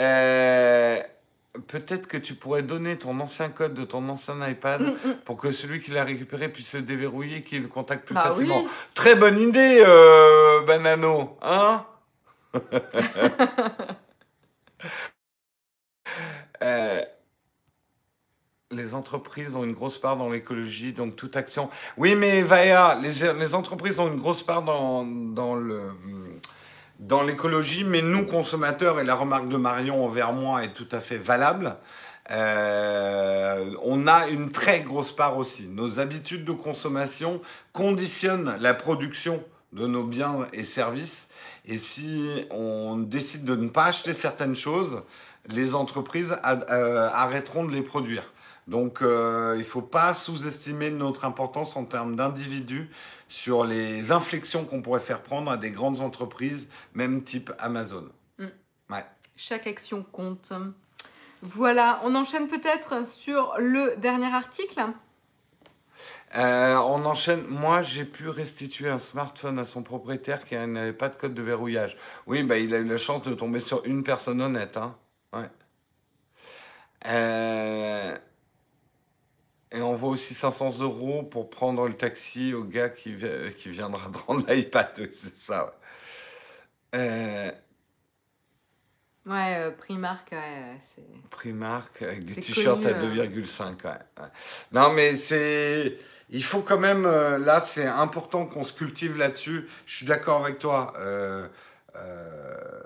Euh, 0.00 0.96
Peut-être 1.68 2.06
que 2.06 2.16
tu 2.16 2.34
pourrais 2.34 2.62
donner 2.62 2.96
ton 2.98 3.18
ancien 3.20 3.48
code 3.48 3.74
de 3.74 3.84
ton 3.84 4.08
ancien 4.08 4.46
iPad 4.48 4.82
Mm, 4.82 5.08
mm. 5.08 5.14
pour 5.24 5.36
que 5.36 5.50
celui 5.50 5.80
qui 5.82 5.90
l'a 5.90 6.04
récupéré 6.04 6.48
puisse 6.48 6.68
se 6.70 6.78
déverrouiller 6.78 7.38
et 7.38 7.42
qu'il 7.42 7.62
le 7.62 7.68
contacte 7.68 8.04
plus 8.06 8.14
Bah 8.14 8.24
facilement. 8.24 8.62
oui. 8.62 8.68
Très 8.94 9.14
bonne 9.14 9.38
idée, 9.38 9.82
euh, 9.86 10.62
Banano. 10.66 11.36
Hein 11.42 11.84
Euh, 16.62 17.02
les 18.70 18.94
entreprises 18.94 19.54
ont 19.54 19.62
une 19.64 19.74
grosse 19.74 19.98
part 19.98 20.16
dans 20.16 20.30
l'écologie, 20.30 20.92
donc 20.92 21.14
toute 21.16 21.36
action. 21.36 21.68
Oui, 21.96 22.14
mais 22.14 22.42
Vaya, 22.42 22.98
les, 23.02 23.32
les 23.34 23.54
entreprises 23.54 23.98
ont 24.00 24.08
une 24.08 24.16
grosse 24.18 24.42
part 24.42 24.62
dans, 24.62 25.04
dans 25.04 25.54
le 25.54 25.82
dans 26.98 27.22
l'écologie, 27.22 27.84
mais 27.84 28.02
nous 28.02 28.26
consommateurs 28.26 29.00
et 29.00 29.04
la 29.04 29.14
remarque 29.14 29.48
de 29.48 29.56
Marion 29.56 30.04
envers 30.04 30.32
moi 30.32 30.64
est 30.64 30.72
tout 30.72 30.88
à 30.92 31.00
fait 31.00 31.18
valable. 31.18 31.76
euh, 32.30 33.74
on 33.82 34.06
a 34.06 34.26
une 34.28 34.50
très 34.50 34.80
grosse 34.80 35.12
part 35.12 35.36
aussi. 35.36 35.68
Nos 35.68 36.00
habitudes 36.00 36.44
de 36.44 36.52
consommation 36.52 37.40
conditionnent 37.72 38.56
la 38.60 38.74
production 38.74 39.44
de 39.72 39.86
nos 39.86 40.04
biens 40.04 40.48
et 40.52 40.64
services. 40.64 41.28
Et 41.66 41.78
si 41.78 42.46
on 42.50 42.96
décide 42.96 43.44
de 43.44 43.54
ne 43.54 43.68
pas 43.68 43.86
acheter 43.86 44.12
certaines 44.12 44.56
choses, 44.56 45.02
les 45.48 45.74
entreprises 45.74 46.36
euh, 46.44 47.08
arrêteront 47.12 47.64
de 47.64 47.72
les 47.72 47.82
produire. 47.82 48.32
Donc 48.66 49.00
euh, 49.02 49.52
il 49.54 49.60
ne 49.60 49.64
faut 49.64 49.82
pas 49.82 50.12
sous-estimer 50.12 50.90
notre 50.90 51.24
importance 51.24 51.76
en 51.76 51.84
termes 51.84 52.16
d'individus 52.16 52.90
sur 53.28 53.64
les 53.64 54.12
inflexions 54.12 54.64
qu'on 54.64 54.82
pourrait 54.82 55.00
faire 55.00 55.22
prendre 55.22 55.50
à 55.50 55.56
des 55.56 55.70
grandes 55.70 56.00
entreprises, 56.00 56.68
même 56.94 57.24
type 57.24 57.52
Amazon. 57.58 58.08
Chaque 59.36 59.66
action 59.66 60.02
compte. 60.12 60.52
Voilà, 61.42 62.00
on 62.04 62.14
enchaîne 62.14 62.48
peut-être 62.48 63.06
sur 63.06 63.54
le 63.58 63.94
dernier 63.98 64.34
article. 64.34 64.86
Euh, 66.36 66.76
on 66.76 67.04
enchaîne. 67.04 67.46
Moi, 67.46 67.82
j'ai 67.82 68.04
pu 68.04 68.30
restituer 68.30 68.88
un 68.88 68.98
smartphone 68.98 69.58
à 69.58 69.64
son 69.66 69.82
propriétaire 69.82 70.44
qui 70.44 70.56
n'avait 70.56 70.94
pas 70.94 71.08
de 71.10 71.16
code 71.16 71.34
de 71.34 71.42
verrouillage. 71.42 71.98
Oui, 72.26 72.42
bah, 72.42 72.56
il 72.56 72.74
a 72.74 72.78
eu 72.78 72.84
la 72.84 72.96
chance 72.96 73.22
de 73.22 73.34
tomber 73.34 73.60
sur 73.60 73.84
une 73.84 74.02
personne 74.02 74.40
honnête. 74.40 74.78
Hein. 74.78 74.96
Ouais. 75.34 75.50
Euh, 77.06 78.16
Et 79.76 79.82
on 79.82 79.94
voit 79.94 80.10
aussi 80.10 80.34
500 80.34 80.80
euros 80.80 81.22
pour 81.22 81.50
prendre 81.50 81.86
le 81.86 81.94
taxi 81.94 82.54
au 82.54 82.64
gars 82.64 82.88
qui, 82.88 83.14
qui 83.58 83.68
viendra 83.70 84.08
de 84.12 84.18
rendre 84.18 84.44
l'iPad. 84.52 84.90
C'est 85.12 85.36
ça. 85.36 85.66
ouais. 85.66 85.70
Euh, 86.98 87.50
Ouais, 89.26 89.56
euh, 89.58 89.70
Primark, 89.72 90.28
ouais, 90.30 90.78
c'est. 90.94 91.02
Primark 91.30 92.00
avec 92.00 92.24
des 92.24 92.36
t-shirts 92.36 92.86
à 92.86 92.94
connu, 92.94 93.18
euh. 93.18 93.26
2,5. 93.26 93.64
ouais, 93.84 93.90
ouais. 93.90 94.28
Non, 94.70 94.92
mais 94.92 95.16
c'est. 95.16 95.98
Il 96.30 96.44
faut 96.44 96.60
quand 96.62 96.78
même. 96.78 97.04
euh, 97.06 97.36
là, 97.36 97.58
c'est 97.60 97.86
important 97.86 98.46
qu'on 98.46 98.62
se 98.62 98.72
cultive 98.72 99.16
là-dessus. 99.18 99.66
Je 99.84 99.96
suis 99.96 100.06
d'accord 100.06 100.44
avec 100.44 100.60
toi. 100.60 100.94
Euh, 100.98 101.48
euh, 101.96 102.76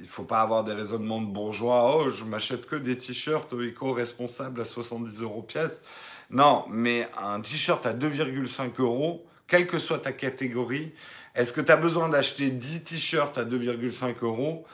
il 0.00 0.08
faut 0.08 0.24
pas 0.24 0.40
avoir 0.40 0.64
des 0.64 0.72
raisonnements 0.72 1.20
de 1.20 1.26
bourgeois. 1.26 1.96
Oh, 1.96 2.10
je 2.10 2.24
m'achète 2.24 2.66
que 2.66 2.76
des 2.76 2.96
t-shirts 2.98 3.52
éco-responsables 3.52 4.60
à 4.60 4.64
70 4.64 5.20
euros 5.22 5.42
pièce. 5.42 5.82
Non, 6.30 6.64
mais 6.70 7.08
un 7.22 7.40
t-shirt 7.40 7.84
à 7.86 7.92
2,5 7.92 8.80
euros, 8.80 9.26
quelle 9.46 9.66
que 9.66 9.78
soit 9.78 9.98
ta 9.98 10.12
catégorie, 10.12 10.92
est-ce 11.34 11.52
que 11.52 11.60
tu 11.60 11.72
as 11.72 11.76
besoin 11.76 12.08
d'acheter 12.08 12.50
10 12.50 12.84
t-shirts 12.84 13.38
à 13.38 13.44
2,5 13.44 14.14
euros 14.22 14.64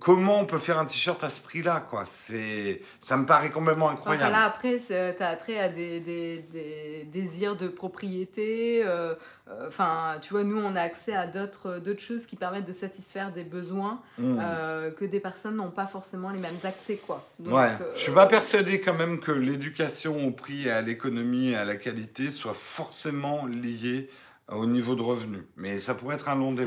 Comment 0.00 0.40
on 0.40 0.44
peut 0.44 0.58
faire 0.58 0.78
un 0.78 0.84
t-shirt 0.84 1.22
à 1.24 1.28
ce 1.30 1.40
prix-là 1.40 1.86
quoi? 1.88 2.04
C'est, 2.06 2.82
Ça 3.00 3.16
me 3.16 3.24
paraît 3.24 3.50
complètement 3.50 3.86
Enfin 3.86 3.94
incroyable. 3.94 4.32
là, 4.32 4.44
après, 4.44 4.78
c'est- 4.78 5.14
t'as 5.14 5.28
attrait 5.28 5.58
à 5.58 5.68
des, 5.68 6.00
des, 6.00 6.38
des 6.52 7.08
désirs 7.10 7.56
de 7.56 7.68
propriété. 7.68 8.82
euh, 8.84 9.14
euh, 9.48 9.68
Enfin, 9.68 10.18
tu 10.20 10.32
vois, 10.34 10.44
nous, 10.44 10.58
on 10.58 10.76
a 10.76 10.80
accès 10.82 11.14
à 11.14 11.26
d'autres 11.26 11.78
d'autres 11.78 12.00
choses 12.02 12.26
qui 12.26 12.36
permettent 12.36 12.66
de 12.66 12.72
satisfaire 12.72 13.32
des 13.32 13.44
besoins 13.44 14.00
Mm. 14.18 14.38
euh, 14.42 14.90
que 14.90 15.04
des 15.06 15.20
personnes 15.20 15.56
n'ont 15.56 15.70
pas 15.70 15.86
forcément 15.86 16.30
les 16.30 16.38
mêmes 16.38 16.58
accès, 16.64 16.96
quoi. 16.96 17.26
Donc, 17.38 17.54
ouais, 17.54 17.70
je 17.94 18.00
suis 18.00 18.12
pas 18.12 18.26
persuadé 18.26 18.80
quand 18.80 18.94
même 18.94 19.20
que 19.20 19.32
l'éducation 19.32 20.26
au 20.26 20.30
prix, 20.32 20.66
et 20.66 20.70
à 20.70 20.82
l'économie 20.82 21.50
et 21.52 21.56
à 21.56 21.64
la 21.64 21.76
qualité 21.76 22.30
soit 22.30 22.54
forcément 22.54 23.46
liée 23.46 24.08
au 24.48 24.66
niveau 24.66 24.94
de 24.94 25.02
revenu. 25.02 25.46
Mais 25.56 25.78
ça 25.78 25.94
pourrait 25.94 26.16
être 26.16 26.28
un 26.28 26.34
long 26.36 26.50
débat. 26.52 26.64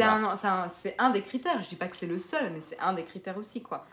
c'est 0.70 0.96
un- 0.98 1.10
des 1.12 1.22
critères. 1.22 1.62
Je 1.62 1.70
dis 1.70 1.76
pas 1.76 1.88
que 1.88 1.98
c'est 1.98 2.08
le 2.08 2.20
seul, 2.20 2.52
mais 2.54 2.62
c'est 2.62 2.80
un 2.80 2.94
des 2.94 3.04
critères 3.04 3.38
aussi, 3.38 3.62
quoi. 3.62 3.86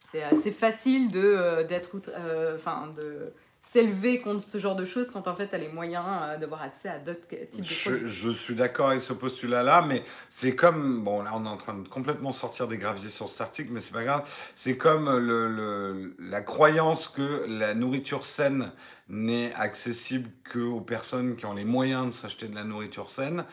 C'est 0.00 0.22
c'est 0.36 0.50
facile 0.52 1.10
de 1.10 1.20
euh, 1.22 1.64
d'être, 1.64 1.94
outre- 1.94 2.10
euh, 2.14 2.56
enfin, 2.56 2.92
de 2.96 3.32
s'élever 3.62 4.20
contre 4.20 4.42
ce 4.42 4.58
genre 4.58 4.74
de 4.74 4.84
choses 4.84 5.10
quand 5.10 5.28
en 5.28 5.36
fait, 5.36 5.48
tu 5.48 5.54
as 5.54 5.58
les 5.58 5.68
moyens 5.68 6.04
euh, 6.22 6.38
d'avoir 6.38 6.62
accès 6.62 6.88
à 6.88 6.98
d'autres 6.98 7.28
types 7.28 7.64
de 7.64 7.64
Je, 7.64 7.90
produits. 7.90 8.08
je 8.08 8.30
suis 8.30 8.54
d'accord 8.54 8.88
avec 8.90 9.02
ce 9.02 9.12
postulat-là, 9.12 9.82
mais 9.86 10.02
c'est 10.30 10.56
comme, 10.56 11.04
bon 11.04 11.22
là 11.22 11.30
on 11.34 11.44
est 11.44 11.48
en 11.48 11.56
train 11.56 11.74
de 11.74 11.86
complètement 11.86 12.32
sortir 12.32 12.66
des 12.68 12.78
graviers 12.78 13.10
sur 13.10 13.28
cet 13.28 13.42
article, 13.42 13.70
mais 13.72 13.80
c'est 13.80 13.92
pas 13.92 14.04
grave, 14.04 14.28
c'est 14.54 14.76
comme 14.76 15.10
le, 15.18 15.48
le- 15.48 16.16
la 16.18 16.40
croyance 16.40 17.06
que 17.08 17.44
la 17.48 17.74
nourriture 17.74 18.24
saine 18.26 18.72
n'est 19.08 19.52
accessible 19.54 20.30
qu'aux 20.50 20.80
personnes 20.80 21.36
qui 21.36 21.46
ont 21.46 21.54
les 21.54 21.64
moyens 21.64 22.06
de 22.06 22.12
s'acheter 22.12 22.48
de 22.48 22.54
la 22.54 22.64
nourriture 22.64 23.10
saine. 23.10 23.44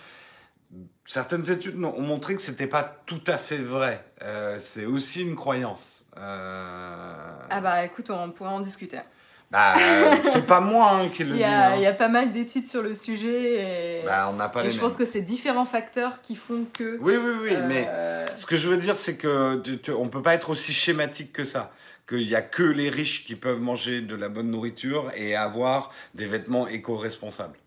Certaines 1.06 1.50
études 1.50 1.82
ont 1.84 2.02
montré 2.02 2.36
que 2.36 2.42
c'était 2.42 2.68
pas 2.68 2.84
tout 3.06 3.22
à 3.28 3.38
fait 3.38 3.58
vrai. 3.58 4.04
Euh, 4.22 4.58
c'est 4.60 4.86
aussi 4.86 5.22
une 5.22 5.36
croyance. 5.36 6.06
Euh, 6.18 7.38
Ah 7.50 7.62
bah 7.62 7.86
écoute, 7.86 8.10
on 8.10 8.32
pourrait 8.32 8.50
en 8.50 8.60
discuter. 8.62 9.00
Bah, 9.52 9.76
euh, 9.80 10.16
c'est 10.34 10.46
pas 10.46 10.60
moi 10.60 10.92
hein, 10.94 11.10
qui 11.10 11.24
le 11.24 11.36
dis. 11.38 11.44
hein. 11.44 11.76
il 11.78 11.82
y 11.82 11.86
a 11.86 11.94
pas 11.94 12.10
mal 12.10 12.34
d'études 12.34 12.66
sur 12.66 12.82
le 12.82 12.94
sujet 12.96 14.02
et, 14.02 14.06
Bah, 14.06 14.28
on 14.30 14.34
n'a 14.34 14.50
pas 14.50 14.62
et 14.62 14.66
les 14.66 14.70
je 14.72 14.76
mêmes. 14.76 14.84
pense 14.90 14.98
que 14.98 15.06
c'est 15.06 15.22
différents 15.22 15.66
facteurs 15.66 16.22
qui 16.22 16.36
font 16.36 16.66
que. 16.78 16.98
Oui, 17.02 17.14
oui, 17.16 17.32
oui, 17.44 17.52
mais 17.68 17.88
euh, 17.90 18.26
Ce 18.36 18.46
que 18.46 18.58
je 18.58 18.68
veux 18.70 18.78
dire, 18.78 18.96
c'est 18.96 19.16
que 19.16 19.56
tu- 19.64 19.80
tu- 19.80 19.92
on 19.92 20.10
peut 20.10 20.22
pas 20.22 20.34
être 20.34 20.50
aussi 20.50 20.74
schématique 20.74 21.32
que 21.34 21.44
ça. 21.44 21.72
Qu'il 22.10 22.22
y 22.28 22.36
a 22.36 22.42
que 22.42 22.64
les 22.64 22.90
riches 22.90 23.26
qui 23.26 23.36
peuvent 23.36 23.60
manger 23.60 24.02
de 24.02 24.16
la 24.16 24.30
bonne 24.30 24.50
nourriture 24.50 25.12
et 25.16 25.36
avoir 25.36 25.92
des 26.14 26.26
vêtements 26.26 26.66
éco-responsables. 26.68 27.58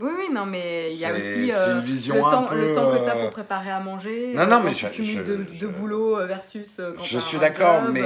Oui, 0.00 0.10
oui, 0.16 0.28
non, 0.32 0.46
mais 0.46 0.92
il 0.92 0.98
y 0.98 1.04
a 1.04 1.14
aussi 1.14 1.52
euh, 1.52 1.74
une 1.76 1.82
vision 1.84 2.14
le, 2.14 2.24
un 2.24 2.30
temps, 2.30 2.42
peu, 2.44 2.56
le 2.58 2.72
temps 2.72 2.90
que 2.90 2.96
tu 2.96 3.04
as 3.10 3.16
euh, 3.16 3.20
pour 3.22 3.30
préparer 3.30 3.70
à 3.70 3.80
manger. 3.80 4.32
Non, 4.34 4.42
euh, 4.42 4.46
non, 4.46 4.60
mais 4.64 4.70
tu 4.72 4.86
je- 4.86 4.90
cumules 4.90 5.46
je- 5.52 5.66
boulots 5.66 6.18
euh, 6.18 6.26
versus. 6.26 6.80
quand 6.96 7.02
Je 7.04 7.18
suis 7.18 7.38
d'accord, 7.38 7.82
mais 7.92 8.02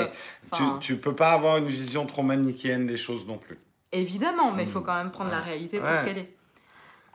Enfin, 0.50 0.78
tu, 0.80 0.94
tu 0.94 0.96
peux 1.00 1.14
pas 1.14 1.32
avoir 1.32 1.58
une 1.58 1.66
vision 1.66 2.04
trop 2.06 2.22
manichéenne 2.22 2.86
des 2.86 2.96
choses 2.96 3.24
non 3.26 3.38
plus. 3.38 3.58
Évidemment, 3.92 4.50
mais 4.50 4.64
il 4.64 4.68
faut 4.68 4.80
Mm. 4.80 4.84
quand 4.84 4.96
même 4.96 5.10
prendre 5.12 5.30
la 5.30 5.40
réalité 5.40 5.78
pour 5.78 5.88
Ouais. 5.88 5.94
ce 5.96 6.04
qu'elle 6.04 6.18
est. 6.18 6.34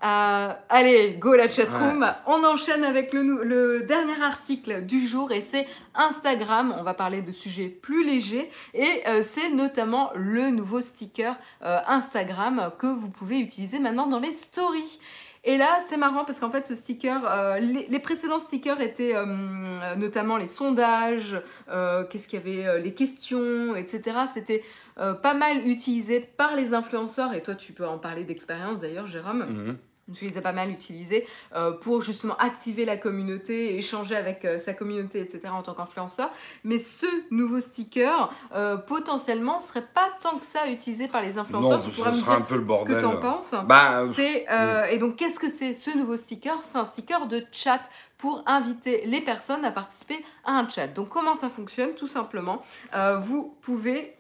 Euh, 0.03 0.53
allez, 0.69 1.15
go 1.19 1.35
la 1.35 1.49
chatroom. 1.49 2.05
On 2.25 2.43
enchaîne 2.43 2.83
avec 2.83 3.13
le, 3.13 3.81
dernier 3.81 4.21
article 4.21 4.85
du 4.85 5.05
jour 5.05 5.31
et 5.31 5.41
c'est 5.41 5.67
Instagram. 5.95 6.75
On 6.77 6.83
va 6.83 6.93
parler 6.93 7.21
de 7.21 7.31
sujets 7.31 7.67
plus 7.67 8.05
légers 8.05 8.49
et 8.73 9.03
euh, 9.07 9.23
c'est 9.23 9.49
notamment 9.49 10.11
le 10.15 10.49
nouveau 10.49 10.81
sticker 10.81 11.35
euh, 11.63 11.79
Instagram 11.87 12.71
que 12.79 12.87
vous 12.87 13.09
pouvez 13.09 13.39
utiliser 13.39 13.79
maintenant 13.79 14.07
dans 14.07 14.19
les 14.19 14.33
stories. 14.33 14.99
Et 15.45 15.57
là, 15.57 15.79
c'est 15.87 15.97
marrant 15.97 16.25
parce 16.25 16.39
qu'en 16.39 16.51
fait, 16.51 16.65
ce 16.65 16.75
sticker, 16.75 17.21
euh, 17.25 17.59
les, 17.59 17.87
les 17.87 17.99
précédents 17.99 18.39
stickers 18.39 18.81
étaient 18.81 19.15
euh, 19.15 19.95
notamment 19.95 20.35
les 20.35 20.47
sondages, 20.47 21.41
euh, 21.69 22.03
qu'est-ce 22.03 22.27
qu'il 22.27 22.39
y 22.39 22.61
avait, 22.61 22.81
les 22.81 22.93
questions, 22.93 23.75
etc. 23.75 24.17
C'était 24.33 24.63
pas 24.95 25.33
mal 25.33 25.65
utilisé 25.65 26.19
par 26.19 26.55
les 26.57 26.73
influenceurs. 26.73 27.33
Et 27.33 27.41
toi, 27.41 27.55
tu 27.55 27.71
peux 27.71 27.87
en 27.87 27.97
parler 27.97 28.25
d'expérience 28.25 28.79
d'ailleurs, 28.79 29.07
Jérôme. 29.07 29.45
Mhm. 29.45 29.77
Tu 30.13 30.25
les 30.25 30.37
as 30.37 30.41
pas 30.41 30.51
mal 30.53 30.69
utilisés 30.71 31.27
euh, 31.55 31.71
pour 31.71 32.01
justement 32.01 32.35
activer 32.37 32.85
la 32.85 32.97
communauté, 32.97 33.75
échanger 33.77 34.15
avec 34.15 34.45
euh, 34.45 34.59
sa 34.59 34.73
communauté, 34.73 35.19
etc. 35.21 35.53
en 35.53 35.61
tant 35.61 35.73
qu'influenceur. 35.73 36.29
Mais 36.63 36.79
ce 36.79 37.05
nouveau 37.31 37.59
sticker, 37.59 38.31
euh, 38.53 38.77
potentiellement, 38.77 39.59
serait 39.59 39.85
pas 39.93 40.09
tant 40.21 40.37
que 40.37 40.45
ça 40.45 40.67
utilisé 40.67 41.07
par 41.07 41.21
les 41.21 41.37
influenceurs. 41.37 41.79
Non, 41.79 41.83
tu 41.83 41.91
ce 41.91 41.95
pourras 41.95 42.11
me 42.11 42.17
sera 42.17 42.35
un 42.35 42.37
dire 42.37 42.45
peu 42.47 42.55
le 42.55 42.61
ce 42.61 42.65
bordel. 42.67 42.95
que 42.95 42.99
tu 42.99 43.05
en 43.05 43.17
penses. 43.17 43.53
Bah, 43.65 44.03
C'est, 44.15 44.45
euh, 44.51 44.85
Et 44.85 44.97
donc, 44.97 45.15
qu'est-ce 45.15 45.39
que 45.39 45.49
c'est 45.49 45.75
ce 45.75 45.95
nouveau 45.97 46.15
sticker? 46.17 46.57
C'est 46.63 46.77
un 46.77 46.85
sticker 46.85 47.27
de 47.27 47.43
chat 47.51 47.81
pour 48.17 48.43
inviter 48.45 49.03
les 49.05 49.21
personnes 49.21 49.63
à 49.65 49.71
participer 49.71 50.23
à 50.45 50.53
un 50.53 50.67
chat. 50.69 50.87
Donc, 50.87 51.09
comment 51.09 51.35
ça 51.35 51.49
fonctionne? 51.49 51.93
Tout 51.95 52.07
simplement, 52.07 52.63
vous 53.21 53.55
pouvez, 53.61 54.15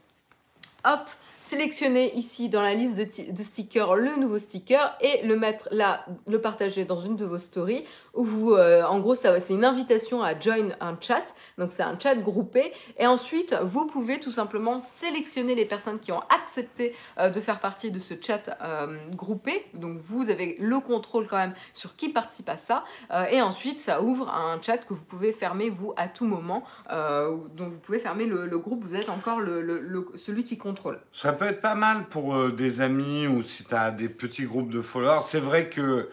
hop, 0.85 1.09
sélectionner 1.39 2.15
ici 2.15 2.49
dans 2.49 2.61
la 2.61 2.73
liste 2.73 2.97
de, 2.97 3.03
ti- 3.03 3.31
de 3.31 3.43
stickers 3.43 3.95
le 3.95 4.15
nouveau 4.15 4.39
sticker 4.39 4.95
et 5.01 5.25
le 5.25 5.35
mettre 5.35 5.67
là, 5.71 6.05
le 6.27 6.41
partager 6.41 6.85
dans 6.85 6.97
une 6.97 7.15
de 7.15 7.25
vos 7.25 7.39
stories 7.39 7.85
où 8.13 8.23
vous, 8.23 8.53
euh, 8.53 8.83
en 8.83 8.99
gros, 8.99 9.15
c'est 9.15 9.49
une 9.49 9.65
invitation 9.65 10.23
à 10.23 10.37
join 10.37 10.69
un 10.81 10.97
chat. 10.99 11.33
Donc, 11.57 11.71
c'est 11.71 11.83
un 11.83 11.97
chat 11.97 12.15
groupé. 12.15 12.73
Et 12.97 13.07
ensuite, 13.07 13.55
vous 13.63 13.85
pouvez 13.85 14.19
tout 14.19 14.31
simplement 14.31 14.81
sélectionner 14.81 15.55
les 15.55 15.65
personnes 15.65 15.99
qui 15.99 16.11
ont 16.11 16.21
accepté 16.29 16.95
euh, 17.17 17.29
de 17.29 17.39
faire 17.39 17.59
partie 17.59 17.91
de 17.91 17.99
ce 17.99 18.13
chat 18.19 18.57
euh, 18.61 18.97
groupé. 19.11 19.65
Donc 19.73 19.97
vous 19.97 20.29
avez 20.29 20.57
le 20.59 20.79
contrôle 20.79 21.27
quand 21.27 21.37
même 21.37 21.53
sur 21.73 21.95
qui 21.95 22.09
participe 22.09 22.49
à 22.49 22.57
ça. 22.57 22.83
Et 23.31 23.41
ensuite, 23.41 23.79
ça 23.79 24.01
ouvre 24.01 24.29
un 24.29 24.61
chat 24.61 24.77
que 24.77 24.93
vous 24.93 25.03
pouvez 25.03 25.31
fermer 25.31 25.69
vous 25.69 25.93
à 25.97 26.07
tout 26.07 26.25
moment. 26.25 26.63
dont 26.89 27.67
vous 27.67 27.79
pouvez 27.79 27.99
fermer 27.99 28.25
le, 28.25 28.57
groupe. 28.57 28.83
Vous 28.83 28.95
êtes 28.95 29.09
encore 29.09 29.39
le, 29.39 30.07
celui 30.15 30.43
qui 30.43 30.57
contrôle. 30.57 30.99
Peut 31.33 31.45
être 31.45 31.61
pas 31.61 31.75
mal 31.75 32.05
pour 32.05 32.35
euh, 32.35 32.51
des 32.51 32.81
amis 32.81 33.27
ou 33.27 33.41
si 33.41 33.63
tu 33.63 33.73
as 33.75 33.91
des 33.91 34.09
petits 34.09 34.43
groupes 34.43 34.71
de 34.71 34.81
followers. 34.81 35.21
C'est 35.23 35.39
vrai 35.39 35.69
que 35.69 36.09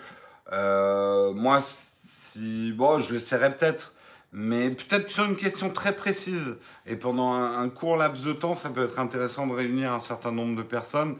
euh, 0.52 1.32
moi, 1.32 1.60
si. 1.62 2.72
Bon, 2.72 2.98
je 2.98 3.14
le 3.14 3.18
serais 3.18 3.56
peut-être. 3.56 3.92
Mais 4.32 4.70
peut-être 4.70 5.10
sur 5.10 5.24
une 5.24 5.36
question 5.36 5.70
très 5.70 5.94
précise. 5.94 6.56
Et 6.86 6.96
pendant 6.96 7.32
un, 7.34 7.68
court 7.68 7.96
laps 7.96 8.22
de 8.22 8.32
temps, 8.32 8.54
ça 8.54 8.68
peut 8.70 8.84
être 8.84 8.98
intéressant 8.98 9.46
de 9.46 9.54
réunir 9.54 9.92
un 9.92 10.00
certain 10.00 10.32
nombre 10.32 10.56
de 10.56 10.62
personnes. 10.62 11.16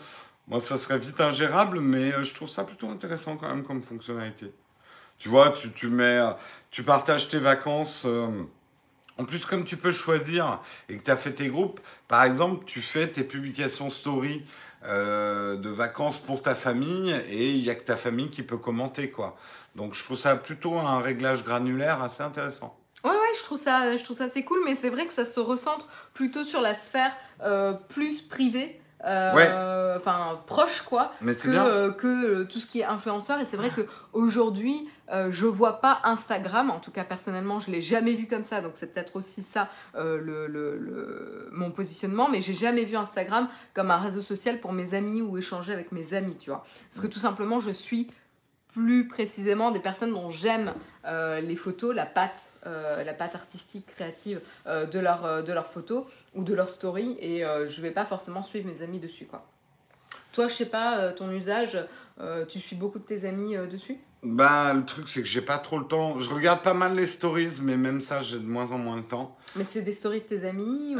Moi, 0.49 0.61
ça 0.61 0.77
serait 0.77 0.99
vite 0.99 1.21
ingérable, 1.21 1.81
mais 1.81 2.13
euh, 2.13 2.25
je 2.25 2.35
trouve 2.35 2.49
ça 2.49 2.65
plutôt 2.65 2.89
intéressant 2.89 3.37
quand 3.37 3.49
même 3.49 3.65
comme 3.65 3.83
fonctionnalité. 3.83 4.53
Tu 5.19 5.29
vois, 5.29 5.51
tu, 5.51 5.73
tu 5.73 5.89
mets, 5.89 6.21
tu 6.71 6.83
partages 6.83 7.29
tes 7.29 7.39
vacances. 7.39 8.07
En 9.19 9.25
plus, 9.25 9.45
comme 9.47 9.65
tu 9.65 9.77
peux 9.77 9.93
choisir 9.93 10.61
et 10.89 10.97
que 10.97 11.03
tu 11.03 11.11
as 11.11 11.17
fait 11.17 11.33
tes 11.33 11.49
groupes, 11.49 11.81
par 12.09 12.25
exemple, 12.25 12.65
tu 12.67 12.83
fais 12.83 13.09
tes 13.09 13.25
publications 13.25 13.91
story 13.91 14.43
euh, 14.85 15.57
de 15.57 15.71
vacances 15.71 16.19
pour 16.19 16.43
ta 16.43 16.55
famille 16.55 17.11
et 17.29 17.53
il 17.53 17.63
n'y 17.63 17.71
a 17.71 17.75
que 17.75 17.85
ta 17.85 17.97
famille 17.97 18.29
qui 18.29 18.43
peut 18.43 18.59
commenter, 18.59 19.11
quoi. 19.11 19.37
Donc, 19.75 19.95
je 19.95 20.05
trouve 20.05 20.19
ça 20.19 20.37
plutôt 20.37 20.75
un 20.79 21.01
réglage 21.01 21.45
granulaire 21.45 22.03
assez 22.03 22.23
intéressant. 22.23 22.79
Ouais, 23.05 23.11
ouais, 23.11 23.33
je 23.39 23.45
trouve 23.45 23.59
ça, 23.59 23.97
je 23.97 24.05
trouve 24.05 24.17
ça 24.17 24.25
assez 24.25 24.45
cool, 24.45 24.61
mais 24.65 24.75
c'est 24.75 24.91
vrai 24.91 25.07
que 25.07 25.13
ça 25.13 25.25
se 25.27 25.41
recentre 25.41 25.87
plutôt 26.13 26.45
sur 26.45 26.61
la 26.61 26.75
sphère 26.75 27.13
euh, 27.43 27.73
plus 27.73 28.23
privée. 28.23 28.81
Euh. 29.07 29.97
Enfin, 29.97 30.41
proche 30.47 30.83
quoi, 30.83 31.13
Mais 31.23 31.33
que, 31.35 31.39
euh, 31.67 31.91
que 31.91 32.07
euh, 32.07 32.45
tout 32.45 32.59
ce 32.61 32.67
qui 32.67 32.81
est 32.81 32.85
influenceur. 32.85 33.41
Et 33.41 33.47
c'est 33.47 33.57
vrai 33.57 33.71
qu'aujourd'hui, 34.13 34.89
euh, 35.13 35.29
je 35.31 35.47
vois 35.47 35.81
pas 35.81 36.01
Instagram. 36.05 36.71
En 36.71 36.81
tout 36.81 36.91
cas, 36.91 37.05
personnellement, 37.05 37.61
je 37.61 37.71
l'ai 37.71 37.81
jamais 37.81 38.15
vu 38.15 38.27
comme 38.27 38.45
ça. 38.45 38.61
Donc, 38.61 38.73
c'est 38.75 38.93
peut-être 38.93 39.17
aussi 39.17 39.43
ça 39.43 39.69
le, 39.95 40.19
le- 40.47 40.47
le- 40.77 41.49
mon 41.53 41.71
positionnement. 41.71 42.29
Mais 42.29 42.41
j'ai 42.41 42.55
jamais 42.55 42.85
vu 42.85 42.97
Instagram 42.97 43.49
comme 43.75 43.91
un 43.91 43.99
réseau 43.99 44.23
social 44.23 44.61
pour 44.61 44.73
mes 44.73 44.95
amis 44.95 45.23
ou 45.23 45.39
échanger 45.39 45.73
avec 45.73 45.93
mes 45.93 46.15
amis, 46.15 46.37
tu 46.39 46.51
vois. 46.51 46.65
Parce 46.91 47.01
que 47.01 47.11
tout 47.11 47.19
simplement, 47.19 47.61
je 47.61 47.71
suis 47.71 48.11
plus 48.77 49.09
précisément 49.09 49.71
des 49.71 49.81
personnes 49.81 50.13
dont 50.13 50.29
j'aime 50.29 50.75
euh, 51.07 51.41
les 51.41 51.57
photos, 51.57 51.95
la 51.95 52.05
patte, 52.05 52.45
euh, 52.67 53.03
la 53.05 53.15
patte 53.15 53.35
artistique, 53.35 53.87
créative 53.87 54.43
euh, 54.67 54.85
de 54.85 54.99
leurs 54.99 55.25
euh, 55.25 55.41
de 55.41 55.51
leurs 55.55 55.67
photos 55.67 56.05
ou 56.35 56.45
de 56.45 56.53
leurs 56.53 56.69
stories. 56.69 57.17
Et 57.19 57.43
euh, 57.43 57.67
je 57.69 57.81
vais 57.81 57.91
pas 57.91 58.05
forcément 58.05 58.43
suivre 58.43 58.67
mes 58.71 58.83
amis 58.83 58.99
dessus, 58.99 59.25
quoi. 59.25 59.47
Toi, 60.33 60.49
je 60.49 60.55
sais 60.55 60.67
pas, 60.67 60.99
euh, 60.99 61.13
ton 61.15 61.31
usage, 61.31 61.79
euh, 62.21 62.45
tu 62.45 62.59
suis 62.59 62.77
beaucoup 62.77 62.99
de 62.99 63.05
tes 63.05 63.27
amis 63.27 63.57
euh, 63.57 63.67
dessus? 63.67 63.97
Bah, 64.23 64.75
le 64.75 64.85
truc, 64.85 65.09
c'est 65.09 65.23
que 65.23 65.29
j'ai 65.29 65.41
pas 65.41 65.57
trop 65.57 65.79
le 65.79 65.87
temps. 65.87 66.19
Je 66.19 66.29
regarde 66.29 66.61
pas 66.61 66.75
mal 66.75 66.95
les 66.95 67.07
stories, 67.07 67.59
mais 67.63 67.79
même 67.79 68.03
ça, 68.03 68.21
j'ai 68.21 68.39
de 68.39 68.45
moins 68.45 68.71
en 68.73 68.79
moins 68.79 68.99
de 68.99 69.07
temps. 69.07 69.39
Mais 69.57 69.65
c'est 69.65 69.81
des 69.81 69.95
stories 69.95 70.21
de 70.21 70.27
tes 70.27 70.47
amis 70.47 70.97
ou... 70.97 70.99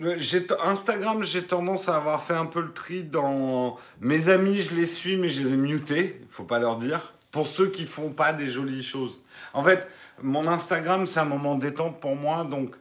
Euh, 0.00 0.18
Instagram, 0.64 1.22
j'ai 1.22 1.42
tendance 1.42 1.88
à 1.88 1.96
avoir 1.96 2.22
fait 2.22 2.34
un 2.34 2.46
peu 2.46 2.60
le 2.60 2.72
tri 2.72 3.02
dans 3.02 3.78
mes 4.00 4.28
amis, 4.28 4.60
je 4.60 4.74
les 4.74 4.86
suis, 4.86 5.16
mais 5.16 5.28
je 5.28 5.42
les 5.42 5.52
ai 5.54 5.56
mutés, 5.56 6.20
faut 6.30 6.44
pas 6.44 6.58
leur 6.58 6.76
dire. 6.76 7.12
Pour 7.30 7.46
ceux 7.46 7.68
qui 7.68 7.84
font 7.84 8.10
pas 8.10 8.32
des 8.32 8.48
jolies 8.48 8.82
choses. 8.82 9.20
En 9.54 9.62
fait, 9.62 9.88
mon 10.22 10.46
Instagram, 10.46 11.06
c'est 11.06 11.20
un 11.20 11.24
moment 11.24 11.56
détente 11.56 12.00
pour 12.00 12.16
moi, 12.16 12.44
donc 12.44 12.74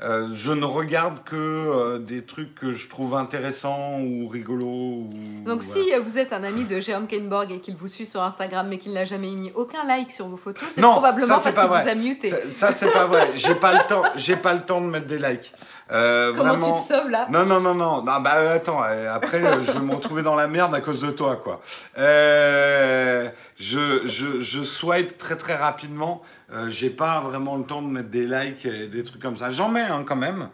euh, 0.00 0.28
je 0.32 0.52
ne 0.52 0.64
regarde 0.64 1.24
que 1.24 1.34
euh, 1.34 1.98
des 1.98 2.24
trucs 2.24 2.54
que 2.54 2.72
je 2.72 2.88
trouve 2.88 3.14
intéressants 3.14 4.00
ou 4.00 4.28
rigolos. 4.28 4.66
Ou, 4.66 5.10
Donc 5.44 5.62
voilà. 5.62 5.82
si 5.82 5.92
vous 6.00 6.18
êtes 6.18 6.32
un 6.32 6.44
ami 6.44 6.64
de 6.64 6.80
Jérôme 6.80 7.08
Kainborg 7.08 7.50
et 7.50 7.58
qu'il 7.58 7.74
vous 7.74 7.88
suit 7.88 8.06
sur 8.06 8.22
Instagram 8.22 8.68
mais 8.68 8.78
qu'il 8.78 8.92
n'a 8.92 9.04
jamais 9.04 9.30
mis 9.30 9.50
aucun 9.56 9.84
like 9.84 10.12
sur 10.12 10.28
vos 10.28 10.36
photos, 10.36 10.68
c'est 10.72 10.80
probablement 10.80 11.38
ça, 11.38 11.50
parce 11.50 11.68
qu'il 11.68 11.82
vous 11.82 11.90
a 11.90 11.94
muté. 11.94 12.30
Ça, 12.30 12.36
ça, 12.54 12.72
c'est 12.72 12.92
pas 12.92 13.06
vrai. 13.06 13.32
J'ai 13.34 13.56
pas 13.56 13.72
le 13.72 13.88
temps. 13.88 14.02
J'ai 14.14 14.36
pas 14.36 14.54
le 14.54 14.60
temps 14.60 14.80
de 14.80 14.86
mettre 14.86 15.06
des 15.06 15.18
likes. 15.18 15.52
Euh, 15.90 16.34
Comment 16.36 16.50
vraiment. 16.50 16.76
tu 16.76 16.82
te 16.82 16.94
sauves 16.94 17.08
là? 17.08 17.26
Non, 17.30 17.44
non, 17.46 17.60
non, 17.60 17.74
non. 17.74 18.02
non 18.02 18.20
bah, 18.20 18.32
euh, 18.36 18.56
attends, 18.56 18.82
après, 19.10 19.40
je 19.40 19.72
vais 19.72 19.80
me 19.80 19.94
retrouver 19.94 20.22
dans 20.22 20.34
la 20.34 20.46
merde 20.46 20.74
à 20.74 20.80
cause 20.80 21.00
de 21.00 21.10
toi, 21.10 21.36
quoi. 21.36 21.60
Euh, 21.96 23.28
je, 23.58 24.06
je, 24.06 24.40
je 24.40 24.62
swipe 24.62 25.18
très, 25.18 25.36
très 25.36 25.56
rapidement. 25.56 26.22
Euh, 26.52 26.70
J'ai 26.70 26.90
pas 26.90 27.20
vraiment 27.20 27.56
le 27.56 27.64
temps 27.64 27.82
de 27.82 27.88
mettre 27.88 28.08
des 28.08 28.26
likes 28.26 28.64
et 28.64 28.86
des 28.86 29.02
trucs 29.04 29.20
comme 29.20 29.36
ça. 29.36 29.50
J'en 29.50 29.68
mets, 29.68 29.80
hein, 29.82 30.04
quand 30.06 30.16
même. 30.16 30.48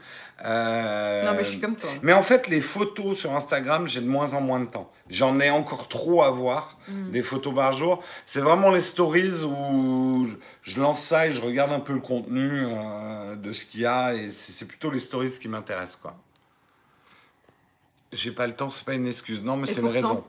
Euh, 0.45 1.25
Non 1.25 1.33
mais 1.37 1.45
je 1.45 1.51
suis 1.51 1.61
comme 1.61 1.77
toi. 1.77 1.89
mais 2.03 2.13
en 2.13 2.23
fait, 2.23 2.49
les 2.49 2.61
photos 2.61 3.17
sur 3.17 3.35
Instagram, 3.37 3.87
j'ai 3.87 4.01
de 4.01 4.09
moins 4.09 4.35
en 4.35 4.41
moins 4.41 4.59
de 4.61 4.67
temps. 4.67 4.91
J'en 5.09 5.39
ai 5.39 5.51
encore 5.51 5.87
trop 5.89 6.23
à 6.25 6.31
voir, 6.31 6.79
Mm. 6.89 7.11
des 7.13 7.23
photos 7.23 7.55
par 7.55 7.73
jour. 7.75 8.03
C'est 8.27 8.41
vraiment 8.41 8.71
les 8.71 8.81
stories 8.81 9.43
où 9.45 10.27
je- 10.65 10.81
lance 10.81 11.03
ça 11.05 11.27
et 11.29 11.33
je 11.33 11.41
regarde 11.41 11.73
un 11.73 11.81
peu 11.81 11.93
le 11.93 12.01
contenu 12.01 12.51
euh, 12.67 13.37
de 13.37 13.53
ce 13.53 13.65
qu'il 13.65 13.81
y 13.83 13.87
a. 13.87 14.15
Et 14.15 14.31
c'est 14.31 14.67
plutôt 14.67 14.91
les 14.91 14.99
stories 15.01 15.31
qui 15.41 15.49
m'intéressent, 15.49 15.97
quoi. 16.03 16.17
J'ai 18.13 18.33
pas 18.33 18.47
le 18.47 18.55
temps, 18.55 18.69
c'est 18.71 18.85
pas 18.85 18.95
une 18.95 19.07
excuse. 19.07 19.43
Non, 19.43 19.57
mais 19.57 19.67
c'est 19.67 19.81
une 19.81 19.87
raison. 19.89 20.25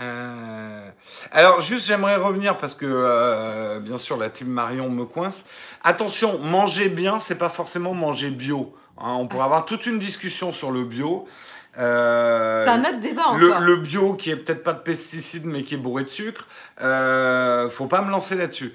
Euh, 0.00 0.90
Alors, 1.32 1.60
juste, 1.60 1.86
j'aimerais 1.86 2.16
revenir 2.16 2.56
parce 2.58 2.74
que, 2.74 2.86
euh, 2.86 3.80
bien 3.80 3.96
sûr, 3.96 4.16
la 4.16 4.30
team 4.30 4.48
Marion 4.48 4.88
me 4.90 5.04
coince. 5.04 5.44
Attention, 5.82 6.38
manger 6.38 6.88
bien, 6.88 7.20
c'est 7.20 7.34
pas 7.38 7.48
forcément 7.48 7.94
manger 7.94 8.30
bio. 8.30 8.74
hein. 8.98 9.12
on 9.18 9.26
pourrait 9.26 9.44
avoir 9.44 9.64
toute 9.66 9.86
une 9.86 9.98
discussion 9.98 10.52
sur 10.52 10.70
le 10.70 10.84
bio. 10.84 11.26
Euh, 11.78 12.64
C'est 12.64 12.70
un 12.72 12.80
autre 12.80 13.00
débat 13.00 13.22
le, 13.36 13.48
encore. 13.50 13.60
le 13.60 13.76
bio 13.76 14.14
qui 14.14 14.30
est 14.30 14.36
peut-être 14.36 14.64
pas 14.64 14.72
de 14.72 14.80
pesticides 14.80 15.44
mais 15.44 15.62
qui 15.62 15.74
est 15.74 15.78
bourré 15.78 16.02
de 16.02 16.08
sucre, 16.08 16.48
euh, 16.80 17.70
faut 17.70 17.86
pas 17.86 18.02
me 18.02 18.10
lancer 18.10 18.34
là-dessus. 18.34 18.74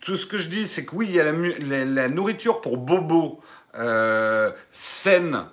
Tout 0.00 0.16
ce 0.16 0.24
que 0.26 0.38
je 0.38 0.48
dis, 0.48 0.66
c'est 0.66 0.84
que 0.86 0.94
oui, 0.94 1.06
il 1.10 1.14
y 1.14 1.20
a 1.20 1.24
la, 1.24 1.32
mu- 1.32 1.58
la- 1.58 1.84
la 1.84 2.08
nourriture 2.08 2.60
pour 2.62 2.78
bobo 2.78 3.40
euh, 3.74 4.50
saine, 4.72 5.44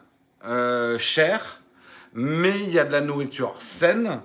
chère, 0.99 1.61
mais 2.13 2.51
il 2.61 2.69
y 2.71 2.79
a 2.79 2.85
de 2.85 2.91
la 2.91 3.01
nourriture 3.01 3.55
saine 3.59 4.21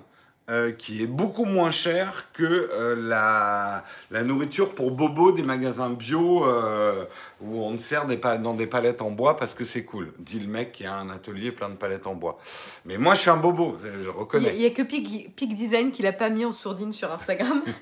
euh, 0.49 0.71
qui 0.71 1.01
est 1.01 1.07
beaucoup 1.07 1.45
moins 1.45 1.71
chère 1.71 2.31
que 2.31 2.43
euh, 2.43 2.95
la, 2.95 3.83
la 4.11 4.23
nourriture 4.23 4.75
pour 4.75 4.91
bobo 4.91 5.31
des 5.31 5.41
magasins 5.41 5.89
bio 5.89 6.45
euh, 6.45 7.05
où 7.41 7.63
on 7.63 7.77
sert 7.79 8.05
des 8.05 8.17
dans 8.17 8.53
des 8.53 8.67
palettes 8.67 9.01
en 9.01 9.09
bois 9.09 9.37
parce 9.37 9.55
que 9.55 9.63
c'est 9.63 9.83
cool. 9.83 10.13
Dit 10.19 10.39
le 10.39 10.47
mec 10.47 10.71
qui 10.71 10.85
a 10.85 10.93
un 10.95 11.09
atelier 11.09 11.51
plein 11.51 11.69
de 11.69 11.75
palettes 11.75 12.05
en 12.05 12.13
bois. 12.13 12.39
Mais 12.85 12.97
moi, 12.97 13.15
je 13.15 13.21
suis 13.21 13.29
un 13.31 13.37
bobo, 13.37 13.77
je 14.01 14.09
reconnais. 14.09 14.55
il 14.55 14.61
y 14.61 14.65
a, 14.65 14.69
que 14.69 14.83
Peak, 14.83 15.35
Peak 15.35 15.55
Design 15.55 15.91
qui 15.91 16.03
l'a 16.03 16.13
pas 16.13 16.29
mis 16.29 16.45
en 16.45 16.51
sourdine 16.51 16.91
sur 16.91 17.11
Instagram. 17.11 17.63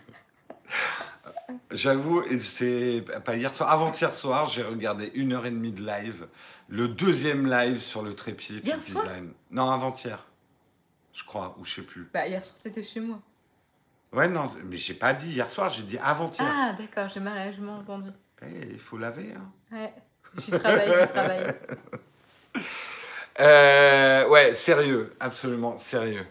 J'avoue, 1.71 2.23
c'est 2.39 3.03
pas 3.25 3.35
hier 3.35 3.53
soir, 3.53 3.71
avant-hier 3.71 4.13
soir, 4.13 4.49
j'ai 4.49 4.63
regardé 4.63 5.11
une 5.15 5.33
heure 5.33 5.45
et 5.45 5.51
demie 5.51 5.71
de 5.71 5.85
live, 5.85 6.27
le 6.69 6.87
deuxième 6.87 7.49
live 7.49 7.81
sur 7.81 8.01
le 8.01 8.13
trépied 8.13 8.61
Hier 8.63 8.77
Peak 8.77 8.87
soir? 8.87 9.03
Design. 9.05 9.31
Non, 9.51 9.69
avant-hier, 9.69 10.25
je 11.13 11.23
crois, 11.23 11.55
ou 11.59 11.65
je 11.65 11.75
sais 11.75 11.81
plus. 11.83 12.09
bah 12.13 12.27
hier 12.27 12.43
soir 12.43 12.57
t'étais 12.63 12.83
chez 12.83 12.99
moi. 12.99 13.19
Ouais, 14.11 14.27
non, 14.27 14.51
mais 14.65 14.77
j'ai 14.77 14.93
pas 14.93 15.13
dit 15.13 15.29
hier 15.29 15.49
soir, 15.49 15.69
j'ai 15.69 15.83
dit 15.83 15.97
avant-hier. 15.97 16.47
Ah 16.47 16.73
d'accord, 16.77 17.09
j'ai 17.09 17.19
mal, 17.19 17.59
mal 17.59 17.79
entendu. 17.79 18.09
Eh, 18.43 18.67
il 18.71 18.79
faut 18.79 18.97
laver, 18.97 19.33
hein. 19.35 19.51
Ouais, 19.71 19.93
j'y 20.37 20.51
travaille, 20.51 20.91
j'y 21.01 21.07
travaille. 21.07 21.53
Euh, 23.39 24.27
ouais, 24.27 24.53
sérieux, 24.53 25.11
absolument 25.19 25.79
sérieux. 25.79 26.27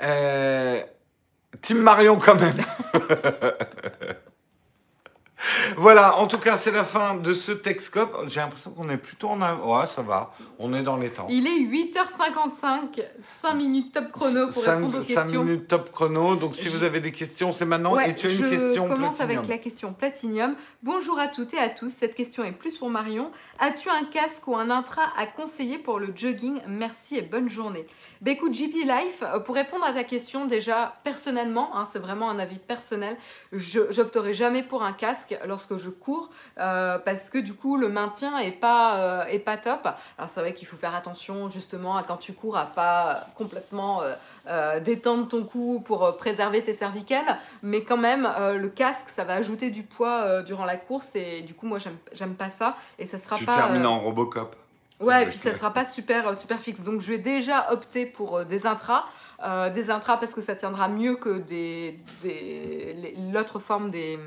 Euh, 0.00 0.82
Team 1.60 1.78
Marion 1.82 2.16
quand 2.16 2.40
même. 2.40 2.56
Voilà, 5.76 6.16
en 6.18 6.26
tout 6.26 6.38
cas, 6.38 6.56
c'est 6.56 6.70
la 6.70 6.84
fin 6.84 7.16
de 7.16 7.34
ce 7.34 7.52
Texcope. 7.52 8.16
J'ai 8.26 8.40
l'impression 8.40 8.72
qu'on 8.72 8.88
est 8.90 8.96
plutôt 8.96 9.28
en 9.28 9.40
Ouais, 9.40 9.86
ça 9.86 10.02
va. 10.02 10.32
On 10.58 10.74
est 10.74 10.82
dans 10.82 10.96
les 10.96 11.10
temps. 11.10 11.26
Il 11.30 11.46
est 11.46 11.60
8h55, 11.60 13.02
5 13.42 13.54
minutes 13.54 13.92
top 13.92 14.12
chrono 14.12 14.48
pour 14.48 14.62
répondre 14.62 14.88
aux 14.88 14.98
questions. 14.98 15.14
5 15.14 15.26
minutes 15.32 15.68
top 15.68 15.90
chrono. 15.92 16.36
Donc, 16.36 16.54
si 16.54 16.68
vous 16.68 16.84
avez 16.84 17.00
des 17.00 17.12
questions, 17.12 17.52
c'est 17.52 17.64
maintenant. 17.64 17.98
et 17.98 18.14
tu 18.14 18.26
as 18.26 18.30
une 18.30 18.50
question 18.50 18.86
Je 18.88 18.92
commence 18.92 19.20
avec 19.20 19.46
la 19.48 19.58
question 19.58 19.92
Platinium. 19.92 20.56
Bonjour 20.82 21.18
à 21.18 21.28
toutes 21.28 21.54
et 21.54 21.58
à 21.58 21.68
tous. 21.68 21.90
Cette 21.90 22.14
question 22.14 22.44
est 22.44 22.52
plus 22.52 22.76
pour 22.76 22.90
Marion. 22.90 23.30
As-tu 23.58 23.88
un 23.88 24.04
casque 24.04 24.46
ou 24.46 24.56
un 24.56 24.70
intra 24.70 25.02
à 25.16 25.26
conseiller 25.26 25.78
pour 25.78 25.98
le 25.98 26.12
jogging? 26.14 26.60
Merci 26.66 27.16
et 27.16 27.22
bonne 27.22 27.48
journée. 27.48 27.86
Bah 28.20 28.30
écoute, 28.30 28.54
JP 28.54 28.74
Life, 28.84 29.22
euh, 29.22 29.40
pour 29.40 29.54
répondre 29.54 29.84
à 29.84 29.92
ta 29.92 30.04
question, 30.04 30.46
déjà, 30.46 31.00
personnellement, 31.04 31.76
hein, 31.76 31.84
c'est 31.84 31.98
vraiment 31.98 32.30
un 32.30 32.38
avis 32.38 32.58
personnel, 32.58 33.16
je 33.52 33.80
n'opterai 33.96 34.34
jamais 34.34 34.62
pour 34.62 34.82
un 34.82 34.92
casque 34.92 35.29
lorsque 35.46 35.76
je 35.76 35.90
cours 35.90 36.30
euh, 36.58 36.98
parce 36.98 37.30
que 37.30 37.38
du 37.38 37.54
coup 37.54 37.76
le 37.76 37.88
maintien 37.88 38.38
est 38.38 38.52
pas 38.52 38.96
euh, 38.96 39.24
est 39.26 39.38
pas 39.38 39.56
top. 39.56 39.88
Alors 40.18 40.30
c'est 40.30 40.40
vrai 40.40 40.54
qu'il 40.54 40.66
faut 40.66 40.76
faire 40.76 40.94
attention 40.94 41.48
justement 41.48 41.96
à 41.96 42.02
quand 42.02 42.16
tu 42.16 42.32
cours 42.32 42.56
à 42.56 42.66
pas 42.66 43.26
complètement 43.36 44.02
euh, 44.46 44.80
détendre 44.80 45.28
ton 45.28 45.44
cou 45.44 45.82
pour 45.84 46.16
préserver 46.16 46.62
tes 46.62 46.72
cervicales, 46.72 47.38
mais 47.62 47.82
quand 47.82 47.96
même 47.96 48.28
le 48.54 48.68
casque 48.68 49.08
ça 49.08 49.24
va 49.24 49.34
ajouter 49.34 49.70
du 49.70 49.82
poids 49.82 50.42
durant 50.42 50.64
la 50.64 50.76
course 50.76 51.14
et 51.16 51.42
du 51.42 51.54
coup 51.54 51.66
moi 51.66 51.78
j'aime 52.12 52.34
pas 52.34 52.50
ça 52.50 52.76
et 52.98 53.06
ça 53.06 53.18
sera 53.18 53.36
tu 53.36 53.44
pas. 53.44 53.54
Tu 53.54 53.58
termines 53.58 53.86
en 53.86 54.00
Robocop. 54.00 54.56
Ouais, 55.00 55.22
et 55.22 55.26
puis 55.26 55.38
ça 55.38 55.54
sera 55.54 55.72
pas 55.72 55.86
super 55.86 56.36
super 56.36 56.60
fixe. 56.60 56.82
Donc 56.82 57.00
je 57.00 57.12
vais 57.12 57.18
déjà 57.18 57.72
opter 57.72 58.04
pour 58.06 58.44
des 58.44 58.66
intras. 58.66 59.04
des 59.72 59.90
intras 59.90 60.18
parce 60.18 60.34
que 60.34 60.40
ça 60.40 60.54
tiendra 60.54 60.88
mieux 60.88 61.16
que 61.16 61.38
des, 61.38 61.98
des 62.22 63.14
l'autre 63.32 63.58
forme 63.58 63.90
des, 63.90 64.18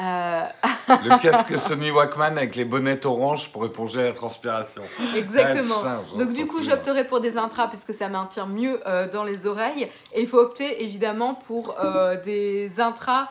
euh, 0.00 0.46
le 0.88 1.20
casque 1.20 1.58
Sony 1.58 1.90
Walkman 1.90 2.36
avec 2.36 2.56
les 2.56 2.64
bonnettes 2.64 3.06
oranges 3.06 3.50
pour 3.50 3.64
éponger 3.66 4.02
la 4.02 4.12
transpiration. 4.12 4.82
Exactement. 5.16 6.04
Donc 6.16 6.32
du 6.32 6.46
coup, 6.46 6.62
j'opterai 6.62 7.04
pour 7.04 7.20
des 7.20 7.36
intras 7.36 7.68
puisque 7.68 7.92
ça 7.92 8.08
maintient 8.08 8.46
mieux 8.46 8.80
euh, 8.86 9.08
dans 9.08 9.24
les 9.24 9.46
oreilles. 9.46 9.88
Et 10.12 10.22
il 10.22 10.28
faut 10.28 10.38
opter 10.38 10.84
évidemment 10.84 11.34
pour 11.34 11.78
euh, 11.80 12.20
des 12.20 12.80
intras 12.80 13.28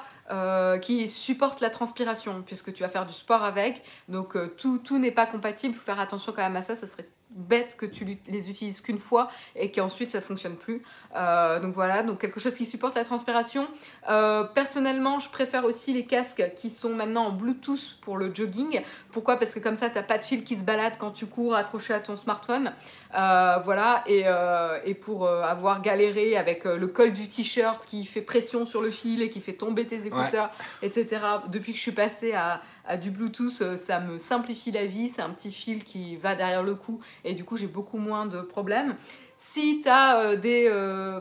qui 0.81 1.07
supportent 1.07 1.61
la 1.61 1.69
transpiration 1.69 2.43
puisque 2.45 2.73
tu 2.73 2.83
vas 2.83 2.89
faire 2.89 3.05
du 3.05 3.13
sport 3.13 3.43
avec. 3.43 3.81
Donc 4.09 4.35
tout, 4.57 4.77
tout 4.79 4.99
n'est 4.99 5.11
pas 5.11 5.25
compatible. 5.25 5.73
Il 5.73 5.77
faut 5.77 5.85
faire 5.85 6.01
attention 6.01 6.33
quand 6.35 6.41
même 6.41 6.57
à 6.57 6.63
ça. 6.63 6.75
Ça 6.75 6.85
serait 6.85 7.07
bête 7.29 7.75
que 7.77 7.85
tu 7.85 8.17
les 8.27 8.49
utilises 8.49 8.81
qu'une 8.81 8.99
fois 8.99 9.29
et 9.55 9.71
qu'ensuite 9.71 10.11
ça 10.11 10.21
fonctionne 10.21 10.55
plus. 10.55 10.81
Euh, 11.15 11.59
donc 11.59 11.73
voilà, 11.73 12.03
donc 12.03 12.19
quelque 12.19 12.39
chose 12.39 12.55
qui 12.55 12.65
supporte 12.65 12.95
la 12.95 13.03
transpiration. 13.03 13.67
Euh, 14.09 14.43
personnellement, 14.43 15.19
je 15.19 15.29
préfère 15.29 15.65
aussi 15.65 15.93
les 15.93 16.05
casques 16.05 16.51
qui 16.55 16.69
sont 16.69 16.93
maintenant 16.93 17.27
en 17.27 17.31
Bluetooth 17.31 17.97
pour 18.01 18.17
le 18.17 18.33
jogging. 18.33 18.81
Pourquoi? 19.11 19.37
Parce 19.37 19.53
que 19.53 19.59
comme 19.59 19.75
ça, 19.75 19.89
tu 19.89 19.95
n'as 19.95 20.03
pas 20.03 20.17
de 20.17 20.23
fil 20.23 20.43
qui 20.43 20.55
se 20.55 20.63
balade 20.63 20.93
quand 20.97 21.11
tu 21.11 21.25
cours 21.25 21.55
accroché 21.55 21.93
à 21.93 21.99
ton 21.99 22.15
smartphone. 22.15 22.73
Euh, 23.17 23.57
voilà, 23.63 24.03
et, 24.07 24.25
et 24.85 24.93
pour 24.93 25.27
avoir 25.27 25.81
galéré 25.81 26.37
avec 26.37 26.65
le 26.65 26.87
col 26.87 27.13
du 27.13 27.27
t-shirt 27.27 27.85
qui 27.85 28.05
fait 28.05 28.21
pression 28.21 28.65
sur 28.65 28.81
le 28.81 28.91
fil 28.91 29.21
et 29.21 29.29
qui 29.29 29.41
fait 29.41 29.53
tomber 29.53 29.85
tes 29.85 30.05
écouteurs, 30.05 30.49
etc. 30.81 31.21
Depuis 31.49 31.71
que 31.71 31.77
je 31.77 31.83
suis 31.83 31.91
passée 31.91 32.33
à 32.33 32.61
du 32.95 33.11
Bluetooth, 33.11 33.61
euh, 33.61 33.75
ça 33.75 33.99
me 33.99 34.17
simplifie 34.17 34.71
la 34.71 34.85
vie. 34.85 35.09
C'est 35.09 35.21
un 35.21 35.29
petit 35.31 35.51
fil 35.51 35.83
qui 35.83 36.15
va 36.15 36.35
derrière 36.35 36.63
le 36.63 36.75
cou 36.75 37.01
et 37.25 37.33
du 37.33 37.43
coup, 37.43 37.57
j'ai 37.57 37.67
beaucoup 37.67 37.97
moins 37.97 38.25
de 38.25 38.39
problèmes. 38.41 38.95
Si 39.37 39.81
tu 39.81 39.89
as 39.89 40.19
euh, 40.19 40.35
des. 40.37 40.69
Euh, 40.71 41.19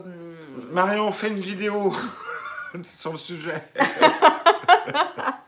Marion, 0.71 1.11
fait 1.11 1.27
une 1.27 1.39
vidéo 1.39 1.93
sur 2.83 3.11
le 3.11 3.19
sujet. 3.19 3.61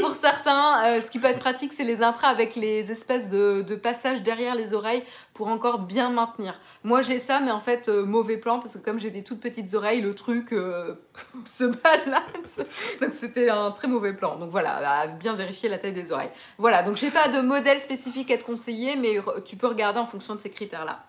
Pour 0.00 0.14
certains, 0.14 0.84
euh, 0.84 1.00
ce 1.00 1.10
qui 1.10 1.18
peut 1.18 1.28
être 1.28 1.38
pratique, 1.38 1.72
c'est 1.72 1.84
les 1.84 2.02
intras 2.02 2.28
avec 2.28 2.54
les 2.54 2.90
espèces 2.90 3.28
de, 3.28 3.62
passages 3.74 4.22
derrière 4.22 4.54
les 4.54 4.72
oreilles 4.72 5.02
pour 5.34 5.48
encore 5.48 5.80
bien 5.80 6.10
maintenir. 6.10 6.58
Moi, 6.84 7.02
j'ai 7.02 7.18
ça, 7.18 7.40
mais 7.40 7.50
en 7.50 7.60
fait, 7.60 7.88
euh, 7.88 8.04
mauvais 8.04 8.36
plan, 8.36 8.60
parce 8.60 8.74
que 8.74 8.84
comme 8.84 9.00
j'ai 9.00 9.10
des 9.10 9.22
toutes 9.22 9.40
petites 9.40 9.74
oreilles, 9.74 10.00
le 10.00 10.14
truc 10.14 10.52
euh, 10.52 10.94
se 11.46 11.64
balade. 11.64 12.66
Donc, 13.00 13.12
c'était 13.12 13.50
un 13.50 13.70
très 13.70 13.88
mauvais 13.88 14.12
plan. 14.12 14.36
Donc, 14.36 14.50
voilà, 14.50 15.06
bien 15.08 15.34
vérifier 15.34 15.68
la 15.68 15.78
taille 15.78 15.92
des 15.92 16.12
oreilles. 16.12 16.30
Voilà, 16.58 16.82
donc 16.82 16.96
j'ai 16.96 17.10
pas 17.10 17.28
de 17.28 17.40
modèle 17.40 17.80
spécifique 17.80 18.30
à 18.30 18.38
te 18.38 18.44
conseiller, 18.44 18.96
mais 18.96 19.18
tu 19.44 19.56
peux 19.56 19.66
regarder 19.66 19.98
en 19.98 20.06
fonction 20.06 20.34
de 20.34 20.40
ces 20.40 20.50
critères-là. 20.50 21.04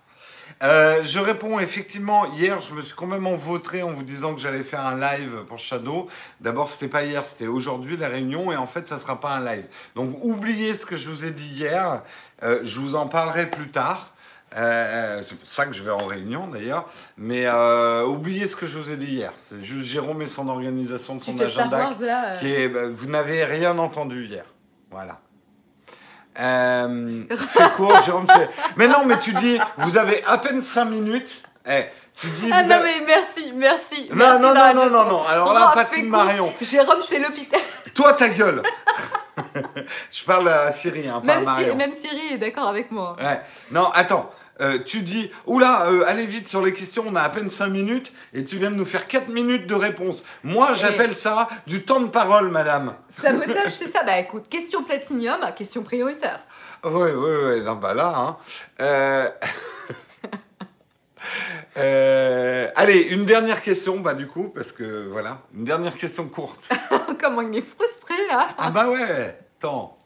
Euh, 0.63 1.03
je 1.03 1.19
réponds 1.19 1.59
effectivement. 1.59 2.25
Hier, 2.33 2.61
je 2.61 2.73
me 2.73 2.81
suis 2.81 2.95
quand 2.95 3.07
même 3.07 3.27
envautré 3.27 3.83
en 3.83 3.91
vous 3.91 4.03
disant 4.03 4.33
que 4.33 4.41
j'allais 4.41 4.63
faire 4.63 4.85
un 4.85 4.99
live 4.99 5.43
pour 5.47 5.59
Shadow. 5.59 6.07
D'abord, 6.39 6.69
c'était 6.69 6.87
pas 6.87 7.03
hier, 7.03 7.25
c'était 7.25 7.47
aujourd'hui 7.47 7.97
la 7.97 8.07
réunion, 8.07 8.51
et 8.51 8.55
en 8.55 8.65
fait, 8.65 8.87
ça 8.87 8.97
sera 8.97 9.19
pas 9.19 9.31
un 9.31 9.43
live. 9.43 9.65
Donc, 9.95 10.17
oubliez 10.21 10.73
ce 10.73 10.85
que 10.85 10.97
je 10.97 11.09
vous 11.09 11.25
ai 11.25 11.31
dit 11.31 11.47
hier. 11.47 12.01
Euh, 12.43 12.59
je 12.63 12.79
vous 12.79 12.95
en 12.95 13.07
parlerai 13.07 13.47
plus 13.49 13.69
tard. 13.69 14.13
Euh, 14.55 15.21
c'est 15.21 15.37
pour 15.37 15.47
ça 15.47 15.65
que 15.65 15.73
je 15.73 15.83
vais 15.83 15.91
en 15.91 16.05
réunion 16.05 16.47
d'ailleurs. 16.47 16.87
Mais 17.17 17.47
oubliez 18.05 18.45
ce 18.45 18.55
que 18.55 18.65
je 18.65 18.79
vous 18.79 18.89
ai 18.91 18.97
dit 18.97 19.15
hier. 19.15 19.33
C'est 19.37 19.61
juste 19.61 19.89
Jérôme 19.89 20.21
et 20.21 20.27
son 20.27 20.47
organisation 20.47 21.15
de 21.15 21.23
son 21.23 21.37
agenda. 21.39 21.89
qui 22.39 22.53
est, 22.53 22.69
bah, 22.69 22.87
vous 22.87 23.07
n'avez 23.07 23.43
rien 23.43 23.77
entendu 23.77 24.27
hier. 24.27 24.45
Voilà. 24.91 25.19
Euh, 26.39 27.23
c'est 27.53 27.73
court, 27.73 28.01
Jérôme. 28.03 28.25
Mais 28.75 28.87
non, 28.87 29.05
mais 29.05 29.19
tu 29.19 29.33
dis, 29.33 29.57
vous 29.77 29.97
avez 29.97 30.23
à 30.25 30.37
peine 30.37 30.61
5 30.61 30.85
minutes. 30.85 31.43
Eh, 31.67 31.85
tu 32.15 32.27
dis. 32.27 32.49
Ah 32.51 32.63
non, 32.63 32.79
mais 32.83 33.05
merci, 33.05 33.53
merci. 33.55 34.09
Non, 34.13 34.39
non, 34.39 34.53
non, 34.53 34.73
non, 34.73 34.89
non, 34.89 35.05
non. 35.05 35.23
Alors 35.25 35.53
là, 35.53 35.71
oh, 35.71 35.75
Patine 35.75 36.09
Marion. 36.09 36.51
Jérôme, 36.61 36.99
c'est 37.07 37.19
l'hôpital. 37.19 37.61
Toi, 37.93 38.13
ta 38.13 38.29
gueule. 38.29 38.61
Je 40.11 40.23
parle 40.23 40.49
à 40.49 40.71
Siri, 40.71 41.07
hein, 41.07 41.21
pas 41.25 41.35
même 41.35 41.47
à 41.47 41.51
Marion. 41.51 41.75
même 41.75 41.93
Siri 41.93 42.33
est 42.33 42.37
d'accord 42.37 42.67
avec 42.67 42.91
moi. 42.91 43.15
Ouais. 43.19 43.41
Non, 43.71 43.89
attends. 43.93 44.31
Euh, 44.61 44.79
tu 44.85 45.01
dis, 45.01 45.29
oula, 45.45 45.89
euh, 45.89 46.03
allez 46.07 46.25
vite 46.25 46.47
sur 46.47 46.65
les 46.65 46.73
questions, 46.73 47.03
on 47.07 47.15
a 47.15 47.21
à 47.21 47.29
peine 47.29 47.49
5 47.49 47.67
minutes, 47.67 48.13
et 48.33 48.43
tu 48.43 48.57
viens 48.57 48.71
de 48.71 48.75
nous 48.75 48.85
faire 48.85 49.07
4 49.07 49.27
minutes 49.27 49.67
de 49.67 49.75
réponse. 49.75 50.23
Moi, 50.43 50.73
j'appelle 50.73 51.13
ça 51.13 51.49
du 51.67 51.83
temps 51.83 51.99
de 51.99 52.07
parole, 52.07 52.49
madame. 52.49 52.95
Sabotage, 53.09 53.71
c'est 53.71 53.89
ça. 53.89 54.03
Bah 54.03 54.17
écoute, 54.17 54.47
question 54.49 54.83
platinium, 54.83 55.39
question 55.57 55.83
prioritaire. 55.83 56.39
Oui, 56.83 57.09
oui, 57.13 57.31
oui. 57.45 57.61
Non, 57.61 57.75
bah 57.75 57.93
là, 57.93 58.13
hein. 58.17 58.37
Euh, 61.77 62.69
allez, 62.75 62.99
une 62.99 63.25
dernière 63.25 63.61
question, 63.61 63.99
bah 63.99 64.13
du 64.13 64.27
coup, 64.27 64.49
parce 64.53 64.71
que 64.71 65.07
voilà, 65.11 65.39
une 65.53 65.65
dernière 65.65 65.97
question 65.97 66.27
courte. 66.27 66.69
Comment 67.21 67.41
il 67.41 67.57
est 67.57 67.61
frustré 67.61 68.15
là 68.29 68.49
Ah 68.57 68.69
bah 68.69 68.89
ouais, 68.89 69.37
tant. 69.59 69.97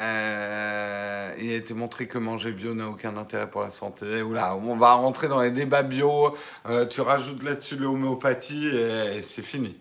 Euh, 0.00 1.34
il 1.40 1.50
a 1.50 1.56
été 1.56 1.74
montré 1.74 2.06
que 2.06 2.18
manger 2.18 2.52
bio 2.52 2.74
n'a 2.74 2.88
aucun 2.88 3.16
intérêt 3.16 3.50
pour 3.50 3.62
la 3.62 3.70
santé. 3.70 4.22
Oula, 4.22 4.56
on 4.56 4.76
va 4.76 4.92
rentrer 4.92 5.28
dans 5.28 5.42
les 5.42 5.50
débats 5.50 5.82
bio. 5.82 6.36
Euh, 6.68 6.86
tu 6.86 7.00
rajoutes 7.00 7.42
là-dessus 7.42 7.76
l'homéopathie 7.76 8.68
et, 8.68 9.22
c'est 9.22 9.42
fini. 9.42 9.76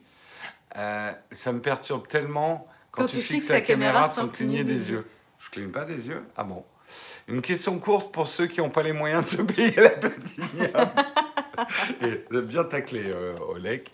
Euh, 0.76 1.12
ça 1.32 1.54
me 1.54 1.60
perturbe 1.60 2.08
tellement 2.08 2.68
quand, 2.92 3.06
tu, 3.06 3.22
fixes 3.22 3.50
la, 3.50 3.62
caméra, 3.62 4.10
sans 4.10 4.28
cligner 4.28 4.64
des, 4.64 4.90
yeux. 4.90 5.06
Je 5.38 5.52
cligne 5.52 5.70
pas 5.70 5.86
des 5.86 6.08
yeux? 6.08 6.24
Ah 6.36 6.44
bon? 6.44 6.64
Une 7.28 7.42
question 7.42 7.78
courte 7.78 8.12
pour 8.12 8.28
ceux 8.28 8.48
qui 8.48 8.60
n'ont 8.60 8.70
pas 8.70 8.82
les 8.82 8.94
moyens 8.94 9.24
de 9.24 9.30
se 9.30 9.42
payer 9.44 9.76
la 9.76 9.90
platinium. 9.90 10.72
et 12.02 12.42
bien 12.42 12.64
taclé, 12.64 13.14
Olek. 13.50 13.92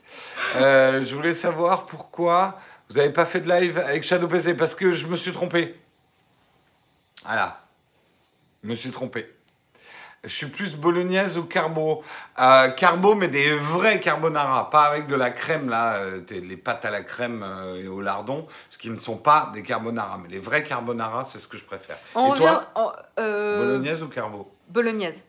je 0.55 1.15
voulais 1.15 1.33
savoir 1.33 1.85
pourquoi 1.85 2.59
vous 2.89 2.95
n'avez 2.95 3.11
pas 3.11 3.25
fait 3.25 3.41
de 3.41 3.49
live 3.49 3.77
avec 3.77 4.03
Shadow 4.03 4.27
PC 4.27 4.55
parce 4.55 4.75
que 4.75 4.93
je 4.93 5.07
me 5.07 5.17
suis 5.17 5.31
trompé. 5.31 5.75
Voilà. 7.25 7.61
Je 8.63 8.69
me 8.69 8.75
suis 8.75 8.91
trompé. 8.91 9.29
Je 10.23 10.29
suis 10.29 10.47
plus 10.47 10.75
bolognaise 10.75 11.37
ou 11.37 11.43
carbo. 11.43 12.01
Euh, 12.39 12.69
carbo, 12.69 13.13
mais 13.13 13.27
des 13.27 13.53
vrais 13.57 13.99
carbonara, 13.99 14.69
pas 14.69 14.83
avec 14.83 15.07
de 15.07 15.15
la 15.15 15.31
crème, 15.31 15.69
là, 15.69 15.95
euh, 15.97 16.21
les 16.29 16.55
pâtes 16.55 16.85
à 16.85 16.91
la 16.91 17.01
crème 17.01 17.43
euh, 17.43 17.83
et 17.83 17.89
au 17.89 17.99
lardon, 17.99 18.47
ce 18.69 18.77
qui 18.77 18.89
ne 18.89 18.97
sont 18.97 19.17
pas 19.17 19.51
des 19.53 19.63
carbonara. 19.63 20.17
Mais 20.23 20.29
les 20.29 20.39
vrais 20.39 20.63
carbonara, 20.63 21.25
c'est 21.25 21.39
ce 21.39 21.47
que 21.49 21.57
je 21.57 21.65
préfère. 21.65 21.97
et 22.15 22.37
toi, 22.37 22.71
bolognaise 23.17 24.01
ou 24.01 24.07
carbo 24.07 24.49
Bolognaise. 24.69 25.21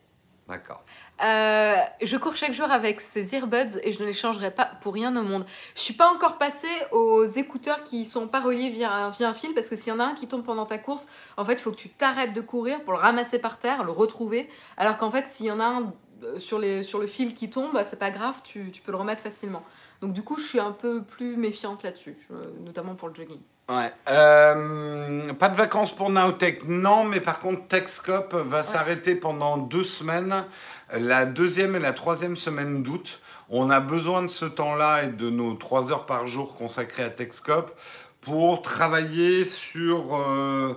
D'accord. 0.49 0.85
Euh, 1.23 1.77
je 2.03 2.17
cours 2.17 2.35
chaque 2.35 2.53
jour 2.53 2.71
avec 2.71 3.01
ces 3.01 3.35
earbuds 3.35 3.79
et 3.83 3.93
je 3.93 4.01
ne 4.01 4.07
les 4.07 4.13
changerai 4.13 4.51
pas 4.51 4.73
pour 4.81 4.95
rien 4.95 5.15
au 5.17 5.23
monde. 5.23 5.47
Je 5.75 5.81
suis 5.81 5.95
pas 5.95 6.13
encore 6.13 6.39
passée 6.39 6.67
aux 6.91 7.25
écouteurs 7.25 7.85
qui 7.85 8.05
sont 8.05 8.27
pas 8.27 8.41
reliés 8.41 8.71
via 8.71 9.07
un, 9.07 9.35
fil 9.35 9.55
parce 9.55 9.69
que 9.69 9.77
s'il 9.77 9.89
y 9.89 9.93
en 9.93 10.01
a 10.01 10.05
un 10.05 10.15
qui 10.15 10.27
tombe 10.27 10.45
pendant 10.45 10.67
ta 10.67 10.79
course, 10.79 11.07
en 11.37 11.45
fait, 11.45 11.55
il 11.55 11.61
faut 11.61 11.71
que 11.71 11.77
tu 11.77 11.89
t'arrêtes 11.89 12.33
de 12.33 12.41
courir 12.41 12.83
pour 12.83 12.95
le 12.95 12.99
ramasser 12.99 13.39
par 13.39 13.59
terre, 13.59 13.85
le 13.85 13.93
retrouver. 13.93 14.49
Alors 14.77 14.99
qu'en 14.99 15.11
fait, 15.11 15.29
s'il 15.29 15.47
y 15.47 15.53
en 15.53 15.61
a 15.61 15.65
un 15.65 15.93
euh, 16.25 16.39
sur, 16.39 16.59
le 16.59 17.07
fil 17.07 17.35
qui 17.35 17.49
tombe, 17.49 17.81
c'est 17.85 17.99
pas 17.99 18.11
grave, 18.11 18.41
tu, 18.43 18.71
tu, 18.73 18.83
peux 18.83 18.91
le 18.91 18.99
remettre 18.99 19.23
facilement. 19.23 19.63
Donc 20.01 20.13
du 20.13 20.23
coup, 20.23 20.37
je 20.39 20.45
suis 20.45 20.61
un 20.61 20.73
peu 20.73 21.03
plus 21.03 21.37
méfiante 21.37 21.83
là-dessus, 21.85 22.17
notamment 22.65 22.95
pour 22.95 23.09
le 23.09 23.15
jogging. 23.15 23.41
Ouais. 23.69 23.91
Euh, 24.11 25.33
pas 25.33 25.49
de 25.49 25.57
vacances 25.57 25.95
pour 25.95 26.11
Nowtech, 26.11 26.69
non, 26.69 27.05
mais 27.05 27.21
par 27.21 27.41
contre, 27.41 27.67
TechScope 27.67 28.35
va 28.35 28.63
s'arrêter 28.63 29.15
pendant 29.15 29.57
deux 29.57 29.85
semaines, 29.85 30.45
la 30.93 31.25
deuxième 31.25 31.75
et 31.75 31.79
la 31.79 31.95
troisième 31.95 32.37
semaine 32.37 32.83
d'août. 32.83 33.21
On 33.49 33.71
a 33.71 33.81
besoin 33.81 34.23
de 34.23 34.29
ce 34.29 34.45
temps-là 34.45 35.05
et 35.05 35.09
de 35.09 35.31
nos 35.31 35.55
trois 35.55 35.91
heures 35.91 36.05
par 36.07 36.27
jour 36.27 36.57
consacrées 36.57 37.05
à 37.05 37.11
TechScope 37.11 37.75
pour 38.21 38.61
travailler 38.61 39.45
sur 39.45 40.15
euh, 40.15 40.75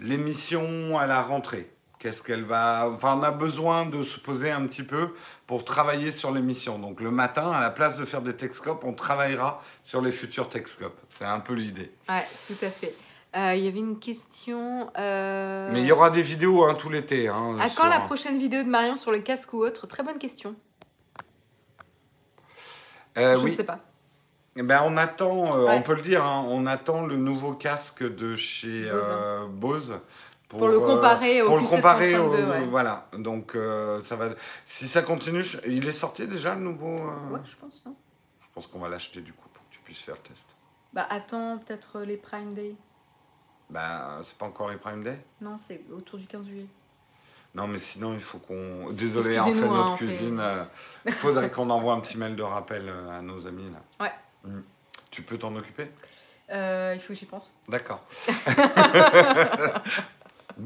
l'émission 0.00 0.98
à 0.98 1.06
la 1.06 1.20
rentrée. 1.20 1.70
Qu'est-ce 1.98 2.22
qu'elle 2.22 2.44
va. 2.44 2.88
Enfin, 2.94 3.16
on 3.18 3.22
a 3.22 3.30
besoin 3.30 3.86
de 3.86 4.02
se 4.02 4.20
poser 4.20 4.50
un 4.50 4.66
petit 4.66 4.82
peu 4.82 5.14
pour 5.46 5.64
travailler 5.64 6.12
sur 6.12 6.30
l'émission. 6.30 6.78
Donc, 6.78 7.00
le 7.00 7.10
matin, 7.10 7.50
à 7.50 7.60
la 7.60 7.70
place 7.70 7.96
de 7.96 8.04
faire 8.04 8.20
des 8.20 8.36
Texcopes, 8.36 8.84
on 8.84 8.92
travaillera 8.92 9.62
sur 9.82 10.02
les 10.02 10.12
futurs 10.12 10.48
Texcopes. 10.50 10.98
C'est 11.08 11.24
un 11.24 11.40
peu 11.40 11.54
l'idée. 11.54 11.90
Ouais, 12.08 12.26
tout 12.46 12.64
à 12.64 12.68
fait. 12.68 12.94
Euh, 13.34 13.54
Il 13.54 13.64
y 13.64 13.68
avait 13.68 13.78
une 13.78 13.98
question. 13.98 14.90
euh, 14.98 15.70
Mais 15.72 15.80
il 15.80 15.86
y 15.86 15.92
aura 15.92 16.10
des 16.10 16.22
vidéos 16.22 16.64
hein, 16.64 16.74
tout 16.74 16.90
l'été. 16.90 17.28
Hein, 17.28 17.56
À 17.60 17.68
sur- 17.68 17.80
quand 17.82 17.88
la 17.88 18.00
prochaine 18.00 18.38
vidéo 18.38 18.62
de 18.62 18.68
Marion 18.68 18.96
sur 18.96 19.10
le 19.10 19.18
casque 19.20 19.52
ou 19.54 19.64
autre? 19.64 19.86
Très 19.86 20.02
bonne 20.02 20.18
question. 20.18 20.54
Euh, 23.18 23.36
Je 23.38 23.44
oui. 23.44 23.50
ne 23.52 23.56
sais 23.56 23.64
pas. 23.64 23.78
Eh 24.58 24.62
Ben, 24.62 24.80
on 24.86 24.96
attend, 24.96 25.50
Ouais. 25.64 25.74
on 25.76 25.82
peut 25.82 25.94
le 25.94 26.02
dire, 26.02 26.24
hein, 26.24 26.44
on 26.48 26.66
attend 26.66 27.04
le 27.06 27.16
nouveau 27.16 27.52
casque 27.52 28.02
de 28.02 28.36
chez 28.36 28.84
Bose. 28.90 29.48
Bose. 29.50 30.00
Pour 30.48 30.68
le 30.68 30.78
comparer 30.78 31.42
au 31.42 31.46
pour 31.46 31.56
le 31.58 31.64
QC32, 31.64 31.70
comparer 31.76 32.16
au- 32.18 32.30
ouais. 32.30 32.64
Voilà, 32.66 33.08
donc 33.14 33.54
euh, 33.56 33.98
ça 34.00 34.14
va. 34.16 34.30
Si 34.64 34.86
ça 34.86 35.02
continue, 35.02 35.44
il 35.66 35.86
est 35.88 35.92
sorti 35.92 36.26
déjà 36.28 36.54
le 36.54 36.60
nouveau. 36.60 36.98
euh, 36.98 37.30
Ouais, 37.34 37.40
je 37.44 37.56
pense, 37.56 37.82
non 37.84 37.96
Je 38.40 38.46
pense 38.54 38.66
qu'on 38.68 38.78
va 38.78 38.88
l'acheter 38.88 39.20
du 39.22 39.32
coup 39.32 39.48
pour 39.52 39.64
que 39.68 39.72
tu 39.74 39.80
puisses 39.80 40.00
faire 40.02 40.14
le 40.14 40.28
test. 40.28 40.46
Bah, 40.92 41.06
attends, 41.10 41.58
peut-être 41.58 42.00
les 42.02 42.16
Prime 42.16 42.54
Day. 42.54 42.74
Ben, 43.70 44.20
c'est 44.22 44.38
pas 44.38 44.46
encore 44.46 44.68
les 44.70 44.76
Prime 44.76 45.02
Day? 45.02 45.18
Non, 45.40 45.58
c'est 45.58 45.82
autour 45.92 46.18
du 46.18 46.26
15 46.26 46.46
juillet. 46.46 46.66
Non, 47.54 47.66
mais 47.66 47.78
sinon, 47.78 48.14
il 48.14 48.20
faut 48.22 48.38
qu'on. 48.38 48.90
Désolé, 48.92 49.40
en 49.40 49.46
fait, 49.46 49.54
notre 49.54 49.72
hein, 49.74 49.96
fait- 49.96 50.04
cuisine. 50.06 50.42
Il 51.06 51.12
faudrait 51.12 51.50
qu'on 51.50 51.68
envoie 51.70 51.94
un 51.94 52.00
petit 52.00 52.18
mail 52.18 52.36
de 52.36 52.42
rappel 52.44 52.84
euh, 52.88 53.18
à 53.18 53.22
nos 53.22 53.46
amis 53.46 53.68
là. 53.70 54.04
Ouais. 54.06 54.12
Mm. 54.50 54.60
Tu 55.10 55.22
peux 55.22 55.38
t'en 55.38 55.56
occuper? 55.56 55.90
Euh, 56.50 56.92
il 56.94 57.00
faut 57.00 57.08
que 57.08 57.14
j'y 57.18 57.24
pense. 57.26 57.54
D'accord. 57.68 58.04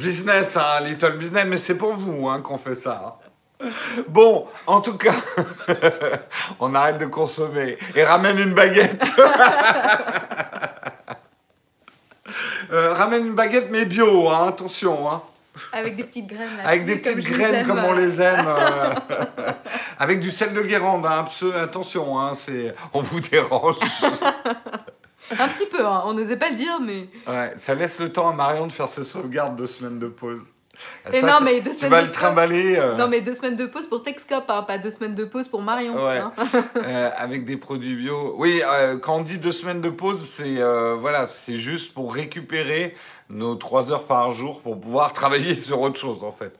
business, 0.00 0.56
hein, 0.56 0.80
little 0.84 1.16
business, 1.18 1.44
mais 1.46 1.56
c'est 1.56 1.76
pour 1.76 1.94
vous 1.94 2.28
hein, 2.28 2.40
qu'on 2.40 2.58
fait 2.58 2.74
ça. 2.74 3.18
hein. 3.62 3.68
Bon, 4.08 4.46
en 4.66 4.80
tout 4.80 4.96
cas, 4.96 5.14
on 6.60 6.74
arrête 6.74 6.98
de 6.98 7.06
consommer 7.06 7.76
et 7.94 8.02
ramène 8.04 8.38
une 8.38 8.54
baguette. 8.54 9.02
Euh, 12.72 12.94
ramène 12.94 13.26
une 13.26 13.34
baguette, 13.34 13.68
mais 13.72 13.84
bio, 13.84 14.28
hein, 14.28 14.46
attention. 14.50 15.10
Hein. 15.10 15.22
Avec 15.72 15.96
des 15.96 16.04
petites 16.04 16.28
graines. 16.28 16.56
là, 16.56 16.68
Avec 16.68 16.86
des 16.86 16.96
petites 16.96 17.28
graines 17.28 17.66
comme 17.66 17.82
on 17.84 17.92
les 17.94 18.20
aime. 18.22 18.46
euh. 18.46 18.94
Avec 19.98 20.20
du 20.20 20.30
sel 20.30 20.54
de 20.54 20.62
Guérande, 20.62 21.04
hein, 21.04 21.24
attention, 21.60 22.20
hein, 22.20 22.32
on 22.92 23.00
vous 23.00 23.18
dérange. 23.20 23.74
Un 25.38 25.48
petit 25.48 25.66
peu, 25.66 25.84
hein, 25.86 26.02
on 26.06 26.14
n'osait 26.14 26.36
pas 26.36 26.50
le 26.50 26.56
dire, 26.56 26.80
mais. 26.80 27.08
Ouais, 27.26 27.54
ça 27.56 27.74
laisse 27.74 27.98
le 28.00 28.12
temps 28.12 28.28
à 28.28 28.32
Marion 28.32 28.66
de 28.66 28.72
faire 28.72 28.88
ses 28.88 29.04
sauvegardes 29.04 29.56
de 29.56 29.66
semaines 29.66 29.98
de 29.98 30.08
pause. 30.08 30.42
Et 31.12 31.20
Ça, 31.20 31.26
non, 31.26 31.44
mais 31.44 31.60
deux 31.60 31.70
Tu 31.72 31.76
semaines 31.76 31.90
vas 31.90 32.02
de 32.02 32.06
le 32.06 32.12
trimballer 32.12 32.78
euh, 32.78 32.96
Non, 32.96 33.08
mais 33.08 33.20
deux 33.20 33.34
semaines 33.34 33.56
de 33.56 33.66
pause 33.66 33.86
pour 33.86 34.02
Texcop, 34.02 34.44
hein, 34.48 34.62
pas 34.62 34.78
deux 34.78 34.90
semaines 34.90 35.14
de 35.14 35.24
pause 35.24 35.48
pour 35.48 35.62
Marion. 35.62 35.94
Ouais. 35.94 36.18
hein. 36.18 36.32
euh, 36.76 37.10
avec 37.16 37.44
des 37.44 37.56
produits 37.56 37.94
bio. 37.94 38.34
Oui, 38.38 38.62
euh, 38.64 38.98
quand 38.98 39.16
on 39.16 39.20
dit 39.22 39.38
deux 39.38 39.52
semaines 39.52 39.80
de 39.80 39.90
pause, 39.90 40.20
c'est 40.26 40.56
voilà, 40.96 41.26
c'est 41.26 41.58
juste 41.58 41.94
pour 41.94 42.14
récupérer 42.14 42.94
nos 43.28 43.54
trois 43.54 43.92
heures 43.92 44.06
par 44.06 44.32
jour 44.32 44.60
pour 44.60 44.80
pouvoir 44.80 45.12
travailler 45.14 45.54
sur 45.54 45.80
autre 45.80 45.98
chose 45.98 46.24
en 46.24 46.32
fait. 46.32 46.58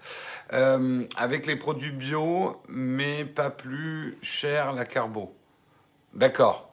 Avec 1.16 1.46
les 1.46 1.56
produits 1.56 1.92
bio, 1.92 2.60
mais 2.68 3.24
pas 3.24 3.50
plus 3.50 4.18
cher 4.22 4.72
la 4.72 4.84
carbo. 4.84 5.34
D'accord. 6.12 6.69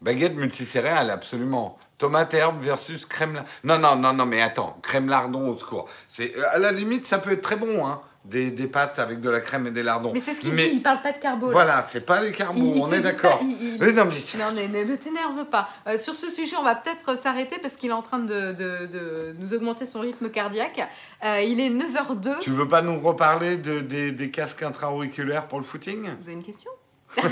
Baguette 0.00 0.36
multicéréales, 0.36 1.10
absolument. 1.10 1.78
Tomate 1.98 2.34
herbe 2.34 2.60
versus 2.62 3.04
crème. 3.06 3.34
la- 3.34 3.44
Non, 3.64 3.78
non, 3.80 3.96
non, 3.96 4.12
non, 4.12 4.26
mais 4.26 4.40
attends, 4.40 4.78
crème 4.82 5.08
lardon 5.08 5.48
au 5.50 5.58
secours. 5.58 5.88
C'est 6.08 6.36
euh, 6.36 6.42
à 6.52 6.58
la 6.58 6.70
limite, 6.70 7.06
ça 7.06 7.18
peut 7.18 7.32
être 7.32 7.42
très 7.42 7.56
bon, 7.56 7.86
hein. 7.86 8.00
Des, 8.24 8.50
des 8.50 8.66
pâtes 8.66 8.98
avec 8.98 9.20
de 9.22 9.30
la 9.30 9.40
crème 9.40 9.66
et 9.68 9.70
des 9.70 9.82
lardons. 9.82 10.10
Mais 10.12 10.20
c'est 10.20 10.34
ce 10.34 10.40
qu'il 10.40 10.52
Mais 10.52 10.68
dit, 10.68 10.74
il 10.76 10.82
parle 10.82 11.00
pas 11.00 11.12
de 11.12 11.18
carbo. 11.18 11.46
là. 11.46 11.52
Voilà, 11.52 11.80
c'est 11.82 12.04
pas 12.04 12.20
les 12.20 12.30
carbos, 12.32 12.74
Il- 12.76 12.82
on 12.82 12.88
est 12.92 13.00
d'accord. 13.00 13.38
il- 13.40 13.78
non, 13.94 14.04
mais 14.04 14.38
Non, 14.38 14.50
ne, 14.52 14.66
ne- 14.84 14.84
ne 14.84 14.96
t'énerve 14.96 15.46
pas. 15.46 15.70
Euh, 15.86 15.96
sur 15.96 16.14
ce 16.14 16.28
sujet, 16.30 16.54
on 16.56 16.62
va 16.62 16.74
peut-être 16.74 17.16
s'arrêter 17.16 17.56
parce 17.62 17.74
qu'il 17.76 17.88
est 17.88 17.94
en 17.94 18.02
train 18.02 18.18
de, 18.18 18.52
de- 18.52 18.86
de 18.86 19.34
nous 19.38 19.54
augmenter 19.54 19.86
son 19.86 20.00
rythme 20.00 20.28
cardiaque. 20.30 20.86
Euh, 21.24 21.40
il 21.40 21.58
est 21.58 21.70
9h02. 21.70 22.40
tu 22.40 22.50
veux 22.50 22.68
pas 22.68 22.82
nous 22.82 23.00
reparler 23.00 23.56
de, 23.56 23.80
des, 23.80 24.12
des 24.12 24.30
casques 24.30 24.62
intra-auriculaires 24.62 25.46
pour 25.48 25.58
le 25.58 25.64
footing? 25.64 26.02
Vous 26.20 26.24
avez 26.28 26.32
une 26.34 26.44
question? 26.44 26.70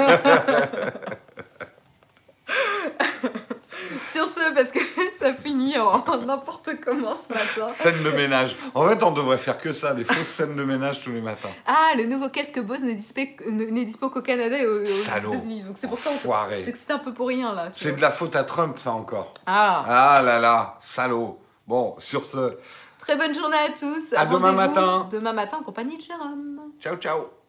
Sur 4.11 4.29
ce, 4.29 4.55
parce 4.55 4.71
que 4.71 4.79
ça 5.19 5.35
finit 5.35 5.77
en 5.79 6.03
n'importe 6.27 6.71
comment 6.85 7.15
ce 7.17 7.33
matin. 7.33 7.69
Scène 7.69 8.03
de 8.03 8.11
ménage. 8.11 8.57
En 8.75 8.89
fait, 8.89 9.03
on 9.03 9.11
devrait 9.11 9.39
faire 9.39 9.59
que 9.59 9.73
ça, 9.73 9.95
des 9.95 10.05
fausses 10.05 10.27
scènes 10.29 10.57
de 10.57 10.65
ménage 10.65 11.01
tous 11.01 11.13
les 11.13 11.21
matins. 11.21 11.51
Ah, 11.67 11.91
le 11.97 12.05
nouveau 12.05 12.29
casque 12.29 12.59
Bose 12.61 12.81
n'est 12.81 12.95
dispo, 12.95 14.09
qu'au 14.11 14.23
Canada 14.23 14.57
et 14.59 14.67
aux, 14.67 14.83
aux 14.83 14.85
Salaud. 14.85 15.35
États-Unis. 15.35 15.63
Donc 15.63 15.77
c'est 15.79 15.89
pour 15.89 15.99
ça 15.99 16.11
c'est 16.11 16.73
que 16.73 16.79
c'était 16.79 16.93
un 16.95 16.99
peu 16.99 17.13
pour 17.13 17.29
rien 17.29 17.55
là. 17.55 17.69
C'est 17.73 17.95
de 17.97 18.01
la 18.01 18.11
faute 18.11 18.35
à 18.37 18.45
Trump, 18.45 18.79
ça 18.79 18.93
encore. 18.93 19.33
Ah, 19.47 19.85
Ah 19.87 20.23
là 20.23 20.39
là, 20.39 20.77
salaud. 20.81 21.39
Bon, 21.67 21.95
sur 21.99 22.25
ce, 22.25 22.57
très 22.99 23.17
bonne 23.17 23.35
journée 23.35 23.57
à 23.57 23.71
tous. 23.71 24.13
À 24.17 24.27
demain 24.27 24.53
matin. 24.53 25.09
Demain 25.11 25.33
matin 25.33 25.59
en 25.61 25.63
compagnie 25.63 25.97
de 25.97 26.03
Jérôme. 26.03 26.61
ciao 26.81 26.97
ciao. 26.97 27.46